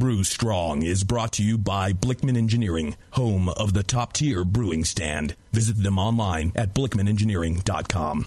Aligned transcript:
Brew 0.00 0.24
Strong 0.24 0.82
is 0.82 1.04
brought 1.04 1.30
to 1.32 1.42
you 1.44 1.58
by 1.58 1.92
Blickman 1.92 2.38
Engineering, 2.38 2.96
home 3.10 3.50
of 3.50 3.74
the 3.74 3.82
top 3.82 4.14
tier 4.14 4.46
brewing 4.46 4.82
stand. 4.82 5.36
Visit 5.52 5.82
them 5.82 5.98
online 5.98 6.52
at 6.56 6.74
blickmanengineering.com. 6.74 8.26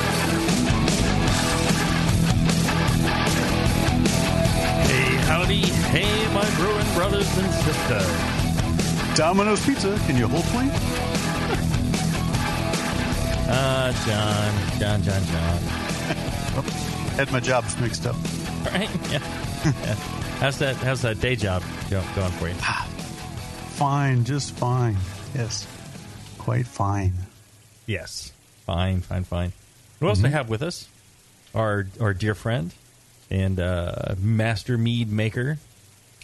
Howdy. 5.41 5.61
Hey, 5.89 6.33
my 6.33 6.47
brewing 6.55 6.93
brothers 6.93 7.27
and 7.37 7.51
sisters. 7.53 9.17
Domino's 9.17 9.65
Pizza, 9.65 9.99
can 10.05 10.15
you 10.15 10.27
hold 10.27 10.43
plate? 10.45 10.71
Uh, 13.49 13.91
John, 14.05 14.79
John, 14.79 15.01
John, 15.01 15.23
John. 15.25 15.57
Oops, 16.59 16.85
Had 17.17 17.31
my 17.31 17.39
jobs 17.39 17.79
mixed 17.79 18.05
up. 18.05 18.15
Right? 18.65 18.89
Yeah. 19.11 19.19
yeah. 19.65 19.95
How's 20.39 20.57
that? 20.57 20.75
How's 20.77 21.03
that 21.03 21.19
day 21.19 21.35
job 21.35 21.61
going 21.91 22.31
for 22.31 22.47
you? 22.47 22.55
Fine, 23.75 24.23
just 24.23 24.53
fine. 24.53 24.97
Yes, 25.35 25.67
quite 26.39 26.65
fine. 26.65 27.13
Yes. 27.85 28.31
Fine, 28.65 29.01
fine, 29.01 29.23
fine. 29.23 29.53
Who 29.99 30.07
else 30.07 30.17
do 30.17 30.23
we 30.23 30.31
have 30.31 30.49
with 30.49 30.63
us? 30.63 30.87
Our 31.53 31.85
our 31.99 32.15
dear 32.15 32.33
friend 32.33 32.73
and 33.31 33.59
uh, 33.59 34.15
master 34.19 34.77
mead 34.77 35.11
maker, 35.11 35.57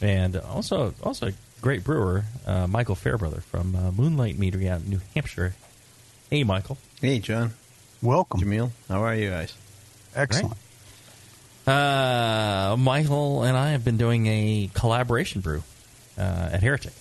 and 0.02 0.36
also 0.36 0.94
also 1.02 1.27
a 1.30 1.33
great 1.61 1.83
brewer, 1.83 2.25
uh, 2.45 2.67
Michael 2.67 2.95
Fairbrother 2.95 3.41
from 3.41 3.75
uh, 3.75 3.91
Moonlight 3.91 4.38
Meadery 4.38 4.69
out 4.69 4.81
in 4.81 4.89
New 4.89 5.02
Hampshire. 5.16 5.55
Hey, 6.30 6.44
Michael. 6.44 6.77
Hey, 7.02 7.19
John. 7.19 7.53
Welcome. 8.02 8.41
Jamil. 8.41 8.72
How 8.89 9.03
are 9.03 9.16
you 9.16 9.30
guys? 9.30 9.55
Excellent. 10.14 10.58
Uh, 11.66 12.75
Michael 12.77 13.44
and 13.44 13.58
I 13.58 13.71
have 13.71 13.83
been 13.83 13.97
doing 13.97 14.27
a 14.27 14.69
collaboration 14.73 15.42
brew 15.42 15.64
uh, 16.17 16.49
at 16.52 16.61
Heretic. 16.61 16.94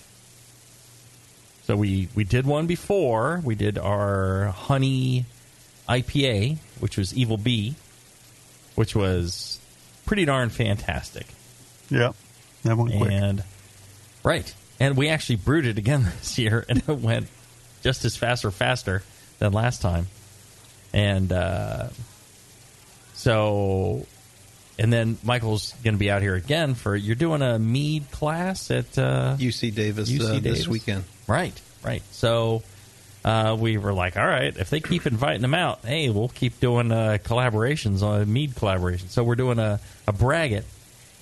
So 1.63 1.75
we 1.75 2.07
we 2.15 2.23
did 2.23 2.45
one 2.45 2.65
before. 2.65 3.41
We 3.43 3.55
did 3.55 3.77
our 3.77 4.45
honey 4.45 5.25
IPA, 5.87 6.57
which 6.79 6.97
was 6.97 7.13
Evil 7.13 7.37
Bee, 7.37 7.75
which 8.75 8.95
was 8.95 9.56
pretty 10.07 10.25
darn 10.25 10.49
fantastic. 10.49 11.27
Yep, 11.89 12.15
that 12.63 12.77
went 12.77 12.95
quick. 12.97 13.11
And 13.11 13.43
right, 14.23 14.51
and 14.79 14.97
we 14.97 15.09
actually 15.09 15.35
brewed 15.35 15.67
it 15.67 15.77
again 15.77 16.03
this 16.19 16.37
year, 16.39 16.65
and 16.67 16.79
it 16.79 16.87
went 16.87 17.27
just 17.83 18.05
as 18.05 18.15
fast 18.15 18.43
or 18.43 18.51
faster 18.51 19.03
than 19.37 19.53
last 19.53 19.81
time. 19.81 20.07
And 20.93 21.31
uh, 21.31 21.89
so, 23.13 24.07
and 24.79 24.91
then 24.91 25.17
Michael's 25.23 25.73
going 25.83 25.93
to 25.93 25.99
be 25.99 26.09
out 26.09 26.21
here 26.21 26.35
again 26.35 26.73
for 26.73 26.95
you're 26.95 27.15
doing 27.15 27.41
a 27.41 27.59
mead 27.59 28.09
class 28.11 28.71
at 28.71 28.97
uh, 28.97 29.35
UC 29.37 29.75
Davis 29.75 30.09
UC 30.09 30.21
uh, 30.21 30.33
Davis? 30.39 30.59
this 30.59 30.67
weekend. 30.67 31.03
Right, 31.27 31.59
right. 31.83 32.01
So 32.11 32.63
uh, 33.27 33.57
we 33.59 33.77
were 33.77 33.91
like, 33.91 34.15
all 34.15 34.25
right, 34.25 34.55
if 34.55 34.69
they 34.69 34.79
keep 34.79 35.05
inviting 35.05 35.41
them 35.41 35.53
out, 35.53 35.81
hey, 35.83 36.09
we'll 36.09 36.29
keep 36.29 36.61
doing 36.61 36.93
uh, 36.93 37.17
collaborations 37.21 38.01
on 38.01 38.31
mead 38.31 38.51
collaborations. 38.51 39.09
So 39.09 39.21
we're 39.21 39.35
doing 39.35 39.59
a, 39.59 39.81
a 40.07 40.13
braggot. 40.13 40.63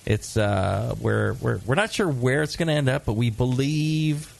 It's 0.04 0.36
uh, 0.36 0.94
we're 1.00 1.32
we're 1.32 1.58
we're 1.66 1.74
not 1.74 1.92
sure 1.92 2.08
where 2.08 2.44
it's 2.44 2.54
going 2.54 2.68
to 2.68 2.74
end 2.74 2.88
up, 2.88 3.06
but 3.06 3.14
we 3.14 3.30
believe 3.30 4.32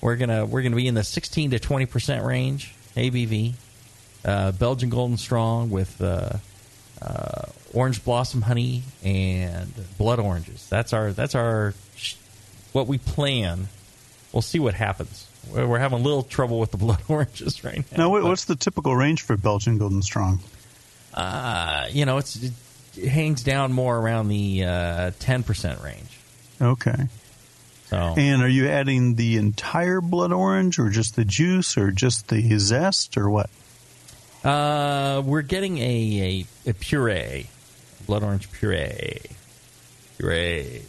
we're 0.00 0.14
gonna 0.14 0.46
we're 0.46 0.62
gonna 0.62 0.76
be 0.76 0.86
in 0.86 0.94
the 0.94 1.02
16 1.02 1.50
to 1.50 1.58
20 1.58 1.86
percent 1.86 2.24
range 2.24 2.72
ABV. 2.94 3.54
Uh, 4.24 4.52
Belgian 4.52 4.88
Golden 4.88 5.16
Strong 5.16 5.70
with 5.70 6.00
uh, 6.00 6.34
uh, 7.02 7.42
orange 7.74 8.04
blossom 8.04 8.42
honey 8.42 8.84
and 9.02 9.72
blood 9.98 10.20
oranges. 10.20 10.68
That's 10.68 10.92
our 10.92 11.10
that's 11.10 11.34
our 11.34 11.74
what 12.70 12.86
we 12.86 12.98
plan. 12.98 13.66
We'll 14.32 14.42
see 14.42 14.60
what 14.60 14.74
happens. 14.74 15.26
We're 15.50 15.78
having 15.78 16.00
a 16.00 16.02
little 16.02 16.22
trouble 16.22 16.58
with 16.60 16.70
the 16.70 16.76
blood 16.76 17.00
oranges 17.08 17.64
right 17.64 17.84
now. 17.92 18.08
Now, 18.08 18.10
but, 18.12 18.24
what's 18.24 18.44
the 18.44 18.56
typical 18.56 18.94
range 18.96 19.22
for 19.22 19.36
Belgian 19.36 19.78
Golden 19.78 20.02
Strong? 20.02 20.40
uh, 21.14 21.86
you 21.90 22.04
know 22.04 22.18
it's 22.18 22.36
it 22.96 23.08
hangs 23.08 23.42
down 23.42 23.72
more 23.72 23.96
around 23.98 24.28
the 24.28 24.64
uh, 24.64 25.10
ten 25.18 25.42
percent 25.42 25.80
range. 25.82 26.18
Okay. 26.60 27.08
So 27.86 27.96
And 28.16 28.42
are 28.42 28.48
you 28.48 28.68
adding 28.68 29.16
the 29.16 29.36
entire 29.36 30.00
blood 30.00 30.30
orange, 30.32 30.78
or 30.78 30.90
just 30.90 31.16
the 31.16 31.24
juice, 31.24 31.76
or 31.76 31.90
just 31.90 32.28
the 32.28 32.56
zest, 32.58 33.16
or 33.16 33.28
what? 33.28 33.50
uh, 34.44 35.20
we're 35.24 35.42
getting 35.42 35.78
a, 35.78 36.46
a 36.66 36.70
a 36.70 36.74
puree, 36.74 37.48
blood 38.06 38.22
orange 38.22 38.50
puree, 38.52 39.18
puree. 40.18 40.82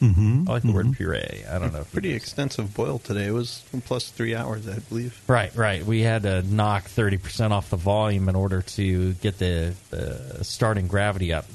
Mm-hmm. 0.00 0.44
I 0.48 0.52
like 0.52 0.62
the 0.62 0.70
word 0.72 0.92
puree. 0.92 1.42
I 1.50 1.58
don't 1.58 1.72
know. 1.72 1.80
if 1.80 1.92
Pretty 1.92 2.12
extensive 2.12 2.72
boil 2.74 3.00
today. 3.00 3.26
It 3.26 3.32
was 3.32 3.64
plus 3.86 4.10
three 4.10 4.34
hours, 4.34 4.68
I 4.68 4.78
believe. 4.78 5.20
Right, 5.26 5.52
right. 5.56 5.84
We 5.84 6.02
had 6.02 6.22
to 6.22 6.42
knock 6.42 6.84
thirty 6.84 7.16
percent 7.18 7.52
off 7.52 7.70
the 7.70 7.76
volume 7.76 8.28
in 8.28 8.36
order 8.36 8.62
to 8.62 9.12
get 9.14 9.38
the, 9.38 9.74
the 9.90 10.44
starting 10.44 10.86
gravity 10.86 11.32
up, 11.32 11.46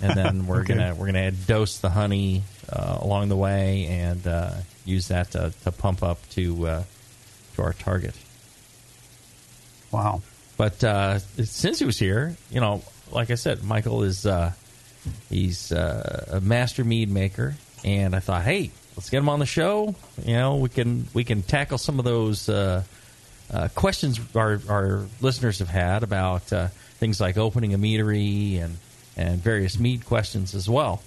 and 0.00 0.14
then 0.16 0.46
we're 0.46 0.60
Okay. 0.60 0.74
gonna 0.74 0.94
we're 0.94 1.06
gonna 1.06 1.32
dose 1.32 1.78
the 1.78 1.90
honey 1.90 2.44
uh, 2.68 2.98
along 3.00 3.28
the 3.30 3.36
way 3.36 3.86
and 3.86 4.24
uh, 4.28 4.52
use 4.84 5.08
that 5.08 5.32
to, 5.32 5.52
to 5.64 5.72
pump 5.72 6.04
up 6.04 6.18
to 6.30 6.66
uh, 6.68 6.82
to 7.56 7.62
our 7.62 7.72
target. 7.72 8.14
Wow. 9.90 10.22
But 10.56 10.84
uh, 10.84 11.18
since 11.18 11.78
he 11.80 11.84
was 11.84 11.98
here, 11.98 12.36
you 12.50 12.60
know, 12.60 12.82
like 13.10 13.30
I 13.30 13.34
said, 13.34 13.64
Michael 13.64 14.04
is 14.04 14.24
uh, 14.24 14.52
he's 15.28 15.72
uh, 15.72 16.26
a 16.30 16.40
master 16.40 16.84
mead 16.84 17.10
maker, 17.10 17.54
and 17.84 18.14
I 18.14 18.20
thought, 18.20 18.42
hey, 18.42 18.70
let's 18.96 19.10
get 19.10 19.18
him 19.18 19.28
on 19.28 19.38
the 19.38 19.46
show. 19.46 19.94
You 20.24 20.34
know, 20.34 20.56
we 20.56 20.68
can 20.68 21.06
we 21.14 21.24
can 21.24 21.42
tackle 21.42 21.78
some 21.78 21.98
of 21.98 22.04
those 22.04 22.48
uh, 22.48 22.82
uh, 23.52 23.68
questions 23.74 24.20
our 24.34 24.60
our 24.68 25.06
listeners 25.20 25.58
have 25.58 25.68
had 25.68 26.02
about 26.02 26.52
uh, 26.52 26.68
things 26.98 27.20
like 27.20 27.36
opening 27.36 27.74
a 27.74 27.78
meadery 27.78 28.62
and 28.62 28.76
and 29.16 29.40
various 29.40 29.78
mead 29.78 30.04
questions 30.06 30.54
as 30.54 30.68
well. 30.68 31.02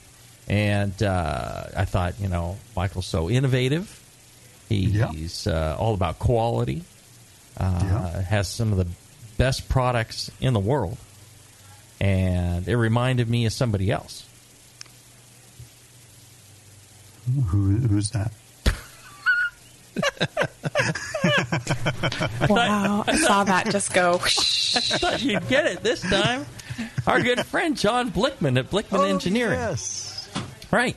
And 0.47 1.01
uh, 1.01 1.63
I 1.75 1.85
thought, 1.85 2.19
you 2.19 2.27
know, 2.27 2.57
Michael's 2.75 3.07
so 3.07 3.29
innovative. 3.31 4.01
Yeah. 4.69 5.11
He's 5.11 5.47
uh, 5.47 5.75
all 5.79 5.93
about 5.95 6.19
quality. 6.19 6.83
Uh, 7.57 7.79
Yeah. 7.83 8.21
Has 8.21 8.47
some 8.47 8.71
of 8.71 8.77
the 8.77 8.87
best 9.37 9.69
products 9.69 10.29
in 10.41 10.53
the 10.53 10.59
world, 10.59 10.97
and 11.99 12.67
it 12.67 12.75
reminded 12.75 13.29
me 13.29 13.45
of 13.45 13.53
somebody 13.53 13.91
else. 13.91 14.24
Who, 17.47 17.77
who's 17.77 18.11
that? 18.11 18.31
Wow, 22.49 23.03
I 23.07 23.15
saw 23.17 23.43
that 23.43 23.69
just 23.71 23.93
go. 23.93 24.17
whoosh. 24.17 24.75
I 24.75 24.79
thought 24.97 25.23
you'd 25.23 25.47
get 25.47 25.65
it 25.65 25.83
this 25.83 26.01
time. 26.01 26.45
Our 27.07 27.21
good 27.21 27.45
friend 27.45 27.77
John 27.77 28.11
Blickman 28.11 28.57
at 28.59 28.69
Blickman 28.69 29.09
Engineering. 29.09 29.59
Oh, 29.59 29.69
Yes. 29.71 30.29
Right. 30.71 30.95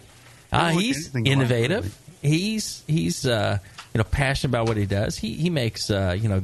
Uh, 0.50 0.70
he's 0.70 1.06
anything 1.14 1.24
like 1.24 1.32
innovative. 1.32 1.98
really. 2.22 2.36
He's 2.36 2.82
he's 2.86 3.26
uh, 3.26 3.58
you 3.94 3.98
know 3.98 4.04
passionate 4.04 4.50
about 4.50 4.66
what 4.68 4.76
he 4.76 4.86
does. 4.86 5.16
He 5.16 5.34
he 5.34 5.50
makes 5.50 5.90
uh, 5.90 6.16
you 6.18 6.28
know 6.28 6.42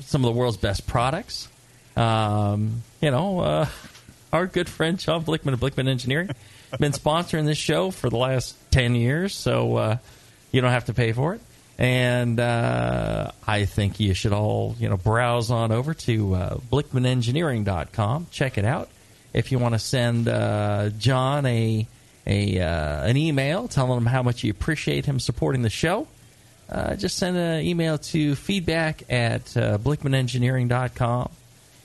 some 0.00 0.24
of 0.24 0.32
the 0.34 0.38
world's 0.38 0.56
best 0.56 0.86
products. 0.86 1.48
Um, 1.96 2.82
you 3.00 3.10
know, 3.10 3.40
uh, 3.40 3.66
our 4.34 4.46
good 4.46 4.68
friend 4.68 4.98
John 4.98 5.24
Blickman 5.24 5.54
of 5.54 5.60
Blickman 5.60 5.88
Engineering 5.88 6.30
been 6.78 6.92
sponsoring 6.92 7.46
this 7.46 7.58
show 7.58 7.90
for 7.90 8.10
the 8.10 8.16
last 8.16 8.56
ten 8.70 8.94
years, 8.94 9.34
so 9.34 9.76
uh, 9.76 9.96
you 10.50 10.60
don't 10.60 10.72
have 10.72 10.86
to 10.86 10.94
pay 10.94 11.12
for 11.12 11.34
it. 11.34 11.40
And 11.78 12.38
uh, 12.38 13.32
I 13.46 13.64
think 13.64 13.98
you 13.98 14.14
should 14.14 14.32
all 14.32 14.76
you 14.78 14.88
know 14.88 14.96
browse 14.96 15.50
on 15.50 15.72
over 15.72 15.94
to 15.94 16.34
uh, 16.34 16.56
BlickmanEngineering.com. 16.72 18.28
Check 18.30 18.58
it 18.58 18.64
out. 18.64 18.88
If 19.32 19.50
you 19.50 19.58
want 19.58 19.74
to 19.74 19.80
send 19.80 20.28
uh, 20.28 20.90
John 20.90 21.46
a 21.46 21.86
a 22.26 22.60
uh, 22.60 23.04
an 23.04 23.16
email 23.16 23.68
telling 23.68 23.98
him 23.98 24.06
how 24.06 24.22
much 24.22 24.44
you 24.44 24.50
appreciate 24.50 25.06
him 25.06 25.18
supporting 25.18 25.62
the 25.62 25.70
show, 25.70 26.06
uh, 26.70 26.94
just 26.96 27.18
send 27.18 27.36
an 27.36 27.64
email 27.64 27.98
to 27.98 28.34
feedback 28.36 29.02
at 29.10 29.56
uh, 29.56 29.78
blickmanengineering.com, 29.78 31.30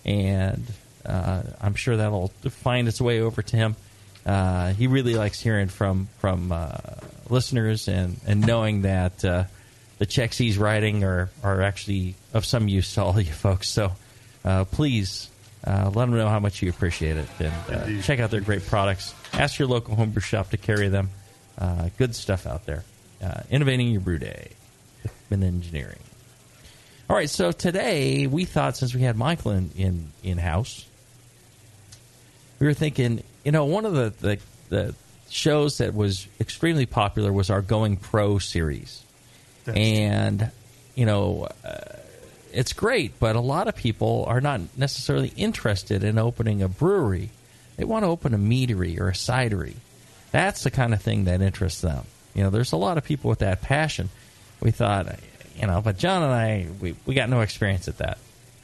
and 0.06 0.64
uh, 1.10 1.44
I'm 1.62 1.76
sure 1.76 1.98
that'll 1.98 2.30
find 2.50 2.88
its 2.88 3.02
way 3.02 3.22
over 3.22 3.42
to 3.42 3.58
him. 3.58 3.76
Uh, 4.26 4.74
he 4.74 4.88
really 4.88 5.16
likes 5.16 5.40
hearing 5.40 5.68
from 5.68 6.08
from 6.20 6.52
uh, 6.52 6.78
listeners 7.30 7.88
and, 7.88 8.20
and 8.28 8.46
knowing 8.46 8.84
that 8.84 9.24
uh, 9.26 9.46
the 9.98 10.06
checks 10.06 10.38
he's 10.38 10.58
writing 10.58 11.04
are, 11.04 11.30
are 11.44 11.62
actually 11.62 12.16
of 12.34 12.46
some 12.46 12.68
use 12.68 12.94
to 12.96 13.04
all 13.04 13.20
you 13.20 13.32
folks. 13.32 13.70
So 13.70 13.92
uh, 14.44 14.66
please 14.66 15.30
uh, 15.66 15.92
let 15.94 16.06
them 16.06 16.16
know 16.16 16.30
how 16.30 16.40
much 16.40 16.62
you 16.62 16.70
appreciate 16.70 17.18
it 17.18 17.28
and 17.40 18.00
uh, 18.00 18.02
check 18.02 18.20
out 18.20 18.32
their 18.32 18.42
great 18.42 18.66
products. 18.66 19.14
Ask 19.34 19.60
your 19.60 19.68
local 19.68 19.96
homebrew 19.96 20.22
shop 20.22 20.52
to 20.52 20.58
carry 20.58 20.90
them. 20.90 21.10
Uh, 21.58 21.90
good 21.98 22.16
stuff 22.16 22.48
out 22.48 22.66
there. 22.66 22.84
Uh, 23.22 23.42
innovating 23.52 23.90
your 23.90 24.02
brew 24.02 24.18
day. 24.18 24.52
Blickman 25.30 25.44
Engineering. 25.44 26.00
All 27.10 27.16
right, 27.16 27.30
so 27.30 27.52
today 27.52 28.28
we 28.28 28.46
thought 28.46 28.78
since 28.78 28.94
we 28.94 29.02
had 29.02 29.18
Michael 29.18 29.52
in 29.52 29.72
in, 29.76 30.12
in 30.24 30.38
house, 30.38 30.86
we 32.60 32.68
were 32.68 32.74
thinking, 32.74 33.24
you 33.44 33.52
know, 33.52 33.66
one 33.66 33.86
of 33.86 33.94
the, 33.94 34.14
the 34.20 34.40
the 34.70 34.96
shows 35.30 35.78
that 35.80 35.94
was 35.94 36.28
extremely 36.40 36.86
popular 36.86 37.32
was 37.32 37.50
our 37.50 37.62
Going 37.62 37.98
Pro 37.98 38.38
series, 38.38 39.04
and 39.76 40.52
you 40.96 41.06
know, 41.06 41.48
uh, 41.64 41.96
it's 42.52 42.74
great, 42.74 43.20
but 43.20 43.36
a 43.36 43.42
lot 43.42 43.68
of 43.68 43.76
people 43.76 44.26
are 44.28 44.42
not 44.42 44.62
necessarily 44.78 45.32
interested 45.38 46.04
in 46.04 46.18
opening 46.18 46.62
a 46.62 46.68
brewery. 46.68 47.30
They 47.78 47.86
want 47.86 48.04
to 48.04 48.10
open 48.10 48.34
a 48.34 48.38
meadery 48.38 49.00
or 49.00 49.08
a 49.08 49.14
cidery. 49.14 49.76
That's 50.32 50.64
the 50.64 50.72
kind 50.72 50.94
of 50.94 51.02
thing 51.02 51.26
that 51.26 51.42
interests 51.42 51.82
them. 51.82 52.06
You 52.36 52.44
know, 52.44 52.50
there's 52.50 52.74
a 52.74 52.78
lot 52.78 52.98
of 52.98 53.04
people 53.04 53.30
with 53.30 53.40
that 53.40 53.62
passion. 53.62 54.10
We 54.60 54.72
thought, 54.72 55.18
you 55.56 55.66
know, 55.66 55.82
but 55.82 55.98
John 55.98 56.24
and 56.24 56.34
I, 56.34 56.68
we, 56.80 56.96
we 57.06 57.16
got 57.16 57.30
no 57.30 57.42
experience 57.42 57.88
at 57.88 58.00
that. 58.00 58.18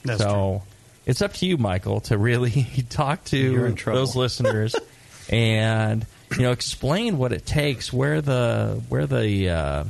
That's 0.03 0.21
so 0.21 0.63
it's 1.05 1.21
up 1.21 1.33
to 1.33 1.45
you, 1.45 1.57
Michael, 1.57 2.01
to 2.01 2.17
really 2.17 2.67
talk 2.89 3.23
to 3.25 3.73
those 3.73 4.15
listeners 4.15 4.75
and 5.29 6.05
you 6.31 6.43
know 6.43 6.51
explain 6.51 7.17
what 7.17 7.31
it 7.31 7.45
takes, 7.45 7.93
where 7.93 8.21
the 8.21 8.81
where 8.89 9.05
the 9.05 9.49
uh, 9.49 9.83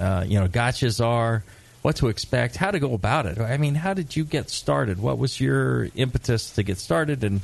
uh, 0.00 0.24
you 0.26 0.38
know 0.38 0.48
gotchas 0.48 1.04
are, 1.04 1.42
what 1.82 1.96
to 1.96 2.08
expect, 2.08 2.56
how 2.56 2.70
to 2.70 2.78
go 2.78 2.94
about 2.94 3.26
it. 3.26 3.38
I 3.38 3.56
mean, 3.56 3.74
how 3.74 3.94
did 3.94 4.16
you 4.16 4.24
get 4.24 4.50
started? 4.50 4.98
What 4.98 5.18
was 5.18 5.40
your 5.40 5.88
impetus 5.94 6.50
to 6.50 6.62
get 6.62 6.78
started, 6.78 7.24
and 7.24 7.40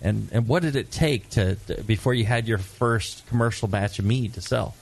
and 0.00 0.28
and 0.32 0.46
what 0.46 0.62
did 0.62 0.76
it 0.76 0.90
take 0.90 1.30
to, 1.30 1.56
to 1.56 1.82
before 1.82 2.14
you 2.14 2.24
had 2.24 2.46
your 2.46 2.58
first 2.58 3.26
commercial 3.28 3.68
batch 3.68 3.98
of 3.98 4.04
mead 4.04 4.34
to 4.34 4.40
sell? 4.40 4.74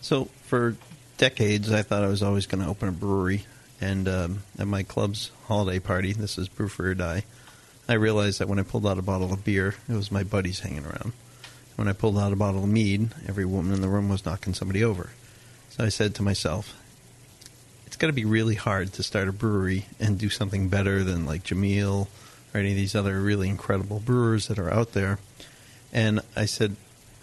So 0.00 0.28
for 0.44 0.76
decades, 1.18 1.72
I 1.72 1.82
thought 1.82 2.02
I 2.02 2.08
was 2.08 2.22
always 2.22 2.46
going 2.46 2.62
to 2.62 2.68
open 2.68 2.88
a 2.88 2.92
brewery. 2.92 3.44
And 3.80 4.08
um, 4.08 4.42
at 4.58 4.66
my 4.66 4.82
club's 4.82 5.30
holiday 5.46 5.78
party, 5.78 6.12
this 6.12 6.38
is 6.38 6.48
Brew 6.48 6.68
Free 6.68 6.90
or 6.90 6.94
Die, 6.94 7.24
I 7.88 7.94
realized 7.94 8.40
that 8.40 8.48
when 8.48 8.58
I 8.58 8.62
pulled 8.62 8.86
out 8.86 8.98
a 8.98 9.02
bottle 9.02 9.32
of 9.32 9.44
beer, 9.44 9.76
it 9.88 9.92
was 9.92 10.10
my 10.10 10.24
buddies 10.24 10.60
hanging 10.60 10.84
around. 10.84 11.12
When 11.76 11.88
I 11.88 11.92
pulled 11.92 12.18
out 12.18 12.32
a 12.32 12.36
bottle 12.36 12.64
of 12.64 12.70
mead, 12.70 13.10
every 13.28 13.44
woman 13.44 13.74
in 13.74 13.82
the 13.82 13.88
room 13.88 14.08
was 14.08 14.24
knocking 14.24 14.54
somebody 14.54 14.82
over. 14.82 15.10
So 15.70 15.84
I 15.84 15.90
said 15.90 16.14
to 16.14 16.22
myself, 16.22 16.74
it's 17.86 17.96
got 17.96 18.06
to 18.08 18.12
be 18.12 18.24
really 18.24 18.54
hard 18.54 18.92
to 18.94 19.02
start 19.02 19.28
a 19.28 19.32
brewery 19.32 19.86
and 20.00 20.18
do 20.18 20.30
something 20.30 20.68
better 20.68 21.04
than 21.04 21.26
like 21.26 21.44
Jamil 21.44 22.08
or 22.52 22.60
any 22.60 22.70
of 22.70 22.76
these 22.76 22.94
other 22.94 23.20
really 23.20 23.48
incredible 23.48 24.00
brewers 24.00 24.48
that 24.48 24.58
are 24.58 24.72
out 24.72 24.92
there. 24.92 25.18
And 25.92 26.20
I 26.34 26.46
said, 26.46 26.76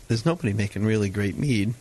there's 0.07 0.25
nobody 0.25 0.53
making 0.53 0.85
really 0.85 1.09
great 1.09 1.38
mead. 1.38 1.73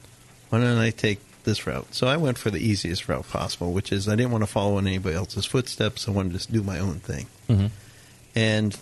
Why 0.48 0.60
don't 0.60 0.78
I 0.78 0.90
take 0.90 1.20
this 1.44 1.66
route? 1.66 1.94
So 1.94 2.06
I 2.06 2.16
went 2.16 2.38
for 2.38 2.50
the 2.50 2.58
easiest 2.60 3.08
route 3.08 3.28
possible, 3.28 3.72
which 3.72 3.92
is 3.92 4.08
I 4.08 4.16
didn't 4.16 4.32
want 4.32 4.42
to 4.42 4.46
follow 4.50 4.78
in 4.78 4.86
anybody 4.86 5.16
else's 5.16 5.44
footsteps. 5.46 6.08
I 6.08 6.10
wanted 6.12 6.30
to 6.30 6.36
just 6.36 6.52
do 6.52 6.62
my 6.62 6.78
own 6.78 6.96
thing. 7.00 7.26
Mm-hmm. 7.48 7.66
And 8.34 8.78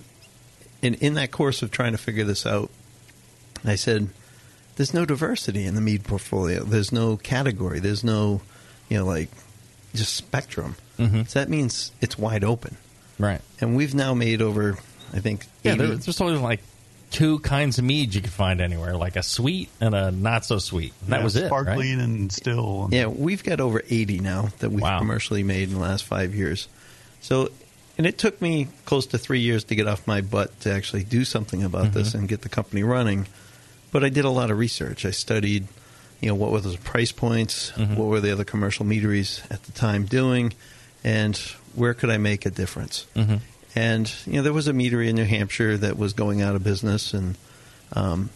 in, 0.83 0.95
in 0.95 1.15
that 1.15 1.31
course 1.31 1.62
of 1.62 1.71
trying 1.71 1.93
to 1.93 1.99
figure 1.99 2.25
this 2.25 2.47
out, 2.47 2.71
I 3.65 3.75
said, 3.75 4.09
there's 4.77 4.95
no 4.95 5.05
diversity 5.05 5.67
in 5.67 5.75
the 5.75 5.81
mead 5.81 6.05
portfolio. 6.05 6.65
There's 6.65 6.93
no 6.93 7.17
category. 7.17 7.81
There's 7.81 8.03
no, 8.05 8.41
you 8.89 8.99
know, 8.99 9.05
like 9.05 9.29
just 9.95 10.15
spectrum. 10.15 10.77
Mhm. 10.99 11.29
So 11.29 11.39
that 11.39 11.49
means 11.49 11.93
it's 12.01 12.19
wide 12.19 12.45
open. 12.45 12.77
Right. 13.19 13.41
And 13.61 13.77
we've 13.77 13.95
now 13.95 14.15
made 14.15 14.41
over, 14.41 14.79
I 15.12 15.21
think, 15.21 15.47
Yeah, 15.62 15.73
80 15.73 15.79
there, 15.87 15.97
there's 15.97 16.21
only 16.21 16.39
like 16.39 16.61
two 17.11 17.39
kinds 17.41 17.79
of 17.79 17.85
mead 17.85 18.15
you 18.15 18.21
could 18.21 18.33
find 18.33 18.61
anywhere, 18.61 18.97
like 18.97 19.17
a 19.17 19.23
sweet 19.23 19.69
and 19.81 19.95
a 19.95 20.11
not 20.11 20.45
so 20.45 20.59
sweet. 20.59 20.93
And 21.03 21.11
that 21.12 21.19
Yeah, 21.19 21.25
was 21.25 21.37
it. 21.37 21.41
right? 21.43 21.47
Sparkling 21.49 22.01
and 22.01 22.33
still. 22.33 22.89
Yeah, 22.93 23.07
we've 23.07 23.43
got 23.43 23.61
over 23.61 23.83
80 23.89 24.21
now 24.21 24.51
that 24.61 24.71
we've 24.71 24.81
Wow. 24.83 24.99
commercially 24.99 25.43
made 25.43 25.69
in 25.69 25.75
the 25.75 25.81
last 25.81 26.05
five 26.05 26.35
years. 26.35 26.69
So, 27.21 27.51
and 27.99 28.07
it 28.07 28.17
took 28.17 28.41
me 28.41 28.69
close 28.85 29.07
to 29.07 29.19
three 29.19 29.41
years 29.41 29.65
to 29.65 29.75
get 29.75 29.87
off 29.89 30.07
my 30.07 30.21
butt 30.21 30.59
to 30.61 30.73
actually 30.73 31.05
do 31.05 31.25
something 31.25 31.62
about 31.62 31.93
this 31.93 32.15
and 32.15 32.29
get 32.29 32.43
the 32.43 32.49
company 32.49 32.83
running. 32.83 33.27
But 33.93 34.05
I 34.05 34.09
did 34.09 34.25
a 34.25 34.31
lot 34.31 34.51
of 34.51 34.59
research. 34.59 35.05
I 35.05 35.11
studied, 35.11 35.67
you 36.21 36.29
know, 36.29 36.35
what 36.37 36.53
were 36.53 36.61
the 36.61 36.79
price 36.79 37.12
points, 37.12 37.77
what 37.77 38.07
were 38.07 38.21
the 38.21 38.31
other 38.33 38.45
commercial 38.45 38.87
meaderies 38.87 39.43
at 39.51 39.65
the 39.65 39.73
time 39.73 40.07
doing, 40.07 40.53
and 41.03 41.37
where 41.75 41.93
could 41.93 42.09
I 42.11 42.19
make 42.19 42.47
a 42.47 42.51
difference. 42.51 43.07
Mm-hmm. 43.17 43.37
And 43.75 44.12
you 44.26 44.34
know, 44.34 44.43
there 44.43 44.52
was 44.52 44.69
a 44.69 44.72
meadery 44.72 45.08
in 45.08 45.17
New 45.17 45.25
Hampshire 45.25 45.76
that 45.76 45.96
was 45.96 46.12
going 46.12 46.43
out 46.43 46.56
of 46.56 46.64
business, 46.64 47.14
and 47.14 47.37
um, 47.93 48.31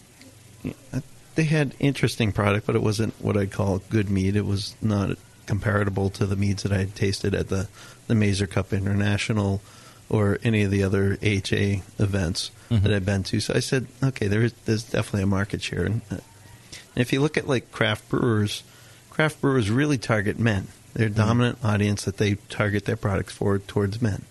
they 1.35 1.45
had 1.45 1.75
interesting 1.81 2.33
product, 2.33 2.67
but 2.67 2.77
it 2.77 2.83
wasn't 2.83 3.15
what 3.21 3.37
I'd 3.37 3.51
call 3.51 3.79
good 3.91 4.09
mead. 4.11 4.37
It 4.37 4.47
was 4.47 4.77
not 4.81 5.17
comparable 5.47 6.09
to 6.11 6.27
the 6.27 6.37
meads 6.37 6.63
that 6.63 6.73
I 6.73 6.79
had 6.79 6.95
tasted 6.95 7.35
at 7.35 7.49
the 7.49 7.69
the 8.07 8.15
Mazer 8.15 8.47
Cup 8.47 8.73
International 8.73 9.61
or 10.09 10.39
any 10.45 10.63
of 10.63 10.71
the 10.71 10.83
other 10.83 11.19
AHA 11.23 11.83
events 11.99 12.51
that 12.83 12.93
I've 12.93 13.07
been 13.07 13.23
to. 13.25 13.41
So 13.41 13.55
I 13.55 13.61
said, 13.61 13.87
okay, 14.03 14.27
there 14.27 14.43
is 14.43 14.53
there's 14.65 14.85
definitely 14.85 15.23
a 15.23 15.27
market 15.27 15.63
share. 15.63 15.85
And, 15.85 16.03
uh, 16.11 16.17
and 16.17 17.03
if 17.03 17.13
you 17.13 17.21
look 17.21 17.37
at 17.37 17.49
like 17.49 17.73
craft 17.73 18.09
brewers, 18.09 18.63
craft 19.11 19.41
brewers 19.41 19.71
really 19.71 19.99
target 19.99 20.39
men. 20.39 20.69
They're 20.93 21.09
a 21.09 21.11
dominant 21.11 21.59
audience 21.65 22.05
that 22.05 22.19
they 22.19 22.37
target 22.49 22.85
their 22.85 22.97
products 22.97 23.33
for 23.33 23.59
towards 23.59 24.01
men. 24.01 24.25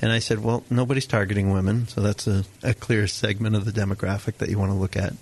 And 0.00 0.10
I 0.10 0.18
said, 0.18 0.42
well, 0.42 0.64
nobody's 0.70 1.06
targeting 1.06 1.52
women, 1.52 1.86
so 1.86 2.00
that's 2.00 2.26
a, 2.26 2.44
a 2.62 2.72
clear 2.72 3.06
segment 3.06 3.54
of 3.54 3.66
the 3.66 3.70
demographic 3.70 4.38
that 4.38 4.48
you 4.48 4.58
want 4.58 4.72
to 4.72 4.76
look 4.76 4.96
at. 4.96 5.12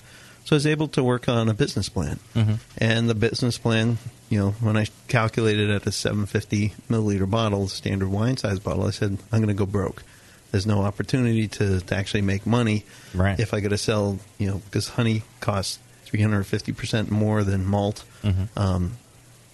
So 0.45 0.55
I 0.55 0.57
was 0.57 0.67
able 0.67 0.89
to 0.89 1.03
work 1.03 1.29
on 1.29 1.49
a 1.49 1.55
business 1.55 1.89
plan. 1.89 2.21
Mm-hmm. 2.35 2.55
And 2.79 3.11
the 3.11 3.15
business 3.15 3.59
plan, 3.59 3.99
you 4.31 4.39
know, 4.39 4.51
when 4.53 4.77
I 4.77 4.87
calculated 5.09 5.69
at 5.69 5.87
a 5.87 5.93
750 5.93 6.75
milliliter 6.89 7.29
bottle, 7.29 7.69
standard 7.69 8.09
wine 8.09 8.37
size 8.37 8.61
bottle, 8.61 8.87
I 8.87 8.91
said, 8.91 9.19
I'm 9.33 9.41
going 9.41 9.49
to 9.49 9.55
go 9.55 9.67
broke. 9.67 10.05
There's 10.53 10.67
no 10.67 10.83
opportunity 10.83 11.49
to, 11.49 11.81
to 11.81 11.95
actually 11.95 12.23
make 12.23 12.47
money 12.47 12.85
Right. 13.13 13.39
if 13.39 13.53
I 13.53 13.61
got 13.61 13.71
to 13.71 13.79
sell, 13.79 14.21
you 14.39 14.49
know, 14.49 14.63
because 14.65 14.89
honey 14.91 15.25
costs 15.41 15.81
350% 16.07 17.11
more 17.11 17.45
than 17.45 17.67
malt, 17.67 18.05
mm-hmm. 18.23 18.59
um, 18.59 18.93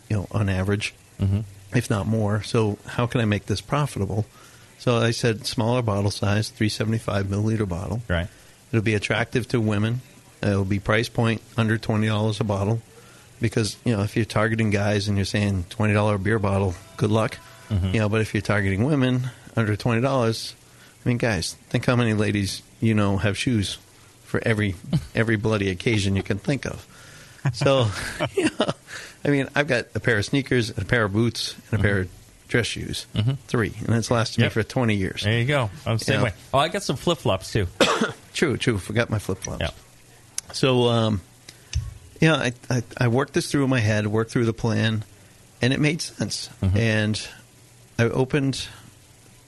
you 0.09 0.17
know, 0.17 0.29
on 0.31 0.49
average, 0.49 0.95
mm-hmm. 1.19 1.41
if 1.75 1.91
not 1.91 2.07
more. 2.07 2.43
So 2.43 2.79
how 2.87 3.07
can 3.07 3.21
I 3.21 3.25
make 3.25 3.47
this 3.47 3.61
profitable? 3.61 4.27
So 4.79 4.97
I 4.97 5.13
said 5.13 5.47
smaller 5.47 5.83
bottle 5.83 6.11
size, 6.11 6.51
375 6.51 7.27
milliliter 7.27 7.69
bottle. 7.69 8.03
Right. 8.09 8.29
It'll 8.71 8.83
be 8.83 8.95
attractive 8.95 9.47
to 9.49 9.61
women. 9.61 10.01
It'll 10.43 10.65
be 10.65 10.79
price 10.79 11.09
point 11.09 11.41
under 11.57 11.79
twenty 11.79 12.07
dollars 12.07 12.41
a 12.41 12.45
bottle, 12.45 12.83
because 13.41 13.77
you 13.85 13.97
know 13.97 14.03
if 14.03 14.15
you're 14.17 14.25
targeting 14.25 14.71
guys 14.71 15.09
and 15.09 15.17
you're 15.17 15.25
saying 15.25 15.67
twenty 15.71 15.95
dollar 15.95 16.19
beer 16.19 16.39
bottle, 16.39 16.75
good 16.97 17.11
luck. 17.11 17.39
Mm-hmm. 17.71 17.95
You 17.95 18.01
know, 18.01 18.09
but 18.09 18.21
if 18.21 18.35
you're 18.35 18.43
targeting 18.43 18.85
women 18.85 19.31
under 19.57 19.75
twenty 19.77 20.03
dollars, 20.03 20.55
I 21.05 21.09
mean, 21.09 21.19
guys, 21.19 21.55
think 21.71 21.87
how 21.87 21.97
many 21.97 22.15
ladies 22.15 22.63
you 22.81 22.95
know 22.95 23.17
have 23.17 23.39
shoes 23.39 23.79
for 24.25 24.43
every 24.45 24.75
every 25.15 25.37
bloody 25.37 25.71
occasion 25.71 26.17
you 26.17 26.23
can 26.23 26.39
think 26.39 26.67
of. 26.67 26.87
So, 27.53 27.89
you 28.37 28.51
know, 28.59 28.71
I 29.25 29.29
mean, 29.29 29.49
I've 29.55 29.69
got 29.69 29.87
a 29.95 30.01
pair 30.01 30.19
of 30.19 30.25
sneakers, 30.25 30.71
and 30.71 30.81
a 30.81 30.85
pair 30.85 31.05
of 31.05 31.13
boots, 31.13 31.55
and 31.71 31.81
a 31.81 31.83
pair 31.83 32.01
of 32.01 32.09
dress 32.55 32.67
shoes, 32.69 33.07
mm-hmm. 33.17 33.33
three, 33.49 33.75
and 33.85 33.97
it's 33.97 34.13
lasted 34.13 34.41
Yep. 34.41 34.51
me 34.51 34.53
for 34.53 34.63
twenty 34.63 34.95
years. 34.95 35.23
There 35.25 35.37
you 35.37 35.45
go. 35.45 35.71
I'm 35.85 35.99
the 35.99 36.05
same 36.05 36.21
Yeah. 36.21 36.25
way. 36.27 36.33
Oh, 36.53 36.59
I 36.61 36.69
got 36.69 36.85
some 36.85 36.95
flip 36.95 37.19
flops 37.19 37.53
too. 37.53 37.67
True, 38.33 38.57
true. 38.57 38.79
Forgot 38.79 39.11
my 39.11 39.19
flip 39.19 39.39
flops. 39.39 39.61
Yeah. 39.61 39.71
So, 40.53 40.89
um, 40.89 41.21
yeah, 42.21 42.35
I, 42.35 42.53
I, 42.69 42.83
I 42.99 43.09
worked 43.09 43.33
this 43.33 43.51
through 43.51 43.65
in 43.65 43.71
my 43.71 43.79
head, 43.81 44.07
worked 44.09 44.31
through 44.33 44.45
the 44.45 44.53
plan, 44.53 45.05
and 45.63 45.73
it 45.73 45.79
made 45.81 46.01
sense. 46.03 46.49
Mm-hmm. 46.61 46.77
And 46.77 47.29
I 47.97 48.05
opened 48.05 48.67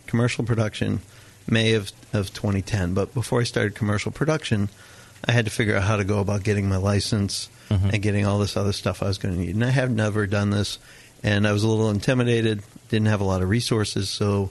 commercial 0.07 0.45
production 0.45 1.01
May 1.49 1.75
of, 1.75 1.91
of 2.13 2.33
2010. 2.33 2.95
But 2.95 3.13
before 3.13 3.41
I 3.41 3.45
started 3.45 3.75
commercial 3.75 4.13
production, 4.13 4.69
I 5.25 5.33
had 5.33 5.47
to 5.47 5.51
figure 5.51 5.77
out 5.77 5.83
how 5.83 5.97
to 5.97 6.05
go 6.05 6.21
about 6.21 6.45
getting 6.45 6.69
my 6.69 6.77
license 6.77 7.49
mm-hmm. 7.69 7.91
and 7.91 8.03
getting 8.03 8.25
all 8.25 8.39
this 8.39 8.57
other 8.57 8.73
stuff 8.73 9.03
I 9.03 9.07
was 9.07 9.19
going 9.19 9.35
to 9.35 9.41
need. 9.41 9.55
And 9.57 9.65
I 9.65 9.71
have 9.71 9.91
never 9.91 10.29
done 10.29 10.51
this, 10.51 10.79
and 11.23 11.47
I 11.47 11.53
was 11.53 11.63
a 11.65 11.69
little 11.69 11.91
intimidated, 11.91 12.63
didn't 12.89 13.07
have 13.09 13.21
a 13.21 13.25
lot 13.25 13.43
of 13.43 13.49
resources, 13.49 14.09
so 14.09 14.51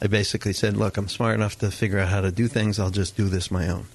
I 0.00 0.06
basically 0.08 0.52
said, 0.52 0.76
"Look, 0.76 0.96
I'm 0.96 1.08
smart 1.08 1.34
enough 1.34 1.58
to 1.60 1.70
figure 1.70 1.98
out 1.98 2.08
how 2.08 2.20
to 2.22 2.30
do 2.32 2.48
things. 2.48 2.78
I'll 2.78 2.90
just 2.90 3.16
do 3.16 3.28
this 3.28 3.50
my 3.50 3.68
own." 3.68 3.86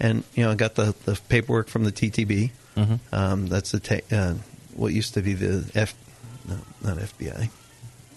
And 0.00 0.24
you 0.34 0.44
know, 0.44 0.50
I 0.50 0.54
got 0.56 0.74
the, 0.74 0.94
the 1.04 1.18
paperwork 1.28 1.68
from 1.68 1.84
the 1.84 1.92
TTB. 1.92 2.50
Um, 3.12 3.46
that's 3.46 3.70
the 3.72 3.80
ta- 3.80 4.16
uh, 4.16 4.34
what 4.74 4.92
used 4.92 5.14
to 5.14 5.22
be 5.22 5.34
the 5.34 5.70
F, 5.76 5.94
no, 6.48 6.56
not 6.82 6.98
FBI. 6.98 7.48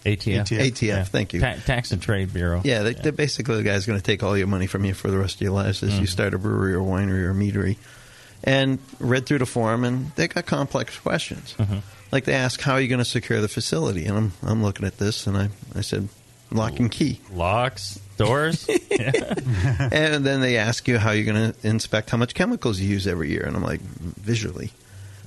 ATF. 0.06 0.40
ATF. 0.48 0.72
ATF, 0.72 1.08
thank 1.10 1.34
you. 1.34 1.42
Ta- 1.42 1.56
Tax 1.66 1.92
and 1.92 2.02
Trade 2.02 2.34
Bureau. 2.34 2.62
Yeah, 2.64 2.82
they, 2.84 2.94
they're 2.94 3.12
basically 3.12 3.58
the 3.58 3.64
guy's 3.64 3.86
going 3.86 4.00
to 4.00 4.04
take 4.04 4.24
all 4.24 4.38
your 4.38 4.48
money 4.48 4.66
from 4.66 4.86
you 4.86 4.94
for 4.94 5.12
the 5.12 5.18
rest 5.18 5.36
of 5.36 5.42
your 5.42 5.52
lives 5.52 5.84
as 5.84 6.00
you 6.00 6.08
start 6.08 6.34
a 6.34 6.38
brewery 6.40 6.74
or 6.74 6.80
winery 6.82 7.24
or 7.26 7.34
meadery. 7.34 7.78
And 8.44 8.80
read 9.00 9.26
through 9.26 9.40
the 9.40 9.46
form, 9.46 9.84
and 9.84 10.12
they 10.16 10.28
got 10.28 10.46
complex 10.46 10.98
questions. 11.00 11.56
Like 12.12 12.26
they 12.26 12.34
ask, 12.34 12.62
"How 12.62 12.74
are 12.74 12.82
you 12.82 12.88
going 12.88 13.00
to 13.00 13.06
secure 13.06 13.42
the 13.42 13.48
facility?" 13.48 14.06
And 14.06 14.18
I'm 14.18 14.32
I'm 14.44 14.64
looking 14.64 14.86
at 14.86 14.98
this, 14.98 15.28
and 15.28 15.38
I 15.38 15.50
I 15.76 15.82
said, 15.82 16.08
"Lock 16.52 16.80
and 16.80 16.90
key." 16.90 17.20
Locks, 17.32 18.00
doors. 18.18 18.68
and 19.00 20.26
then 20.26 20.42
they 20.42 20.58
ask 20.58 20.88
you 20.88 20.98
how 20.98 21.12
you're 21.12 21.32
going 21.32 21.54
to 21.54 21.68
inspect 21.68 22.10
how 22.10 22.18
much 22.18 22.34
chemicals 22.34 22.80
you 22.80 22.90
use 22.90 23.08
every 23.08 23.30
year, 23.30 23.44
and 23.46 23.56
I'm 23.56 23.64
like, 23.64 23.82
visually. 23.82 24.72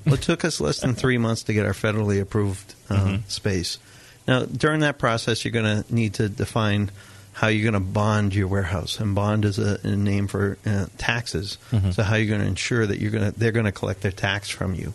Well, 0.05 0.15
it 0.15 0.23
took 0.23 0.45
us 0.45 0.61
less 0.61 0.81
than 0.81 0.95
three 0.95 1.19
months 1.19 1.43
to 1.45 1.53
get 1.53 1.67
our 1.67 1.73
federally 1.73 2.21
approved 2.21 2.75
uh, 2.89 3.19
space. 3.29 3.79
Now, 4.27 4.45
during 4.45 4.81
that 4.81 4.99
process, 4.99 5.45
you're 5.45 5.53
going 5.53 5.83
to 5.83 5.95
need 5.95 6.15
to 6.15 6.29
define 6.29 6.91
how 7.33 7.49
you're 7.49 7.71
going 7.71 7.75
to 7.83 7.89
bond 7.89 8.35
your 8.35 8.49
warehouse, 8.49 8.99
and 8.99 9.15
bond 9.15 9.45
is 9.45 9.59
a, 9.59 9.79
a 9.83 9.97
name 9.97 10.27
for 10.27 10.59
uh, 10.67 10.87
taxes. 10.99 11.59
So, 11.93 12.03
how 12.03 12.17
you're 12.17 12.29
going 12.29 12.41
to 12.41 12.47
ensure 12.47 12.87
that 12.87 12.99
you're 12.99 13.11
going 13.11 13.31
to 13.33 13.39
they're 13.39 13.53
going 13.53 13.67
to 13.67 13.73
collect 13.73 14.01
their 14.01 14.11
tax 14.13 14.49
from 14.49 14.75
you. 14.75 14.95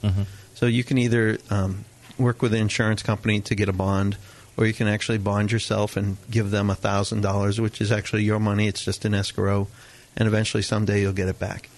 So, 0.55 0.65
you 0.65 0.83
can 0.83 0.97
either 0.97 1.37
um, 1.49 1.85
work 2.17 2.41
with 2.41 2.53
an 2.53 2.59
insurance 2.61 3.03
company 3.03 3.41
to 3.41 3.55
get 3.55 3.69
a 3.69 3.73
bond, 3.73 4.17
or 4.57 4.65
you 4.65 4.73
can 4.73 4.87
actually 4.87 5.17
bond 5.17 5.51
yourself 5.51 5.97
and 5.97 6.17
give 6.31 6.49
them 6.51 6.69
a 6.69 6.75
thousand 6.75 7.21
dollars, 7.21 7.59
which 7.61 7.81
is 7.81 7.91
actually 7.91 8.23
your 8.23 8.39
money. 8.39 8.67
It's 8.67 8.83
just 8.83 9.05
an 9.05 9.13
escrow, 9.13 9.67
and 10.15 10.27
eventually 10.27 10.63
someday 10.63 11.01
you'll 11.01 11.13
get 11.13 11.27
it 11.27 11.39
back. 11.39 11.69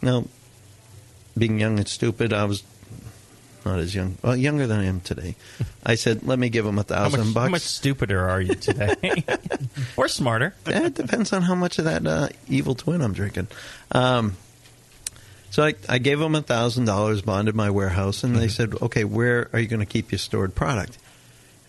Now, 0.00 0.24
being 1.36 1.60
young 1.60 1.78
and 1.78 1.86
stupid, 1.88 2.32
I 2.32 2.44
was 2.44 2.62
not 3.64 3.78
as 3.78 3.94
young, 3.94 4.18
well, 4.22 4.34
younger 4.36 4.66
than 4.66 4.80
I 4.80 4.86
am 4.86 5.00
today. 5.00 5.36
I 5.86 5.94
said, 5.94 6.26
"Let 6.26 6.38
me 6.38 6.48
give 6.48 6.64
them 6.64 6.78
a 6.78 6.82
How 6.82 7.10
thousand 7.10 7.26
much, 7.26 7.34
bucks." 7.34 7.44
how 7.44 7.50
much 7.50 7.62
stupider 7.62 8.28
are 8.28 8.40
you 8.40 8.54
today? 8.54 9.24
or 9.96 10.08
smarter? 10.08 10.54
It 10.66 10.94
depends 10.94 11.32
on 11.32 11.42
how 11.42 11.54
much 11.54 11.78
of 11.78 11.84
that 11.84 12.06
uh, 12.06 12.28
evil 12.48 12.74
twin 12.74 13.02
I'm 13.02 13.12
drinking. 13.12 13.48
Um, 13.92 14.36
so 15.52 15.62
I, 15.62 15.74
I 15.86 15.98
gave 15.98 16.18
them 16.18 16.34
a 16.34 16.40
thousand 16.40 16.86
dollars, 16.86 17.20
bonded 17.20 17.54
my 17.54 17.68
warehouse, 17.68 18.24
and 18.24 18.34
they 18.34 18.46
mm-hmm. 18.46 18.72
said, 18.72 18.82
"Okay, 18.82 19.04
where 19.04 19.50
are 19.52 19.60
you 19.60 19.68
going 19.68 19.80
to 19.80 19.86
keep 19.86 20.10
your 20.10 20.18
stored 20.18 20.54
product?" 20.54 20.96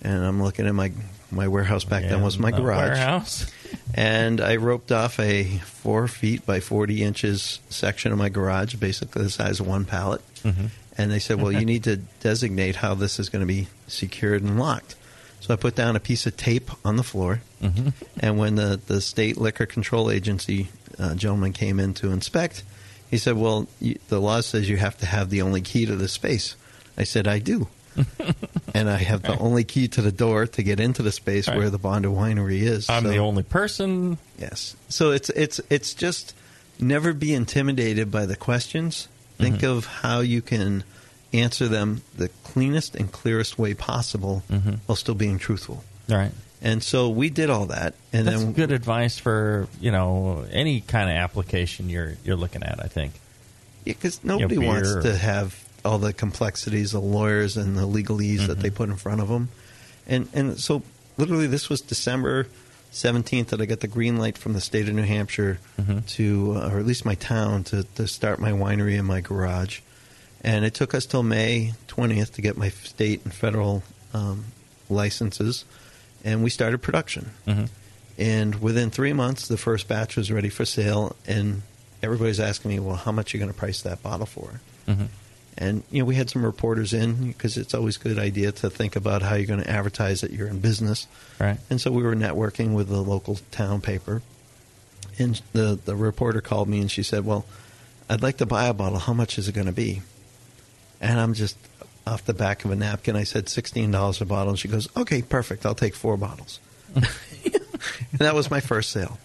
And 0.01 0.23
I'm 0.23 0.41
looking 0.41 0.67
at 0.67 0.73
my 0.73 0.93
my 1.31 1.49
warehouse 1.49 1.83
back 1.83 2.03
then 2.03 2.21
was 2.21 2.39
my 2.39 2.51
the 2.51 2.61
garage, 2.61 2.97
Warehouse. 2.97 3.51
and 3.93 4.39
I 4.39 4.55
roped 4.55 4.93
off 4.93 5.19
a 5.19 5.57
four 5.65 6.07
feet 6.07 6.45
by 6.45 6.61
forty 6.61 7.03
inches 7.03 7.59
section 7.69 8.13
of 8.13 8.17
my 8.17 8.29
garage, 8.29 8.75
basically 8.75 9.23
the 9.23 9.29
size 9.29 9.59
of 9.59 9.67
one 9.67 9.83
pallet. 9.83 10.21
Mm-hmm. 10.43 10.67
And 10.97 11.11
they 11.11 11.19
said, 11.19 11.41
"Well, 11.41 11.51
you 11.51 11.65
need 11.73 11.83
to 11.83 11.97
designate 11.97 12.77
how 12.77 12.93
this 12.93 13.19
is 13.19 13.27
going 13.27 13.41
to 13.41 13.45
be 13.45 13.67
secured 13.87 14.43
and 14.43 14.57
locked." 14.57 14.95
So 15.41 15.53
I 15.53 15.57
put 15.57 15.75
down 15.75 15.97
a 15.97 15.99
piece 15.99 16.25
of 16.25 16.37
tape 16.37 16.71
on 16.85 16.95
the 16.95 17.03
floor, 17.03 17.41
mm-hmm. 17.61 17.89
and 18.21 18.37
when 18.37 18.55
the 18.55 18.79
the 18.87 19.01
state 19.01 19.35
liquor 19.35 19.65
control 19.65 20.09
agency 20.09 20.69
uh, 20.97 21.15
gentleman 21.15 21.51
came 21.51 21.81
in 21.81 21.93
to 21.95 22.11
inspect, 22.11 22.63
he 23.13 23.17
said, 23.19 23.37
"Well, 23.37 23.67
you, 23.79 23.97
the 24.09 24.19
law 24.19 24.41
says 24.41 24.67
you 24.67 24.77
have 24.77 24.97
to 24.97 25.05
have 25.05 25.29
the 25.29 25.41
only 25.43 25.61
key 25.61 25.85
to 25.85 25.95
the 25.95 26.07
space." 26.07 26.55
I 26.97 27.03
said, 27.05 27.27
"I 27.27 27.39
do." 27.39 27.67
and 28.73 28.89
I 28.89 28.97
have 28.97 29.21
the 29.21 29.37
only 29.37 29.63
key 29.63 29.87
to 29.89 30.01
the 30.01 30.11
door 30.11 30.47
to 30.47 30.63
get 30.63 30.79
into 30.79 31.03
the 31.03 31.11
space 31.11 31.47
Right. 31.47 31.57
where 31.57 31.69
the 31.69 31.77
Bonded 31.77 32.11
Winery 32.11 32.61
is. 32.61 32.89
I'm 32.89 33.03
So- 33.03 33.09
the 33.09 33.17
only 33.17 33.43
person. 33.43 34.17
Yes. 34.39 34.75
So 34.89 35.11
it's 35.11 35.29
it's 35.29 35.61
it's 35.69 35.93
just 35.93 36.33
never 36.79 37.13
be 37.13 37.33
intimidated 37.33 38.09
by 38.11 38.25
the 38.25 38.35
questions. 38.35 39.07
Think 39.37 39.57
Mm-hmm. 39.57 39.77
of 39.77 39.85
how 39.85 40.19
you 40.21 40.41
can 40.41 40.83
answer 41.33 41.67
them 41.67 42.01
the 42.17 42.29
cleanest 42.43 42.95
and 42.95 43.11
clearest 43.11 43.57
way 43.59 43.73
possible 43.75 44.41
Mm-hmm. 44.51 44.73
while 44.87 44.95
still 44.95 45.15
being 45.15 45.37
truthful. 45.37 45.83
Right. 46.09 46.31
And 46.63 46.81
so 46.81 47.09
we 47.09 47.29
did 47.29 47.49
all 47.49 47.65
that, 47.67 47.93
and 48.13 48.25
That's 48.25 48.41
then 48.41 48.53
good 48.53 48.71
advice 48.71 49.19
for 49.19 49.67
you 49.81 49.91
know 49.91 50.45
any 50.49 50.79
kind 50.81 51.09
of 51.09 51.17
application 51.17 51.89
you're 51.89 52.13
you're 52.23 52.37
looking 52.37 52.63
at. 52.63 52.79
I 52.81 52.87
think. 52.87 53.13
Yeah, 53.85 53.93
because 53.93 54.23
nobody 54.23 54.57
beer 54.57 54.67
wants 54.67 54.89
or- 54.89 55.01
to 55.01 55.15
have 55.17 55.61
all 55.83 55.97
the 55.97 56.13
complexities, 56.13 56.91
the 56.93 57.01
lawyers 57.01 57.57
and 57.57 57.75
the 57.77 57.81
legalese 57.85 58.47
that 58.47 58.59
they 58.61 58.69
Mm-hmm. 58.69 58.77
put 58.77 58.89
in 58.89 58.95
front 58.95 59.19
of 59.19 59.27
them, 59.27 59.49
and 60.07 60.29
and 60.33 60.57
so 60.57 60.83
literally 61.17 61.47
this 61.47 61.67
was 61.69 61.81
December 61.81 62.47
seventeenth 62.91 63.49
that 63.49 63.59
I 63.59 63.65
got 63.65 63.81
the 63.81 63.87
green 63.89 64.15
light 64.17 64.37
from 64.37 64.53
the 64.53 64.61
state 64.61 64.87
of 64.87 64.95
New 64.95 65.03
Hampshire 65.03 65.59
Mm-hmm. 65.81 65.99
to, 66.15 66.53
uh, 66.55 66.69
or 66.71 66.79
at 66.79 66.85
least 66.85 67.03
my 67.03 67.15
town, 67.15 67.65
to 67.65 67.83
to 67.95 68.07
start 68.07 68.39
my 68.39 68.51
winery 68.53 68.97
in 68.97 69.03
my 69.03 69.19
garage, 69.19 69.81
and 70.41 70.63
it 70.63 70.73
took 70.75 70.93
us 70.93 71.05
till 71.05 71.23
May 71.23 71.73
twentieth 71.87 72.33
to 72.35 72.41
get 72.41 72.55
my 72.55 72.69
state 72.69 73.19
and 73.25 73.33
federal 73.33 73.83
um, 74.13 74.45
licenses, 74.89 75.65
and 76.23 76.43
we 76.43 76.49
started 76.49 76.79
production. 76.79 77.31
Mhm. 77.47 77.69
And 78.17 78.55
within 78.61 78.91
three 78.91 79.13
months, 79.13 79.47
the 79.47 79.57
first 79.57 79.87
batch 79.87 80.15
was 80.15 80.31
ready 80.31 80.49
for 80.49 80.65
sale, 80.65 81.15
and 81.25 81.63
everybody's 82.01 82.39
asking 82.39 82.69
me, 82.71 82.79
"Well, 82.79 82.95
how 82.95 83.11
much 83.11 83.33
are 83.33 83.37
you 83.37 83.43
going 83.43 83.51
to 83.53 83.57
price 83.57 83.81
that 83.81 84.03
bottle 84.03 84.25
for?" 84.27 84.61
Mhm. 84.87 85.07
And 85.57 85.83
you 85.91 85.99
know, 85.99 86.05
we 86.05 86.15
had 86.15 86.29
some 86.29 86.43
reporters 86.43 86.93
in 86.93 87.27
because 87.27 87.57
it's 87.57 87.73
always 87.73 87.97
a 87.97 87.99
good 87.99 88.17
idea 88.19 88.51
to 88.51 88.69
think 88.69 88.95
about 88.95 89.21
how 89.21 89.35
you're 89.35 89.45
going 89.45 89.61
to 89.61 89.69
advertise 89.69 90.21
that 90.21 90.31
you're 90.31 90.47
in 90.47 90.59
business. 90.59 91.05
Right. 91.39 91.59
And 91.69 91.79
so 91.79 91.91
we 91.91 92.01
were 92.03 92.15
networking 92.15 92.73
with 92.73 92.87
the 92.89 93.01
local 93.01 93.39
town 93.51 93.81
paper, 93.81 94.21
and 95.19 95.41
the 95.53 95.79
the 95.83 95.95
reporter 95.95 96.41
called 96.41 96.67
me 96.69 96.79
and 96.81 96.89
she 96.89 97.03
said, 97.03 97.25
"Well, 97.25 97.45
I'd 98.09 98.21
like 98.21 98.37
to 98.37 98.45
buy 98.45 98.65
a 98.65 98.73
bottle. 98.73 98.99
How 98.99 99.13
much 99.13 99.37
is 99.37 99.47
it 99.47 99.53
going 99.53 99.67
to 99.67 99.73
be?" 99.73 100.01
And 100.99 101.19
I'm 101.19 101.33
just 101.33 101.55
off 102.05 102.25
the 102.25 102.33
back 102.33 102.65
of 102.65 102.71
a 102.71 102.75
napkin. 102.75 103.15
I 103.15 103.23
said 103.23 103.49
sixteen 103.49 103.91
dollars 103.91 104.21
a 104.21 104.25
bottle, 104.25 104.49
and 104.51 104.59
she 104.59 104.67
goes, 104.67 104.87
"Okay, 104.95 105.21
perfect. 105.21 105.65
I'll 105.65 105.75
take 105.75 105.95
four 105.95 106.17
bottles." 106.17 106.59
and 106.95 107.05
that 108.19 108.35
was 108.35 108.51
my 108.51 108.59
first 108.59 108.91
sale. 108.91 109.17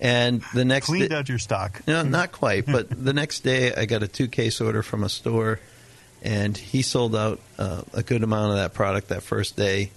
And 0.00 0.42
the 0.54 0.64
next 0.64 0.86
Cleaned 0.86 1.10
di- 1.10 1.16
out 1.16 1.28
your 1.28 1.38
stock. 1.38 1.82
no, 1.86 2.02
not 2.02 2.32
quite. 2.32 2.64
But 2.66 2.88
the 2.88 3.12
next 3.12 3.40
day, 3.40 3.74
I 3.74 3.84
got 3.84 4.02
a 4.02 4.08
two 4.08 4.28
case 4.28 4.60
order 4.60 4.82
from 4.82 5.04
a 5.04 5.08
store, 5.08 5.60
and 6.22 6.56
he 6.56 6.82
sold 6.82 7.14
out 7.14 7.40
uh, 7.58 7.82
a 7.92 8.02
good 8.02 8.22
amount 8.22 8.52
of 8.52 8.56
that 8.56 8.72
product 8.74 9.08
that 9.08 9.22
first 9.22 9.56
day. 9.56 9.90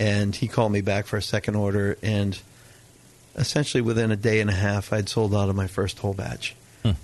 And 0.00 0.34
he 0.36 0.48
called 0.48 0.70
me 0.72 0.80
back 0.80 1.06
for 1.06 1.16
a 1.16 1.22
second 1.22 1.56
order, 1.56 1.96
and 2.02 2.38
essentially 3.36 3.80
within 3.80 4.10
a 4.10 4.16
day 4.16 4.40
and 4.40 4.50
a 4.50 4.54
half, 4.54 4.92
I'd 4.92 5.08
sold 5.08 5.34
out 5.34 5.48
of 5.48 5.56
my 5.56 5.66
first 5.66 5.98
whole 5.98 6.14
batch. 6.14 6.54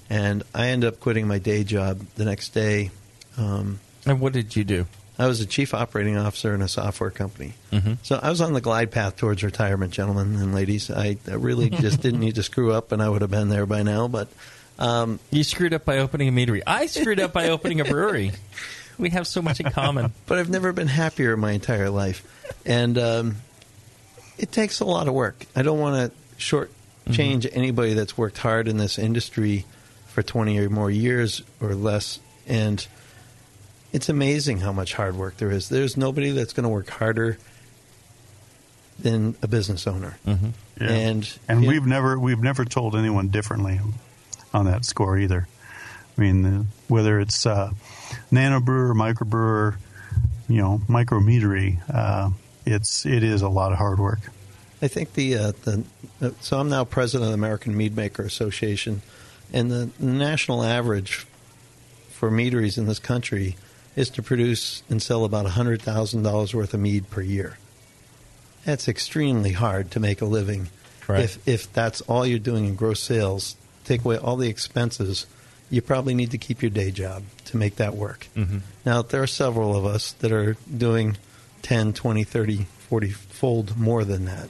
And 0.09 0.43
I 0.55 0.69
ended 0.69 0.89
up 0.89 1.01
quitting 1.01 1.27
my 1.29 1.39
day 1.39 1.63
job 1.63 2.01
the 2.17 2.25
next 2.25 2.55
day. 2.55 2.91
Um, 3.37 3.81
And 4.07 4.21
what 4.21 4.33
did 4.33 4.55
you 4.57 4.65
do? 4.65 4.87
I 5.19 5.27
was 5.29 5.41
a 5.41 5.47
chief 5.47 5.75
operating 5.75 6.17
officer 6.17 6.55
in 6.55 6.61
a 6.63 6.69
software 6.69 7.11
company. 7.11 7.55
Mhm. 7.73 7.99
So 8.03 8.19
I 8.21 8.31
was 8.31 8.41
on 8.41 8.53
the 8.53 8.61
glide 8.61 8.91
path 8.91 9.17
towards 9.17 9.45
retirement, 9.45 9.93
gentlemen 9.93 10.35
and 10.41 10.55
ladies. 10.55 10.91
I, 10.91 11.17
I 11.29 11.35
really 11.35 11.71
just 11.87 12.01
didn't 12.01 12.21
need 12.21 12.35
to 12.35 12.43
screw 12.43 12.73
up, 12.73 12.91
and 12.91 13.01
I 13.01 13.09
would 13.09 13.23
have 13.23 13.31
been 13.31 13.49
there 13.49 13.65
by 13.67 13.83
now. 13.85 14.09
But 14.09 14.29
um, 14.79 15.21
You 15.31 15.45
screwed 15.45 15.73
up 15.73 15.85
by 15.85 15.99
opening 15.99 16.29
a 16.29 16.33
meadery. 16.33 16.63
I 16.67 16.87
screwed 16.87 17.21
up 17.21 17.33
by 17.33 17.49
opening 17.51 17.81
a 17.81 17.85
brewery. 17.85 18.33
We 18.97 19.11
have 19.11 19.27
so 19.27 19.43
much 19.43 19.59
in 19.59 19.69
common. 19.73 20.13
but 20.27 20.39
I've 20.39 20.49
never 20.49 20.73
been 20.73 20.87
happier 20.87 21.35
in 21.35 21.41
my 21.41 21.51
entire 21.51 21.91
life, 21.91 22.23
and 22.65 22.97
um, 22.97 23.37
it 24.39 24.53
takes 24.53 24.79
a 24.79 24.85
lot 24.85 25.09
of 25.09 25.15
work. 25.15 25.47
I 25.57 25.63
don't 25.63 25.81
want 25.81 26.13
to 26.13 26.17
short 26.41 26.71
change 27.11 27.45
anybody 27.53 27.95
that's 27.95 28.17
worked 28.17 28.39
hard 28.39 28.69
in 28.69 28.77
this 28.77 28.97
industry 28.97 29.65
for 30.07 30.23
twenty 30.23 30.61
or 30.61 30.71
more 30.71 30.93
years 30.93 31.43
or 31.61 31.75
less, 31.75 32.21
and 32.47 32.87
it's 33.95 34.09
amazing 34.11 34.59
how 34.59 34.73
much 34.73 34.93
hard 34.93 35.17
work 35.17 35.39
there 35.39 35.51
is. 35.51 35.71
There's 35.71 35.97
nobody 35.97 36.33
that's 36.33 36.53
going 36.53 36.65
to 36.65 36.69
work 36.69 36.91
harder 36.91 37.39
than 38.99 39.35
a 39.43 39.49
business 39.49 39.87
owner, 39.87 40.19
Mm-hmm. 40.27 40.49
Yeah. 40.81 40.91
and 40.91 41.39
and 41.49 41.67
we've 41.67 41.87
never 41.87 42.19
we've 42.19 42.43
never 42.43 42.65
told 42.65 42.97
anyone 42.97 43.29
differently 43.29 43.81
on 44.53 44.67
that 44.67 44.85
score 44.85 45.17
either. 45.19 45.47
I 46.17 46.21
mean, 46.21 46.45
uh, 46.47 46.65
whether 46.89 47.21
it's 47.21 47.47
uh, 47.47 47.71
nano 48.31 48.61
brewer, 48.61 48.93
microbrewer, 48.95 49.77
you 50.49 50.61
know, 50.61 50.81
micromeadery, 50.89 51.79
uh, 51.93 52.31
it's 52.67 53.07
it 53.07 53.23
is 53.23 53.43
a 53.43 53.49
lot 53.49 53.71
of 53.73 53.79
hard 53.79 53.99
work. 54.01 54.21
I 54.83 54.89
think 54.89 55.15
the 55.15 55.37
uh, 55.37 55.53
the 55.65 55.85
uh, 56.21 56.31
so 56.41 56.59
I'm 56.59 56.69
now 56.69 56.85
president 56.85 57.25
of 57.25 57.31
the 57.31 57.35
American 57.35 57.77
Mead 57.77 57.97
Maker 57.97 58.23
Association, 58.23 59.03
and 59.53 59.71
the, 59.71 59.91
the 60.01 60.07
national 60.07 60.63
average 60.65 61.27
for 62.11 62.31
meaderies 62.31 62.79
in 62.79 62.87
this 62.87 62.99
country 63.01 63.57
is 63.97 64.11
to 64.11 64.23
produce 64.23 64.83
and 64.91 65.03
sell 65.03 65.25
about 65.25 65.47
hundred 65.47 65.83
thousand 65.83 66.23
dollars 66.23 66.55
worth 66.55 66.75
of 66.75 66.81
mead 66.81 67.11
per 67.11 67.21
year. 67.21 67.59
That's 68.65 68.89
extremely 68.89 69.53
hard 69.53 69.91
to 69.93 70.01
make 70.01 70.21
a 70.21 70.25
living. 70.27 70.69
Right. 71.07 71.25
If 71.25 71.47
if 71.47 71.73
that's 71.73 72.01
all 72.03 72.27
you're 72.27 72.39
doing 72.39 72.65
in 72.65 72.75
gross 72.75 73.01
sales, 73.01 73.57
take 73.85 74.05
away 74.05 74.17
all 74.17 74.37
the 74.37 74.49
expenses, 74.49 75.27
you 75.71 75.83
probably 75.83 76.15
need 76.15 76.31
to 76.33 76.39
keep 76.39 76.63
your 76.63 76.71
day 76.71 76.91
job 76.91 77.23
to 77.47 77.57
make 77.57 77.77
that 77.77 77.95
work. 77.95 78.27
Mhm. 78.37 78.61
Now, 78.87 79.03
there 79.03 79.23
are 79.23 79.27
several 79.27 79.77
of 79.77 79.85
us 79.85 80.13
that 80.21 80.33
are 80.33 80.57
doing 80.77 81.17
10, 81.63 81.93
20, 81.93 82.25
30, 82.25 82.67
40 82.89 83.11
fold 83.11 83.77
more 83.77 84.05
than 84.05 84.25
that. 84.27 84.49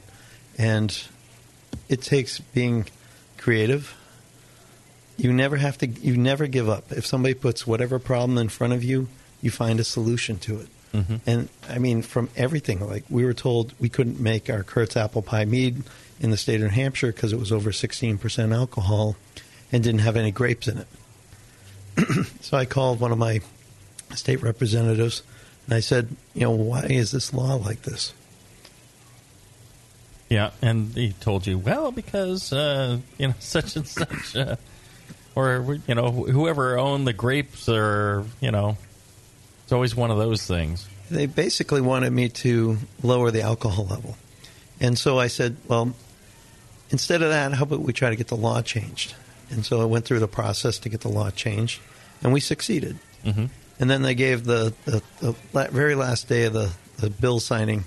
And 0.57 0.97
it 1.89 2.01
takes 2.01 2.39
being 2.39 2.85
creative. 3.37 3.93
You 5.17 5.31
never 5.31 5.57
have 5.57 5.77
to, 5.79 5.87
you 5.87 6.17
never 6.17 6.47
give 6.47 6.67
up. 6.69 6.91
If 6.91 7.05
somebody 7.05 7.33
puts 7.33 7.65
whatever 7.65 7.99
problem 7.99 8.37
in 8.37 8.49
front 8.49 8.73
of 8.73 8.83
you, 8.83 9.07
you 9.41 9.51
find 9.51 9.79
a 9.79 9.83
solution 9.83 10.37
to 10.39 10.59
it. 10.59 10.67
And 11.25 11.49
I 11.69 11.77
mean, 11.77 12.01
from 12.03 12.29
everything, 12.37 12.79
like 12.79 13.03
we 13.09 13.25
were 13.25 13.33
told 13.33 13.73
we 13.79 13.89
couldn't 13.89 14.19
make 14.19 14.49
our 14.49 14.63
Kurt's 14.63 14.95
apple 14.95 15.21
pie 15.21 15.43
mead 15.43 15.83
in 16.21 16.31
the 16.31 16.37
state 16.37 16.55
of 16.55 16.61
New 16.61 16.67
Hampshire 16.69 17.11
because 17.11 17.33
it 17.33 17.39
was 17.39 17.51
over 17.51 17.71
16% 17.71 18.55
alcohol 18.55 19.17
and 19.73 19.83
didn't 19.83 19.99
have 19.99 20.15
any 20.15 20.31
grapes 20.31 20.69
in 20.69 20.77
it. 20.77 20.87
so 22.41 22.55
I 22.55 22.63
called 22.65 23.01
one 23.01 23.11
of 23.11 23.17
my 23.17 23.41
state 24.13 24.41
representatives 24.41 25.21
and 25.65 25.73
I 25.73 25.81
said, 25.81 26.15
you 26.33 26.41
know, 26.41 26.51
why 26.51 26.83
is 26.83 27.11
this 27.11 27.33
law 27.33 27.55
like 27.55 27.81
this? 27.81 28.13
Yeah, 30.29 30.51
and 30.61 30.93
he 30.95 31.11
told 31.13 31.45
you, 31.45 31.59
well, 31.59 31.91
because 31.91 32.51
uh, 32.51 32.99
you 33.17 33.27
know 33.27 33.33
such 33.39 33.75
and 33.75 33.87
such, 33.87 34.35
uh, 34.35 34.55
or 35.35 35.77
you 35.87 35.93
know 35.93 36.09
whoever 36.11 36.79
owned 36.79 37.05
the 37.05 37.13
grapes, 37.13 37.69
or 37.69 38.25
you 38.41 38.49
know, 38.49 38.75
it's 39.65 39.71
always 39.71 39.95
one 39.95 40.11
of 40.11 40.19
those 40.19 40.45
things. 40.45 40.87
They 41.09 41.25
basically 41.25 41.81
wanted 41.81 42.11
me 42.13 42.29
to 42.29 42.77
lower 43.01 43.31
the 43.31 43.41
alcohol 43.41 43.85
level. 43.87 44.15
And 44.79 44.95
so 44.97 45.17
I 45.17 45.25
said, 45.27 45.57
well, 45.67 45.93
instead 46.91 47.23
of 47.23 47.29
that, 47.29 47.51
how 47.53 47.63
about 47.63 47.81
we 47.81 47.91
try 47.91 48.11
to 48.11 48.15
get 48.15 48.27
the 48.27 48.35
law 48.37 48.61
changed? 48.61 49.15
And 49.49 49.65
so 49.65 49.81
I 49.81 49.85
went 49.85 50.05
through 50.05 50.19
the 50.19 50.27
process 50.27 50.77
to 50.79 50.89
get 50.89 51.01
the 51.01 51.09
law 51.09 51.31
changed, 51.31 51.81
and 52.21 52.31
we 52.31 52.39
succeeded. 52.39 52.99
Mhm. 53.25 53.49
And 53.79 53.89
then 53.89 54.03
they 54.03 54.13
gave 54.13 54.45
the, 54.45 54.73
the, 54.85 55.01
the 55.19 55.33
very 55.71 55.95
last 55.95 56.29
day 56.29 56.45
of 56.45 56.53
the, 56.53 56.71
the 56.97 57.09
bill 57.09 57.39
signing, 57.39 57.85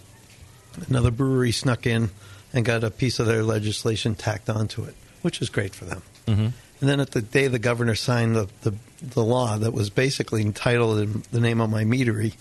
another 0.89 1.11
brewery 1.13 1.53
snuck 1.53 1.87
in 1.87 2.11
and 2.53 2.65
got 2.65 2.83
a 2.83 2.91
piece 2.91 3.21
of 3.21 3.27
their 3.27 3.45
legislation 3.45 4.15
tacked 4.17 4.51
onto 4.51 4.83
it, 4.85 4.95
which 5.23 5.39
was 5.41 5.49
great 5.49 5.75
for 5.77 5.85
them. 5.85 6.03
Mhm. 6.27 6.53
And 6.81 6.89
then 6.89 6.99
at 7.01 7.13
the 7.13 7.23
day 7.23 7.47
the 7.49 7.59
governor 7.61 7.95
signed 7.95 8.35
the, 8.37 8.49
the, 8.63 8.75
the 9.01 9.23
law 9.25 9.57
that 9.59 9.73
was 9.73 9.91
basically 9.91 10.43
entitled 10.43 10.99
in 10.99 11.23
the 11.31 11.41
name 11.41 11.61
of 11.61 11.71
my 11.71 11.85
meadery, 11.85 12.35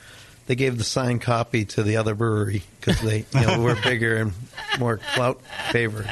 they 0.48 0.56
gave 0.56 0.78
the 0.78 0.84
signed 0.84 1.22
copy 1.22 1.66
to 1.66 1.84
the 1.84 1.98
other 1.98 2.16
brewery 2.16 2.64
because 2.80 3.00
they 3.02 3.26
you 3.34 3.42
know, 3.42 3.60
were 3.62 3.76
bigger 3.76 4.16
and 4.18 4.34
more 4.80 4.98
clout 4.98 5.42
favored. 5.72 6.10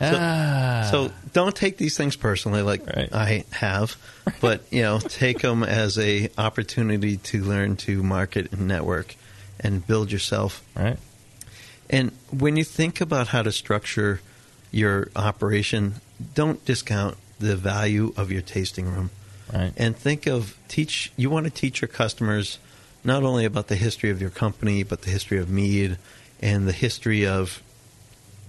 So, 0.00 0.16
Ah. 0.16 0.88
so 0.92 1.10
don't 1.32 1.56
take 1.56 1.76
these 1.76 1.96
things 1.96 2.14
personally, 2.14 2.62
like 2.62 2.82
I 2.88 3.44
have, 3.50 3.96
but 4.40 4.62
you 4.70 4.82
know, 4.82 5.00
take 5.00 5.40
them 5.40 5.64
as 5.64 5.98
a 5.98 6.28
opportunity 6.38 7.16
to 7.16 7.42
learn 7.42 7.74
to 7.78 8.00
market 8.04 8.52
and 8.52 8.68
network 8.68 9.16
and 9.58 9.84
build 9.84 10.12
yourself. 10.12 10.62
Right. 10.76 10.98
And 11.90 12.12
when 12.30 12.56
you 12.56 12.62
think 12.62 13.00
about 13.00 13.26
how 13.28 13.42
to 13.42 13.50
structure 13.50 14.20
your 14.70 15.08
operation, 15.16 15.94
don't 16.32 16.64
discount 16.64 17.16
the 17.38 17.56
value 17.56 18.12
of 18.16 18.30
your 18.30 18.42
tasting 18.42 18.86
room. 18.86 19.10
Right. 19.52 19.72
And 19.76 19.96
think 19.96 20.26
of 20.26 20.56
teach. 20.68 21.12
You 21.16 21.30
want 21.30 21.44
to 21.46 21.50
teach 21.50 21.80
your 21.80 21.88
customers 21.88 22.58
not 23.04 23.22
only 23.22 23.44
about 23.44 23.68
the 23.68 23.76
history 23.76 24.10
of 24.10 24.20
your 24.20 24.30
company, 24.30 24.82
but 24.82 25.02
the 25.02 25.10
history 25.10 25.38
of 25.38 25.48
mead 25.48 25.98
and 26.40 26.68
the 26.68 26.72
history 26.72 27.26
of 27.26 27.62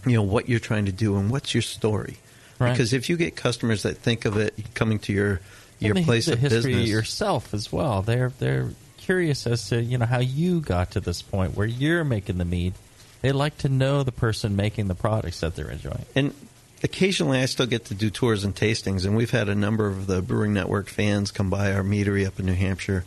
you 0.05 0.13
know 0.13 0.23
what 0.23 0.49
you're 0.49 0.59
trying 0.59 0.85
to 0.85 0.91
do 0.91 1.17
and 1.17 1.29
what's 1.29 1.53
your 1.53 1.61
story. 1.61 2.17
Right. 2.57 2.71
Because 2.71 2.91
if 2.91 3.09
you 3.09 3.15
get 3.15 3.35
customers 3.35 3.83
that 3.83 3.97
think 3.97 4.25
of 4.25 4.37
it 4.37 4.53
coming 4.73 4.99
to 4.99 5.13
your 5.13 5.39
your 5.79 5.93
the, 5.93 6.03
place 6.03 6.25
the 6.25 6.33
of 6.33 6.39
history 6.39 6.73
business, 6.73 6.89
yourself 6.89 7.53
as 7.53 7.71
well. 7.71 8.01
They're 8.01 8.31
they're 8.39 8.71
curious 8.97 9.47
as 9.47 9.69
to 9.69 9.81
you 9.81 9.97
know 9.97 10.05
how 10.05 10.19
you 10.19 10.61
got 10.61 10.91
to 10.91 10.99
this 10.99 11.21
point 11.21 11.55
where 11.55 11.67
you're 11.67 12.03
making 12.03 12.37
the 12.37 12.45
mead. 12.45 12.73
They 13.21 13.31
like 13.31 13.57
to 13.59 13.69
know 13.69 14.03
the 14.03 14.11
person 14.11 14.55
making 14.55 14.87
the 14.87 14.95
products 14.95 15.41
that 15.41 15.55
they're 15.55 15.71
enjoying. 15.71 16.05
And 16.15 16.33
occasionally 16.83 17.39
I 17.39 17.45
still 17.45 17.65
get 17.65 17.85
to 17.85 17.93
do 17.93 18.09
tours 18.09 18.43
and 18.43 18.55
tastings, 18.55 19.05
and 19.05 19.15
we've 19.15 19.31
had 19.31 19.49
a 19.49 19.55
number 19.55 19.87
of 19.87 20.07
the 20.07 20.21
Brewing 20.21 20.53
Network 20.53 20.87
fans 20.89 21.31
come 21.31 21.49
by 21.49 21.73
our 21.73 21.83
meadery 21.83 22.25
up 22.25 22.39
in 22.39 22.45
New 22.45 22.53
Hampshire. 22.53 23.05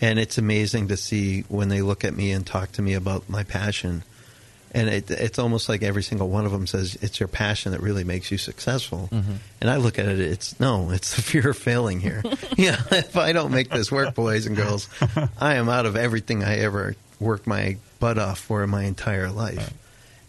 And 0.00 0.18
it's 0.18 0.38
amazing 0.38 0.88
to 0.88 0.96
see 0.96 1.42
when 1.48 1.68
they 1.68 1.82
look 1.82 2.04
at 2.04 2.14
me 2.14 2.30
and 2.30 2.46
talk 2.46 2.70
to 2.72 2.82
me 2.82 2.94
about 2.94 3.28
my 3.28 3.42
passion. 3.42 4.04
And 4.72 4.88
it, 4.88 5.10
it's 5.10 5.38
almost 5.40 5.68
like 5.68 5.82
every 5.82 6.02
single 6.04 6.28
one 6.28 6.46
of 6.46 6.52
them 6.52 6.66
says, 6.68 6.96
It's 7.00 7.18
your 7.18 7.28
passion 7.28 7.72
that 7.72 7.80
really 7.80 8.04
makes 8.04 8.30
you 8.30 8.38
successful. 8.38 9.08
Mhm. 9.10 9.38
And 9.60 9.70
I 9.70 9.76
look 9.76 9.98
at 9.98 10.06
it, 10.06 10.20
it's 10.20 10.60
no, 10.60 10.90
it's 10.90 11.16
the 11.16 11.22
fear 11.22 11.50
of 11.50 11.56
failing 11.56 12.00
here. 12.00 12.22
yeah, 12.56 12.80
if 12.92 13.16
I 13.16 13.32
don't 13.32 13.50
make 13.50 13.70
this 13.70 13.90
work, 13.90 14.14
boys 14.14 14.46
and 14.46 14.54
girls, 14.54 14.88
I 15.40 15.54
am 15.54 15.68
out 15.68 15.86
of 15.86 15.96
everything 15.96 16.44
I 16.44 16.58
ever 16.58 16.94
worked 17.18 17.46
my 17.48 17.78
butt 17.98 18.18
off 18.18 18.38
for 18.38 18.62
in 18.62 18.70
my 18.70 18.84
entire 18.84 19.30
life. 19.30 19.72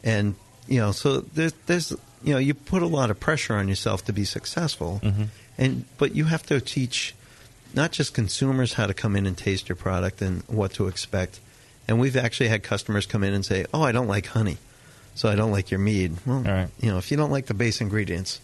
And 0.03 0.33
you 0.67 0.79
know, 0.79 0.93
so 0.93 1.19
there's, 1.21 1.53
there's, 1.65 1.95
you 2.23 2.33
know, 2.33 2.39
you 2.39 2.53
put 2.53 2.81
a 2.81 2.87
lot 2.87 3.09
of 3.09 3.19
pressure 3.19 3.55
on 3.55 3.67
yourself 3.67 4.05
to 4.05 4.13
be 4.13 4.25
successful, 4.25 4.99
Mhm. 5.03 5.27
and 5.57 5.85
but 5.97 6.15
you 6.15 6.25
have 6.25 6.43
to 6.47 6.59
teach 6.61 7.13
not 7.73 7.91
just 7.91 8.13
consumers 8.13 8.73
how 8.73 8.87
to 8.87 8.93
come 8.93 9.15
in 9.15 9.25
and 9.25 9.37
taste 9.37 9.69
your 9.69 9.75
product 9.75 10.21
and 10.21 10.43
what 10.47 10.73
to 10.73 10.87
expect. 10.87 11.39
And 11.87 11.99
we've 11.99 12.17
actually 12.17 12.49
had 12.49 12.63
customers 12.63 13.05
come 13.05 13.23
in 13.23 13.33
and 13.33 13.45
say, 13.45 13.65
"Oh, 13.73 13.81
I 13.81 13.91
don't 13.91 14.07
like 14.07 14.27
honey, 14.27 14.57
so 15.15 15.29
I 15.29 15.35
don't 15.35 15.51
like 15.51 15.71
your 15.71 15.79
mead." 15.79 16.17
Well, 16.25 16.69
you 16.81 16.89
know, 16.91 16.97
if 16.97 17.09
you 17.11 17.17
don't 17.17 17.31
like 17.31 17.45
the 17.47 17.53
base 17.53 17.79
ingredients, 17.81 18.39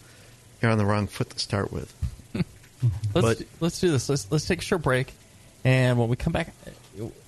you're 0.62 0.70
on 0.70 0.78
the 0.78 0.86
wrong 0.86 1.06
foot 1.06 1.30
to 1.30 1.38
start 1.38 1.72
with. 1.72 1.92
Let's 3.14 3.42
let's 3.60 3.80
do 3.80 3.90
this. 3.90 4.08
Let's 4.08 4.26
let's 4.30 4.46
take 4.46 4.58
a 4.60 4.64
short 4.64 4.82
break, 4.82 5.12
and 5.64 5.98
when 5.98 6.08
we 6.08 6.16
come 6.16 6.32
back, 6.32 6.52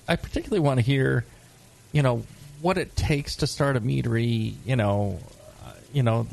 I 0.07 0.15
particularly 0.15 0.59
want 0.59 0.77
to 0.79 0.85
hear, 0.85 1.25
you 1.91 2.01
know, 2.03 2.23
what 2.61 2.77
it 2.77 2.95
takes 2.95 3.37
to 3.37 3.47
start 3.47 3.75
a 3.75 3.81
meadery. 3.81 4.53
You 4.65 4.75
know, 4.75 5.19
you 5.93 6.03
know, 6.03 6.27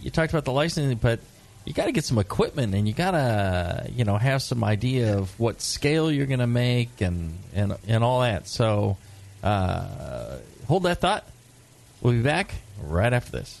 you 0.00 0.10
talked 0.10 0.32
about 0.32 0.44
the 0.44 0.52
licensing, 0.52 0.98
but 0.98 1.20
you 1.64 1.72
got 1.72 1.86
to 1.86 1.92
get 1.92 2.04
some 2.04 2.18
equipment, 2.18 2.74
and 2.74 2.86
you 2.86 2.94
got 2.94 3.12
to 3.12 3.88
you 3.94 4.04
know 4.04 4.16
have 4.16 4.42
some 4.42 4.62
idea 4.62 5.16
of 5.18 5.38
what 5.38 5.60
scale 5.60 6.10
you're 6.10 6.26
going 6.26 6.40
to 6.40 6.46
make, 6.46 7.00
and 7.00 7.38
and 7.54 7.76
and 7.88 8.04
all 8.04 8.20
that. 8.20 8.46
So, 8.46 8.96
uh, 9.42 10.38
hold 10.66 10.84
that 10.84 11.00
thought. 11.00 11.26
We'll 12.00 12.12
be 12.12 12.22
back 12.22 12.54
right 12.82 13.12
after 13.12 13.32
this. 13.32 13.60